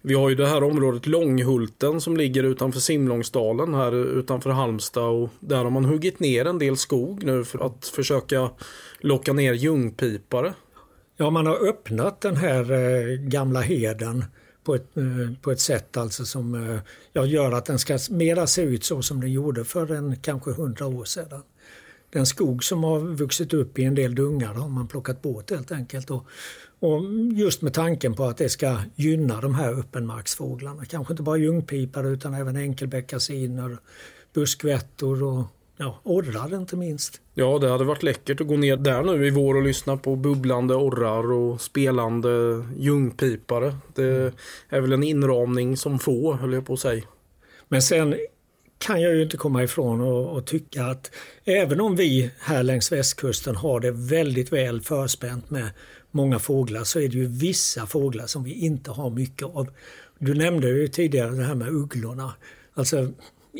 vi 0.07 0.13
har 0.13 0.30
ju 0.30 0.36
det 0.36 0.47
här 0.47 0.63
området 0.63 1.07
Långhulten 1.07 2.01
som 2.01 2.17
ligger 2.17 2.43
utanför 2.43 2.80
Simlångsdalen 2.80 3.73
här 3.73 3.95
utanför 4.19 4.49
Halmstad 4.49 5.09
och 5.09 5.30
där 5.39 5.63
har 5.63 5.69
man 5.69 5.86
huggit 5.86 6.19
ner 6.19 6.45
en 6.45 6.59
del 6.59 6.78
skog 6.78 7.23
nu 7.23 7.43
för 7.43 7.65
att 7.65 7.86
försöka 7.88 8.49
locka 9.06 9.34
ner 9.34 9.53
ljungpipare. 9.53 10.53
Ja, 11.18 11.30
man 11.30 11.45
har 11.45 11.68
öppnat 11.68 12.22
den 12.22 12.36
här 12.36 12.72
eh, 12.72 13.16
gamla 13.16 13.62
heden 13.62 14.26
på 14.64 14.76
ett, 14.76 14.97
eh, 14.97 15.03
på 15.41 15.51
ett 15.51 15.60
sätt 15.60 15.97
alltså 15.97 16.26
som 16.26 16.70
eh, 16.70 16.80
ja, 17.14 17.26
gör 17.26 17.51
att 17.51 17.66
den 17.66 17.80
ska 17.80 17.99
mera 18.10 18.47
se 18.47 18.62
ut 18.62 18.84
så 18.84 19.01
som 19.01 19.22
den 19.22 19.32
gjorde 19.32 19.66
för 19.66 19.91
en 19.91 20.16
kanske 20.16 20.51
hundra 20.51 20.88
år 20.88 21.06
sedan. 21.06 21.41
Den 22.10 22.26
skog 22.26 22.64
som 22.64 22.84
har 22.84 22.99
vuxit 22.99 23.53
upp 23.53 23.80
i 23.80 23.84
en 23.84 23.95
del 23.95 24.16
dungar 24.16 24.53
har 24.53 24.70
man 24.70 24.88
plockat 24.88 25.22
bort 25.22 25.49
helt 25.49 25.72
enkelt 25.72 26.12
och, 26.12 26.26
Och 26.80 27.01
just 27.34 27.62
med 27.62 27.74
tanken 27.74 28.14
på 28.14 28.24
att 28.24 28.38
det 28.38 28.49
ska 28.49 28.78
gynna 28.95 29.41
de 29.41 29.56
här 29.56 29.80
öppenmarksfåglarna. 29.80 30.86
Kanske 30.86 31.14
inte 31.14 31.24
bara 31.24 31.38
ljungpipare 31.38 32.08
utan 32.08 32.34
även 32.34 32.56
enkelbeckasiner, 32.56 33.78
buskvättor 34.34 35.24
och 35.24 35.45
ja, 35.78 35.99
orrar 36.03 36.55
inte 36.55 36.76
minst. 36.76 37.21
Ja, 37.34 37.59
det 37.59 37.69
hade 37.69 37.84
varit 37.84 38.03
läckert 38.03 38.41
att 38.41 38.47
gå 38.47 38.57
ner 38.57 38.78
där 38.78 39.03
nu 39.03 39.28
i 39.28 39.30
vår 39.30 39.55
och 39.55 39.63
lyssna 39.63 39.97
på 39.97 40.15
bubblande 40.15 40.76
orrar 40.76 41.32
och 41.32 41.61
spelande 41.61 42.63
ljungpipare. 42.78 43.76
Det 43.95 44.34
är 44.69 44.82
väl 44.82 44.93
en 44.93 45.03
inramning 45.03 45.78
som 45.78 45.99
få, 45.99 46.34
höll 46.34 46.53
jag 46.53 46.65
på 46.65 46.73
att 46.73 46.80
säga. 46.80 47.03
Men 47.67 47.82
sen 47.82 48.15
kan 48.78 49.01
jag 49.01 49.15
ju 49.15 49.23
inte 49.23 49.38
komma 49.38 49.63
ifrån 49.63 50.01
och, 50.01 50.38
och, 50.38 50.45
tycka 50.45 50.86
att 50.86 51.11
även 51.45 51.82
om 51.82 51.95
vi 51.95 52.32
här 52.39 52.63
längs 52.63 52.91
västkusten 52.91 53.55
har 53.55 53.80
det 53.80 53.91
väldigt 53.91 54.53
väl 54.53 54.82
förspänt 54.82 55.49
med 55.49 55.69
många 56.11 56.39
fåglar 56.39 56.84
så 56.84 56.99
är 56.99 57.07
det 57.07 57.17
ju 57.17 57.28
vissa 57.28 57.86
fåglar 57.86 58.26
som 58.26 58.43
vi 58.43 58.53
inte 58.53 58.91
har 58.91 59.09
mycket 59.09 59.47
av. 59.47 59.67
Du 60.19 60.34
nämnde 60.34 60.69
ju 60.69 60.88
tidigare 60.88 61.32
det 61.32 61.43
här 61.43 61.55
med 61.55 61.69
ugglorna. 61.69 62.34
Alltså 62.73 63.11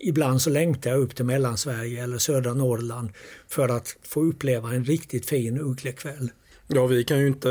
ibland 0.04 0.41
så 0.41 0.50
längtar 0.50 0.89
jag 0.89 1.00
upp 1.00 1.16
till 1.16 1.26
Mellansverige 1.26 2.04
eller 2.04 2.18
södra 2.18 2.54
Norrland 2.54 3.10
för 3.48 3.70
att 3.70 3.98
få 4.04 4.24
uppleva 4.24 4.74
en 4.74 4.86
riktigt 4.86 5.26
fin 5.26 5.60
ugglekväll. 5.60 6.30
Ja, 6.68 6.88
vi 6.88 7.04
kan 7.04 7.20
ju 7.20 7.28
inte 7.28 7.50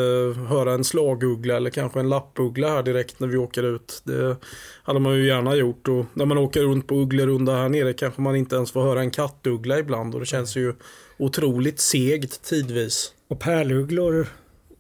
höra 0.49 0.73
en 0.73 0.85
slaguggla 0.85 1.57
eller 1.57 1.71
kanske 1.71 2.01
en 2.01 2.09
lappuggla 2.09 2.69
här 2.69 2.83
direkt 2.83 3.21
när 3.21 3.29
vi 3.29 3.37
åker 3.37 3.63
ut. 3.63 4.03
Det 4.05 4.37
hade 4.83 5.01
man 5.01 5.17
ju 5.17 5.27
gärna 5.27 5.55
gjort 5.55 5.89
och 5.89 6.07
när 6.15 6.25
man 6.25 6.39
åker 6.39 6.63
runt 6.63 6.87
på 6.87 6.95
ugglerunda 6.95 7.57
här 7.57 7.69
nere 7.69 7.93
kanske 7.93 8.21
man 8.23 8.37
inte 8.37 8.57
ens 8.57 8.73
får 8.73 8.83
höra 8.83 9.01
en 9.01 9.11
kattuggla 9.11 9.79
ibland 9.79 10.15
och 10.15 10.21
det 10.21 10.27
känns 10.27 10.57
ju 10.57 10.75
otroligt 11.19 11.81
segt 11.81 12.43
tidvis. 12.43 13.13
Och 13.29 13.41
pärlugglor, 13.41 14.27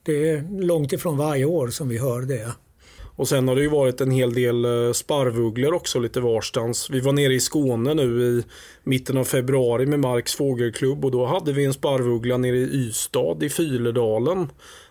det 0.02 0.30
är 0.30 0.62
långt 0.62 0.92
ifrån 0.92 1.16
varje 1.16 1.44
år 1.44 1.68
som 1.68 1.88
vi 1.88 1.98
hör 1.98 2.22
det. 2.22 2.52
Och 3.16 3.28
sen 3.28 3.48
har 3.48 3.56
det 3.56 3.62
ju 3.62 3.68
varit 3.68 4.00
en 4.00 4.10
hel 4.10 4.34
del 4.34 4.64
eh, 4.64 4.92
sparvugglor 4.92 5.74
också 5.74 5.98
lite 5.98 6.20
varstans. 6.20 6.90
Vi 6.90 7.00
var 7.00 7.12
nere 7.12 7.34
i 7.34 7.40
Skåne 7.40 7.94
nu 7.94 8.22
i 8.22 8.44
mitten 8.82 9.16
av 9.16 9.24
februari 9.24 9.86
med 9.86 10.00
Marks 10.00 10.34
fågelklubb 10.34 11.04
och 11.04 11.10
då 11.10 11.26
hade 11.26 11.52
vi 11.52 11.64
en 11.64 11.74
sparvuggla 11.74 12.36
nere 12.36 12.56
i 12.56 12.62
Ystad 12.62 13.42
i 13.42 13.48
Fyledalen. 13.48 14.48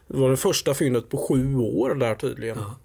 Det 0.07 0.17
var 0.17 0.29
det 0.29 0.37
första 0.37 0.73
fyndet 0.73 1.09
på 1.09 1.17
sju 1.17 1.55
år 1.55 1.95
där 1.95 2.15
tydligen. 2.15 2.57
Ja. 2.59 2.75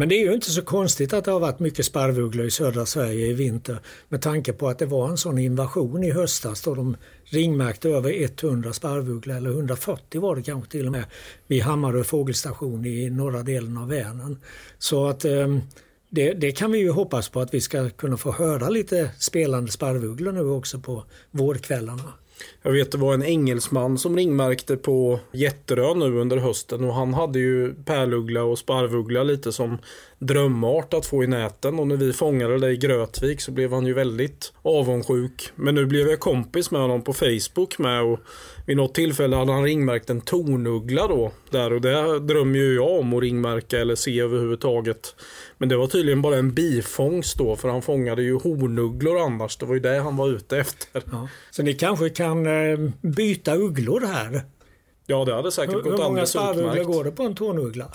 Men 0.00 0.08
det 0.08 0.14
är 0.14 0.24
ju 0.24 0.34
inte 0.34 0.50
så 0.50 0.62
konstigt 0.62 1.12
att 1.12 1.24
det 1.24 1.30
har 1.30 1.40
varit 1.40 1.58
mycket 1.58 1.86
sparvugglor 1.86 2.46
i 2.46 2.50
södra 2.50 2.86
Sverige 2.86 3.26
i 3.26 3.32
vinter 3.32 3.78
med 4.08 4.22
tanke 4.22 4.52
på 4.52 4.68
att 4.68 4.78
det 4.78 4.86
var 4.86 5.08
en 5.08 5.16
sån 5.16 5.38
invasion 5.38 6.04
i 6.04 6.10
höstas 6.10 6.62
då 6.62 6.74
de 6.74 6.96
ringmärkte 7.24 7.88
över 7.88 8.44
100 8.44 8.72
sparvugglor, 8.72 9.36
eller 9.36 9.50
140 9.50 10.20
var 10.20 10.36
det 10.36 10.42
kanske 10.42 10.70
till 10.70 10.86
och 10.86 10.92
med, 10.92 11.04
vid 11.46 11.62
Hammarö 11.62 12.04
fågelstation 12.04 12.86
i 12.86 13.10
norra 13.10 13.42
delen 13.42 13.76
av 13.76 13.88
Vänern. 13.88 14.36
Så 14.78 15.08
att 15.08 15.24
eh, 15.24 15.56
det, 16.10 16.32
det, 16.32 16.52
kan 16.52 16.72
vi 16.72 16.78
ju 16.78 16.90
hoppas 16.90 17.28
på 17.28 17.40
att 17.40 17.54
vi 17.54 17.60
ska 17.60 17.90
kunna 17.90 18.16
få 18.16 18.32
höra 18.32 18.68
lite 18.68 19.10
spelande 19.18 19.72
sparvugglor 19.72 20.32
nu 20.32 20.42
också 20.42 20.78
på 20.78 21.04
vårkvällarna. 21.30 22.12
Jag 22.62 22.72
vet 22.72 22.92
det 22.92 22.98
var 22.98 23.14
en 23.14 23.22
engelsman 23.22 23.98
som 23.98 24.16
ringmärkte 24.16 24.76
på 24.76 25.20
Jätterö 25.32 25.94
nu 25.94 26.18
under 26.20 26.36
hösten 26.36 26.84
och 26.84 26.94
han 26.94 27.14
hade 27.14 27.38
ju 27.38 27.74
pärluggla 27.74 28.42
och 28.42 28.58
sparvuggla 28.58 29.22
lite 29.22 29.52
som 29.52 29.78
drömart 30.18 30.94
att 30.94 31.06
få 31.06 31.24
i 31.24 31.26
näten 31.26 31.78
och 31.78 31.86
när 31.86 31.96
vi 31.96 32.12
fångade 32.12 32.58
det 32.58 32.70
i 32.70 32.76
Grötvik 32.76 33.40
så 33.40 33.50
blev 33.52 33.72
han 33.72 33.86
ju 33.86 33.94
väldigt 33.94 34.52
avundsjuk. 34.62 35.50
Men 35.54 35.74
nu 35.74 35.86
blev 35.86 36.08
jag 36.08 36.20
kompis 36.20 36.70
med 36.70 36.80
honom 36.80 37.02
på 37.02 37.12
Facebook 37.12 37.78
med 37.78 38.02
och 38.02 38.20
vid 38.66 38.76
något 38.76 38.94
tillfälle 38.94 39.36
hade 39.36 39.52
han 39.52 39.64
ringmärkt 39.64 40.10
en 40.10 40.20
tornuggla 40.20 41.06
då 41.08 41.32
där 41.50 41.72
och 41.72 41.80
det 41.80 42.18
drömmer 42.18 42.58
ju 42.58 42.74
jag 42.74 43.00
om 43.00 43.14
att 43.14 43.22
ringmärka 43.22 43.80
eller 43.80 43.94
se 43.94 44.20
överhuvudtaget. 44.20 45.14
Men 45.60 45.68
det 45.68 45.76
var 45.76 45.86
tydligen 45.86 46.22
bara 46.22 46.36
en 46.36 46.54
bifångst 46.54 47.38
då 47.38 47.56
för 47.56 47.68
han 47.68 47.82
fångade 47.82 48.22
ju 48.22 48.34
hornugglor 48.34 49.18
annars. 49.18 49.56
Det 49.56 49.66
var 49.66 49.74
ju 49.74 49.80
det 49.80 49.98
han 49.98 50.16
var 50.16 50.28
ute 50.28 50.58
efter. 50.58 51.02
Ja. 51.10 51.28
Så 51.50 51.62
ni 51.62 51.74
kanske 51.74 52.10
kan 52.10 52.46
eh, 52.46 52.78
byta 53.00 53.54
ugglor 53.54 54.00
här? 54.00 54.42
Ja 55.06 55.24
det 55.24 55.34
hade 55.34 55.52
säkert 55.52 55.74
hur, 55.74 55.82
gått 55.82 56.00
alldeles 56.00 56.36
utmärkt. 56.36 56.56
Hur 56.56 56.62
många 56.62 56.74
sparvugglor 56.74 56.94
går 56.94 57.04
det 57.04 57.12
på 57.12 57.22
en 57.22 57.34
tornuggla? 57.34 57.92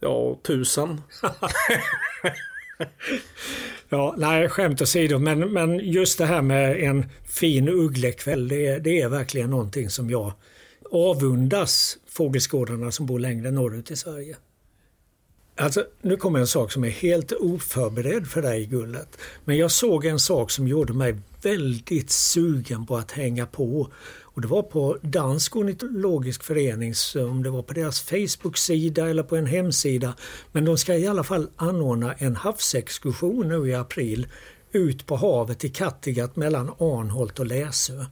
Ja, 0.00 0.38
tusen. 0.42 1.02
ja, 3.88 4.14
nej, 4.18 4.48
skämt 4.48 4.82
åsido, 4.82 5.18
men, 5.18 5.52
men 5.52 5.78
just 5.78 6.18
det 6.18 6.26
här 6.26 6.42
med 6.42 6.80
en 6.80 7.06
fin 7.24 7.68
ugglekväll, 7.68 8.48
det, 8.48 8.78
det 8.78 9.00
är 9.00 9.08
verkligen 9.08 9.50
någonting 9.50 9.90
som 9.90 10.10
jag 10.10 10.32
avundas 10.90 11.98
fågelskådarna 12.08 12.92
som 12.92 13.06
bor 13.06 13.18
längre 13.18 13.50
norrut 13.50 13.90
i 13.90 13.96
Sverige. 13.96 14.36
Alltså, 15.56 15.84
nu 16.02 16.16
kommer 16.16 16.38
en 16.38 16.46
sak 16.46 16.72
som 16.72 16.84
är 16.84 16.88
helt 16.88 17.32
oförberedd 17.32 18.26
för 18.26 18.42
dig 18.42 18.66
Gullet. 18.66 19.18
Men 19.44 19.56
jag 19.56 19.70
såg 19.70 20.04
en 20.04 20.18
sak 20.18 20.50
som 20.50 20.68
gjorde 20.68 20.92
mig 20.92 21.16
väldigt 21.42 22.10
sugen 22.10 22.86
på 22.86 22.96
att 22.96 23.10
hänga 23.10 23.46
på. 23.46 23.88
Och 24.22 24.40
det 24.40 24.48
var 24.48 24.62
på 24.62 24.98
Dansk 25.02 25.56
ornitologisk 25.56 26.42
förening, 26.42 26.94
om 27.16 27.42
det 27.42 27.50
var 27.50 27.62
på 27.62 27.74
deras 27.74 28.00
Facebook-sida 28.00 29.10
eller 29.10 29.22
på 29.22 29.36
en 29.36 29.46
hemsida. 29.46 30.14
Men 30.52 30.64
de 30.64 30.78
ska 30.78 30.94
i 30.94 31.06
alla 31.06 31.24
fall 31.24 31.48
anordna 31.56 32.12
en 32.12 32.36
havsexkursion 32.36 33.48
nu 33.48 33.68
i 33.68 33.74
april 33.74 34.26
ut 34.72 35.06
på 35.06 35.16
havet 35.16 35.64
i 35.64 35.68
Kattegatt 35.68 36.36
mellan 36.36 36.68
Arnholt 36.68 37.38
och 37.38 37.46
Läsö. 37.46 38.04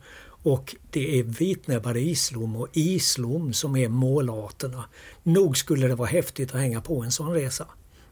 Och 0.48 0.76
det 0.90 1.18
är 1.18 1.22
vitnäbbade 1.22 2.00
islom 2.00 2.56
och 2.56 2.68
islom 2.72 3.52
som 3.52 3.76
är 3.76 3.88
målarterna. 3.88 4.84
Nog 5.22 5.56
skulle 5.56 5.88
det 5.88 5.94
vara 5.94 6.08
häftigt 6.08 6.54
att 6.54 6.60
hänga 6.60 6.80
på 6.80 7.02
en 7.02 7.12
sån 7.12 7.32
resa. 7.32 7.66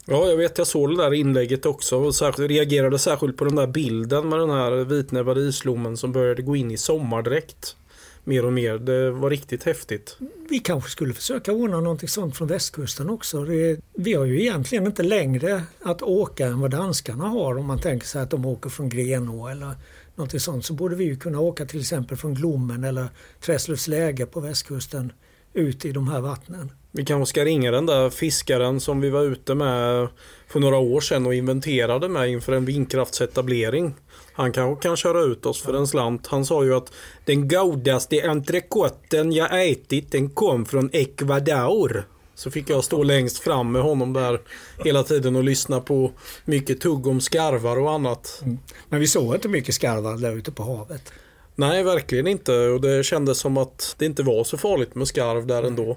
Ja, 0.07 0.27
jag 0.27 0.37
vet 0.37 0.59
jag 0.59 0.67
såg 0.67 0.91
det 0.91 0.97
där 0.97 1.15
inlägget 1.15 1.67
också 1.67 1.97
och 1.97 2.15
särskilt, 2.15 2.51
reagerade 2.51 2.99
särskilt 2.99 3.37
på 3.37 3.45
den 3.45 3.57
där 3.57 3.67
bilden 3.67 4.29
med 4.29 4.39
den 4.39 4.51
här 4.51 4.85
vitnäbbade 4.85 5.41
islommen 5.41 5.97
som 5.97 6.13
började 6.13 6.43
gå 6.43 6.57
in 6.57 6.71
i 6.71 6.77
sommardräkt 6.77 7.77
mer 8.25 8.45
och 8.45 8.53
mer. 8.53 8.79
Det 8.79 9.11
var 9.11 9.31
riktigt 9.31 9.65
häftigt. 9.65 10.17
Vi 10.51 10.59
kanske 10.59 10.91
skulle 10.91 11.15
försöka 11.15 11.53
ordna 11.53 11.81
någonting 11.81 12.09
sånt 12.09 12.37
från 12.37 12.49
västkusten 12.49 13.11
också. 13.11 13.45
Det, 13.45 13.81
vi 13.95 14.15
har 14.15 14.25
ju 14.25 14.41
egentligen 14.41 14.87
inte 14.87 15.03
längre 15.03 15.63
att 15.83 16.03
åka 16.03 16.47
än 16.47 16.61
vad 16.61 16.71
danskarna 16.71 17.29
har 17.29 17.59
om 17.59 17.67
man 17.67 17.79
tänker 17.79 18.07
sig 18.07 18.23
att 18.23 18.31
de 18.31 18.47
åker 18.47 18.71
från 18.71 18.89
Grenå 18.89 19.49
eller 19.49 19.75
någonting 20.17 20.41
sånt. 20.41 20.65
Så 20.65 20.75
borde 20.75 20.97
vi 20.97 21.05
ju 21.05 21.17
kunna 21.17 21.41
åka 21.41 21.67
till 21.67 21.81
exempel 21.81 22.17
från 22.17 22.35
Glommen 22.35 22.85
eller 22.85 23.09
Träslövsläge 23.41 24.27
på 24.27 24.41
västkusten 24.41 25.13
ut 25.53 25.85
i 25.85 25.93
de 25.93 26.09
här 26.09 26.21
vattnen. 26.21 26.73
Vi 26.93 27.05
kanske 27.05 27.31
ska 27.31 27.45
ringa 27.45 27.71
den 27.71 27.87
där 27.87 28.11
fiskaren 28.11 28.81
som 28.81 29.01
vi 29.01 29.11
var 29.11 29.23
ute 29.23 29.55
med 29.55 30.09
för 30.49 30.61
några 30.61 30.77
år 30.79 31.01
sedan 31.01 31.27
och 31.27 31.35
inventerade 31.35 32.09
med 32.09 32.29
inför 32.29 32.53
en 32.53 32.65
vindkraftsetablering. 32.65 33.95
Han 34.33 34.53
kanske 34.53 34.89
kan 34.89 34.97
köra 34.97 35.21
ut 35.21 35.47
oss 35.47 35.63
för 35.63 35.75
en 35.75 35.87
slant. 35.87 36.27
Han 36.27 36.45
sa 36.45 36.65
ju 36.65 36.75
att 36.75 36.93
den 37.25 37.49
godaste 37.49 38.29
entrecoten 38.29 39.33
jag 39.33 39.71
ätit 39.71 40.13
den 40.13 40.31
kom 40.31 40.67
från 40.67 40.91
Ecuador. 40.93 42.05
Så 42.37 42.51
fick 42.51 42.71
jag 42.71 42.85
stå 42.85 43.03
längst 43.03 43.39
fram 43.39 43.73
med 43.73 43.83
honom 43.83 44.13
där 44.13 44.41
hela 44.85 45.03
tiden 45.03 45.37
och 45.37 45.45
lyssna 45.45 45.81
på 45.81 46.13
mycket 46.45 46.81
tugg 46.81 47.07
om 47.07 47.21
skarvar 47.21 47.79
och 47.79 47.91
annat. 47.91 48.41
Mm. 48.43 48.59
Men 48.89 49.01
vi 49.01 49.07
såg 49.07 49.35
inte 49.35 49.49
mycket 49.49 49.75
skarvar 49.75 50.17
där 50.17 50.37
ute 50.37 50.53
på 50.53 50.63
havet. 50.63 51.13
Nej, 51.55 51.83
verkligen 51.83 52.27
inte. 52.27 52.53
Och 52.53 52.81
det 52.81 53.07
kändes 53.07 53.39
som 53.39 53.57
att 53.57 53.95
det 53.99 54.07
inte 54.07 54.23
var 54.23 54.45
så 54.45 54.59
farligt 54.59 54.95
med 54.95 55.09
skarv 55.09 55.47
där 55.47 55.63
ändå. 55.63 55.97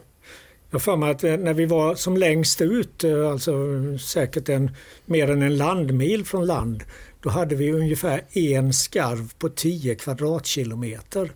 Jag 0.72 0.82
för 0.82 0.96
mig 0.96 1.12
att 1.12 1.22
när 1.22 1.54
vi 1.54 1.66
var 1.66 1.96
som 1.96 2.18
längst 2.18 2.62
ut, 2.62 3.04
eh, 3.04 3.32
alltså 3.32 3.54
säkert 3.98 4.50
en, 4.50 4.72
mer 5.06 5.30
än 5.30 5.42
en 5.42 5.58
landmil 5.58 6.26
från 6.26 6.46
land, 6.46 6.84
då 7.22 7.30
hade 7.30 7.56
vi 7.56 7.72
ungefär 7.72 8.24
en 8.32 8.74
skarv 8.74 9.34
på 9.40 9.50
10 9.50 9.96
kvadratkilometer. 9.96 11.32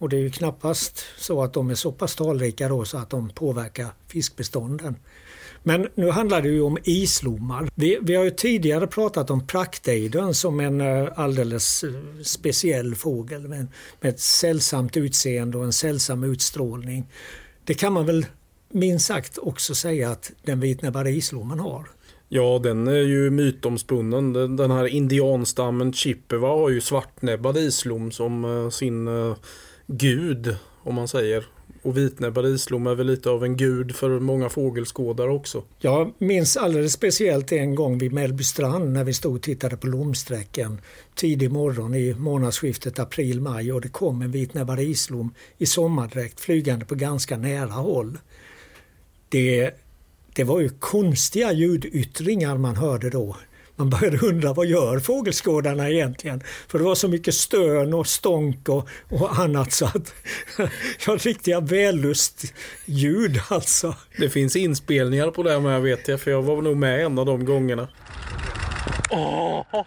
Och 0.00 0.08
det 0.08 0.16
är 0.16 0.20
ju 0.20 0.30
knappast 0.30 1.04
så 1.18 1.42
att 1.42 1.52
de 1.52 1.70
är 1.70 1.74
så 1.74 1.92
pass 1.92 2.16
talrika 2.16 2.68
då 2.68 2.84
så 2.84 2.98
att 2.98 3.10
de 3.10 3.28
påverkar 3.28 3.88
fiskbestånden. 4.08 4.96
Men 5.62 5.88
nu 5.94 6.10
handlar 6.10 6.42
det 6.42 6.48
ju 6.48 6.60
om 6.60 6.78
islommar. 6.84 7.68
Vi, 7.74 7.98
vi 8.02 8.14
har 8.14 8.24
ju 8.24 8.30
tidigare 8.30 8.86
pratat 8.86 9.30
om 9.30 9.46
praktejden 9.46 10.34
som 10.34 10.60
en 10.60 10.80
eh, 10.80 11.08
alldeles 11.14 11.84
eh, 11.84 11.90
speciell 12.22 12.94
fågel 12.94 13.48
med, 13.48 13.66
med 14.00 14.10
ett 14.10 14.20
sällsamt 14.20 14.96
utseende 14.96 15.58
och 15.58 15.64
en 15.64 15.72
sällsam 15.72 16.24
utstrålning. 16.24 17.06
Det 17.64 17.74
kan 17.74 17.92
man 17.92 18.06
väl 18.06 18.26
minst 18.72 19.06
sagt 19.06 19.38
också 19.38 19.74
säga 19.74 20.10
att 20.10 20.32
den 20.42 20.60
vitnäbbade 20.60 21.10
islommen 21.10 21.60
har. 21.60 21.88
Ja, 22.28 22.60
den 22.62 22.88
är 22.88 23.02
ju 23.02 23.30
mytomspunnen. 23.30 24.56
Den 24.56 24.70
här 24.70 24.86
indianstammen 24.86 25.92
Chippewa 25.92 26.48
har 26.48 26.70
ju 26.70 26.80
svartnäbbad 26.80 27.56
islom 27.56 28.10
som 28.10 28.44
eh, 28.44 28.70
sin 28.70 29.08
gud, 29.90 30.56
om 30.82 30.94
man 30.94 31.08
säger. 31.08 31.46
Och 31.82 31.96
vitnäbbad 31.96 32.46
islom 32.46 32.86
är 32.86 32.94
väl 32.94 33.06
lite 33.06 33.30
av 33.30 33.44
en 33.44 33.56
gud 33.56 33.96
för 33.96 34.20
många 34.20 34.48
fågelskådare 34.48 35.30
också. 35.30 35.64
Jag 35.78 36.12
minns 36.18 36.56
alldeles 36.56 36.92
speciellt 36.92 37.52
en 37.52 37.74
gång 37.74 37.98
vid 37.98 38.12
Mellbystrand 38.12 38.92
när 38.92 39.04
vi 39.04 39.14
stod 39.14 39.36
och 39.36 39.42
tittade 39.42 39.76
på 39.76 39.86
lomsträcken 39.86 40.80
tidig 41.14 41.50
morgon 41.50 41.94
i 41.94 42.14
månadsskiftet 42.14 42.98
april-maj 42.98 43.72
och 43.72 43.80
det 43.80 43.88
kom 43.88 44.22
en 44.22 44.30
vitnäbbad 44.30 44.80
islom 44.80 45.34
i 45.58 45.66
sommardräkt 45.66 46.40
flygande 46.40 46.84
på 46.84 46.94
ganska 46.94 47.36
nära 47.36 47.70
håll. 47.70 48.18
det, 49.28 49.70
det 50.34 50.44
var 50.44 50.60
ju 50.60 50.68
konstiga 50.68 51.52
ljudyttringar 51.52 52.56
man 52.56 52.76
hörde 52.76 53.10
då. 53.10 53.36
Man 53.80 53.90
började 53.90 54.18
undra 54.26 54.52
vad 54.52 54.66
gör 54.66 54.98
fågelskådarna 54.98 55.90
egentligen? 55.90 56.42
För 56.68 56.78
det 56.78 56.84
var 56.84 56.94
så 56.94 57.08
mycket 57.08 57.34
stön 57.34 57.94
och 57.94 58.06
stånk 58.06 58.68
och, 58.68 58.88
och 59.08 59.38
annat 59.38 59.72
så 59.72 59.84
att 59.84 60.14
ja, 61.06 61.18
riktiga 61.20 61.60
vällustljud 61.60 63.40
alltså. 63.48 63.94
Det 64.16 64.30
finns 64.30 64.56
inspelningar 64.56 65.30
på 65.30 65.42
det 65.42 65.50
här 65.50 65.60
med 65.60 65.82
vet 65.82 66.08
jag 66.08 66.20
för 66.20 66.30
jag 66.30 66.42
var 66.42 66.62
nog 66.62 66.76
med 66.76 67.04
en 67.04 67.18
av 67.18 67.26
de 67.26 67.44
gångerna. 67.44 67.88
Oh. 69.10 69.64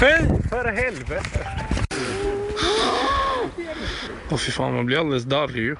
Fy 0.00 0.48
för 0.48 0.72
helvete! 0.72 1.46
Åh 4.28 4.34
oh, 4.34 4.38
fy 4.38 4.52
fan, 4.52 4.74
man 4.74 4.86
blir 4.86 4.98
alldeles 4.98 5.24
darrig 5.24 5.62
ju. 5.62 5.76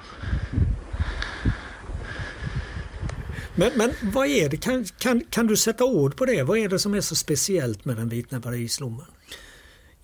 Men, 3.55 3.71
men 3.75 3.91
vad 4.01 4.27
är 4.27 4.49
det? 4.49 4.57
Kan, 4.57 4.85
kan, 4.85 5.21
kan 5.29 5.47
du 5.47 5.57
sätta 5.57 5.85
ord 5.85 6.15
på 6.15 6.25
det? 6.25 6.43
Vad 6.43 6.57
är 6.57 6.69
det 6.69 6.79
som 6.79 6.93
är 6.93 7.01
så 7.01 7.15
speciellt 7.15 7.85
med 7.85 7.95
den 7.95 8.09
vitnäbbade 8.09 8.57
islommen? 8.57 9.05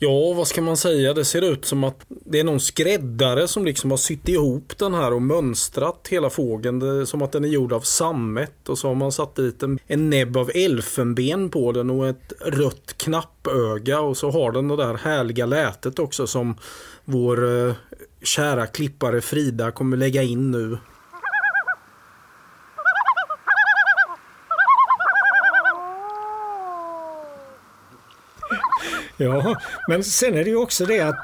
Ja, 0.03 0.33
vad 0.33 0.47
ska 0.47 0.61
man 0.61 0.77
säga? 0.77 1.13
Det 1.13 1.25
ser 1.25 1.41
ut 1.41 1.65
som 1.65 1.83
att 1.83 2.05
det 2.07 2.39
är 2.39 2.43
någon 2.43 2.59
skräddare 2.59 3.47
som 3.47 3.65
liksom 3.65 3.91
har 3.91 3.97
sytt 3.97 4.27
ihop 4.27 4.77
den 4.77 4.93
här 4.93 5.13
och 5.13 5.21
mönstrat 5.21 6.07
hela 6.09 6.29
fågeln. 6.29 6.79
Det 6.79 6.87
är 6.87 7.05
som 7.05 7.21
att 7.21 7.31
den 7.31 7.43
är 7.43 7.49
gjord 7.49 7.73
av 7.73 7.81
sammet 7.81 8.69
och 8.69 8.77
så 8.77 8.87
har 8.87 8.95
man 8.95 9.11
satt 9.11 9.35
dit 9.35 9.63
en, 9.63 9.79
en 9.87 10.09
näbb 10.09 10.37
av 10.37 10.51
elfenben 10.55 11.49
på 11.49 11.71
den 11.71 11.89
och 11.89 12.07
ett 12.07 12.33
rött 12.39 12.93
knappöga 12.97 13.99
och 13.99 14.17
så 14.17 14.31
har 14.31 14.51
den 14.51 14.67
det 14.67 14.75
där 14.75 14.93
härliga 14.93 15.45
lätet 15.45 15.99
också 15.99 16.27
som 16.27 16.55
vår 17.05 17.67
eh, 17.67 17.73
kära 18.23 18.67
klippare 18.67 19.21
Frida 19.21 19.71
kommer 19.71 19.97
lägga 19.97 20.23
in 20.23 20.51
nu. 20.51 20.77
Ja, 29.24 29.55
men 29.88 30.03
sen 30.03 30.34
är 30.34 30.43
det 30.43 30.49
ju 30.49 30.55
också 30.55 30.86
det 30.86 30.99
att 30.99 31.15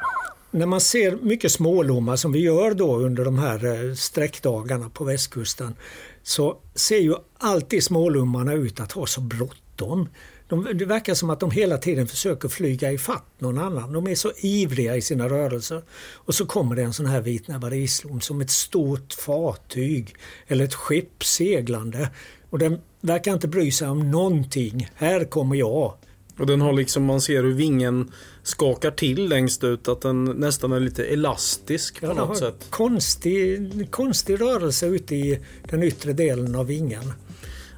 när 0.51 0.65
man 0.65 0.81
ser 0.81 1.17
mycket 1.21 1.51
smålommar 1.51 2.15
som 2.15 2.31
vi 2.31 2.39
gör 2.39 2.73
då 2.73 2.97
under 2.97 3.25
de 3.25 3.39
här 3.39 3.65
eh, 3.65 3.93
sträckdagarna 3.93 4.89
på 4.89 5.03
västkusten 5.03 5.75
så 6.23 6.57
ser 6.75 6.97
ju 6.97 7.15
alltid 7.37 7.83
smålommarna 7.83 8.53
ut 8.53 8.79
att 8.79 8.91
ha 8.91 9.05
så 9.05 9.21
bråttom. 9.21 10.09
De, 10.47 10.67
det 10.73 10.85
verkar 10.85 11.13
som 11.13 11.29
att 11.29 11.39
de 11.39 11.51
hela 11.51 11.77
tiden 11.77 12.07
försöker 12.07 12.49
flyga 12.49 12.91
ifatt 12.91 13.25
någon 13.39 13.57
annan. 13.57 13.93
De 13.93 14.07
är 14.07 14.15
så 14.15 14.31
ivriga 14.37 14.95
i 14.95 15.01
sina 15.01 15.29
rörelser. 15.29 15.81
Och 16.13 16.35
så 16.35 16.45
kommer 16.45 16.75
det 16.75 16.83
en 16.83 16.93
sån 16.93 17.05
här 17.05 17.21
vitnäbbad 17.21 17.73
islom 17.73 18.21
som 18.21 18.41
ett 18.41 18.49
stort 18.49 19.13
fartyg 19.13 20.15
eller 20.47 20.65
ett 20.65 20.73
skepp 20.73 21.23
seglande. 21.23 22.09
Och 22.49 22.59
den 22.59 22.81
verkar 23.01 23.33
inte 23.33 23.47
bry 23.47 23.71
sig 23.71 23.87
om 23.87 24.11
någonting. 24.11 24.89
Här 24.95 25.23
kommer 25.23 25.55
jag. 25.55 25.93
Och 26.37 26.47
den 26.47 26.61
har 26.61 26.73
liksom, 26.73 27.05
man 27.05 27.21
ser 27.21 27.43
hur 27.43 27.53
vingen 27.53 28.11
skakar 28.43 28.91
till 28.91 29.29
längst 29.29 29.63
ut, 29.63 29.87
att 29.87 30.01
den 30.01 30.25
nästan 30.25 30.71
är 30.71 30.79
lite 30.79 31.05
elastisk 31.05 31.99
på 31.99 32.05
ja, 32.05 32.13
något 32.13 32.37
sätt. 32.37 32.67
Konstig, 32.69 33.87
konstig 33.91 34.41
rörelse 34.41 34.87
ute 34.87 35.15
i 35.15 35.39
den 35.69 35.83
yttre 35.83 36.13
delen 36.13 36.55
av 36.55 36.65
vingen. 36.65 37.13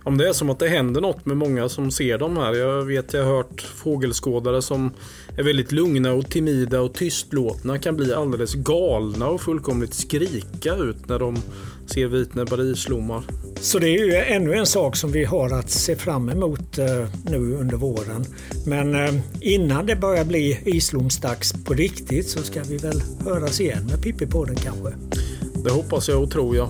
Om 0.04 0.18
det 0.18 0.30
är 0.30 0.34
som 0.34 0.50
att 0.50 0.60
det 0.60 0.68
händer 0.68 1.02
något 1.02 1.26
med 1.26 1.38
många 1.38 1.70
som 1.70 1.92
ser 1.92 2.18
dem 2.18 2.38
här. 2.38 2.54
Jag 2.54 2.84
vet, 2.84 3.14
jag 3.14 3.24
har 3.24 3.36
hört 3.36 3.62
fågelskådare 3.62 4.62
som 4.62 4.92
är 5.38 5.44
väldigt 5.44 5.72
lugna 5.72 6.14
och 6.14 6.30
timida 6.30 6.82
och 6.82 6.94
tystlåtna 6.94 7.80
kan 7.80 7.96
bli 7.96 8.14
alldeles 8.14 8.54
galna 8.54 9.28
och 9.28 9.42
fullkomligt 9.42 9.94
skrika 9.94 10.76
ut 10.76 11.08
när 11.08 11.20
de 11.20 11.38
ser 11.90 12.08
vitnäbbade 12.08 12.64
islommar. 12.64 13.24
Så 13.62 13.80
det 13.80 13.90
är 13.90 14.06
ju 14.06 14.16
ännu 14.16 14.54
en 14.54 14.66
sak 14.66 14.96
som 14.96 15.12
vi 15.12 15.26
har 15.26 15.50
att 15.60 15.70
se 15.70 15.96
fram 15.96 16.30
emot 16.30 16.78
eh, 16.78 17.08
nu 17.24 17.38
under 17.38 17.78
våren. 17.78 18.26
Men 18.66 18.96
eh, 18.96 19.14
innan 19.42 19.86
det 19.86 19.96
börjar 19.96 20.26
bli 20.26 20.60
islomsdags 20.66 21.54
på 21.64 21.74
riktigt 21.74 22.30
så 22.30 22.44
ska 22.44 22.64
vi 22.64 22.78
väl 22.78 23.02
höras 23.26 23.62
igen 23.62 23.86
med 23.86 24.00
Pippi-podden 24.00 24.56
kanske. 24.56 24.94
Det 25.64 25.72
hoppas 25.72 26.10
jag 26.10 26.24
och 26.24 26.32
tror 26.32 26.56
jag. 26.56 26.70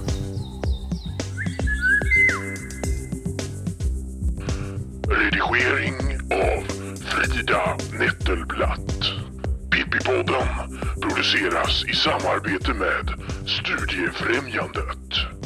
Redigering 5.08 5.96
av 6.32 6.64
Frida 6.96 7.78
Nettelblatt. 8.00 9.29
Pippipodden 9.80 10.48
produceras 11.02 11.84
i 11.86 11.96
samarbete 11.96 12.74
med 12.74 13.14
Studiefrämjandet. 13.48 15.39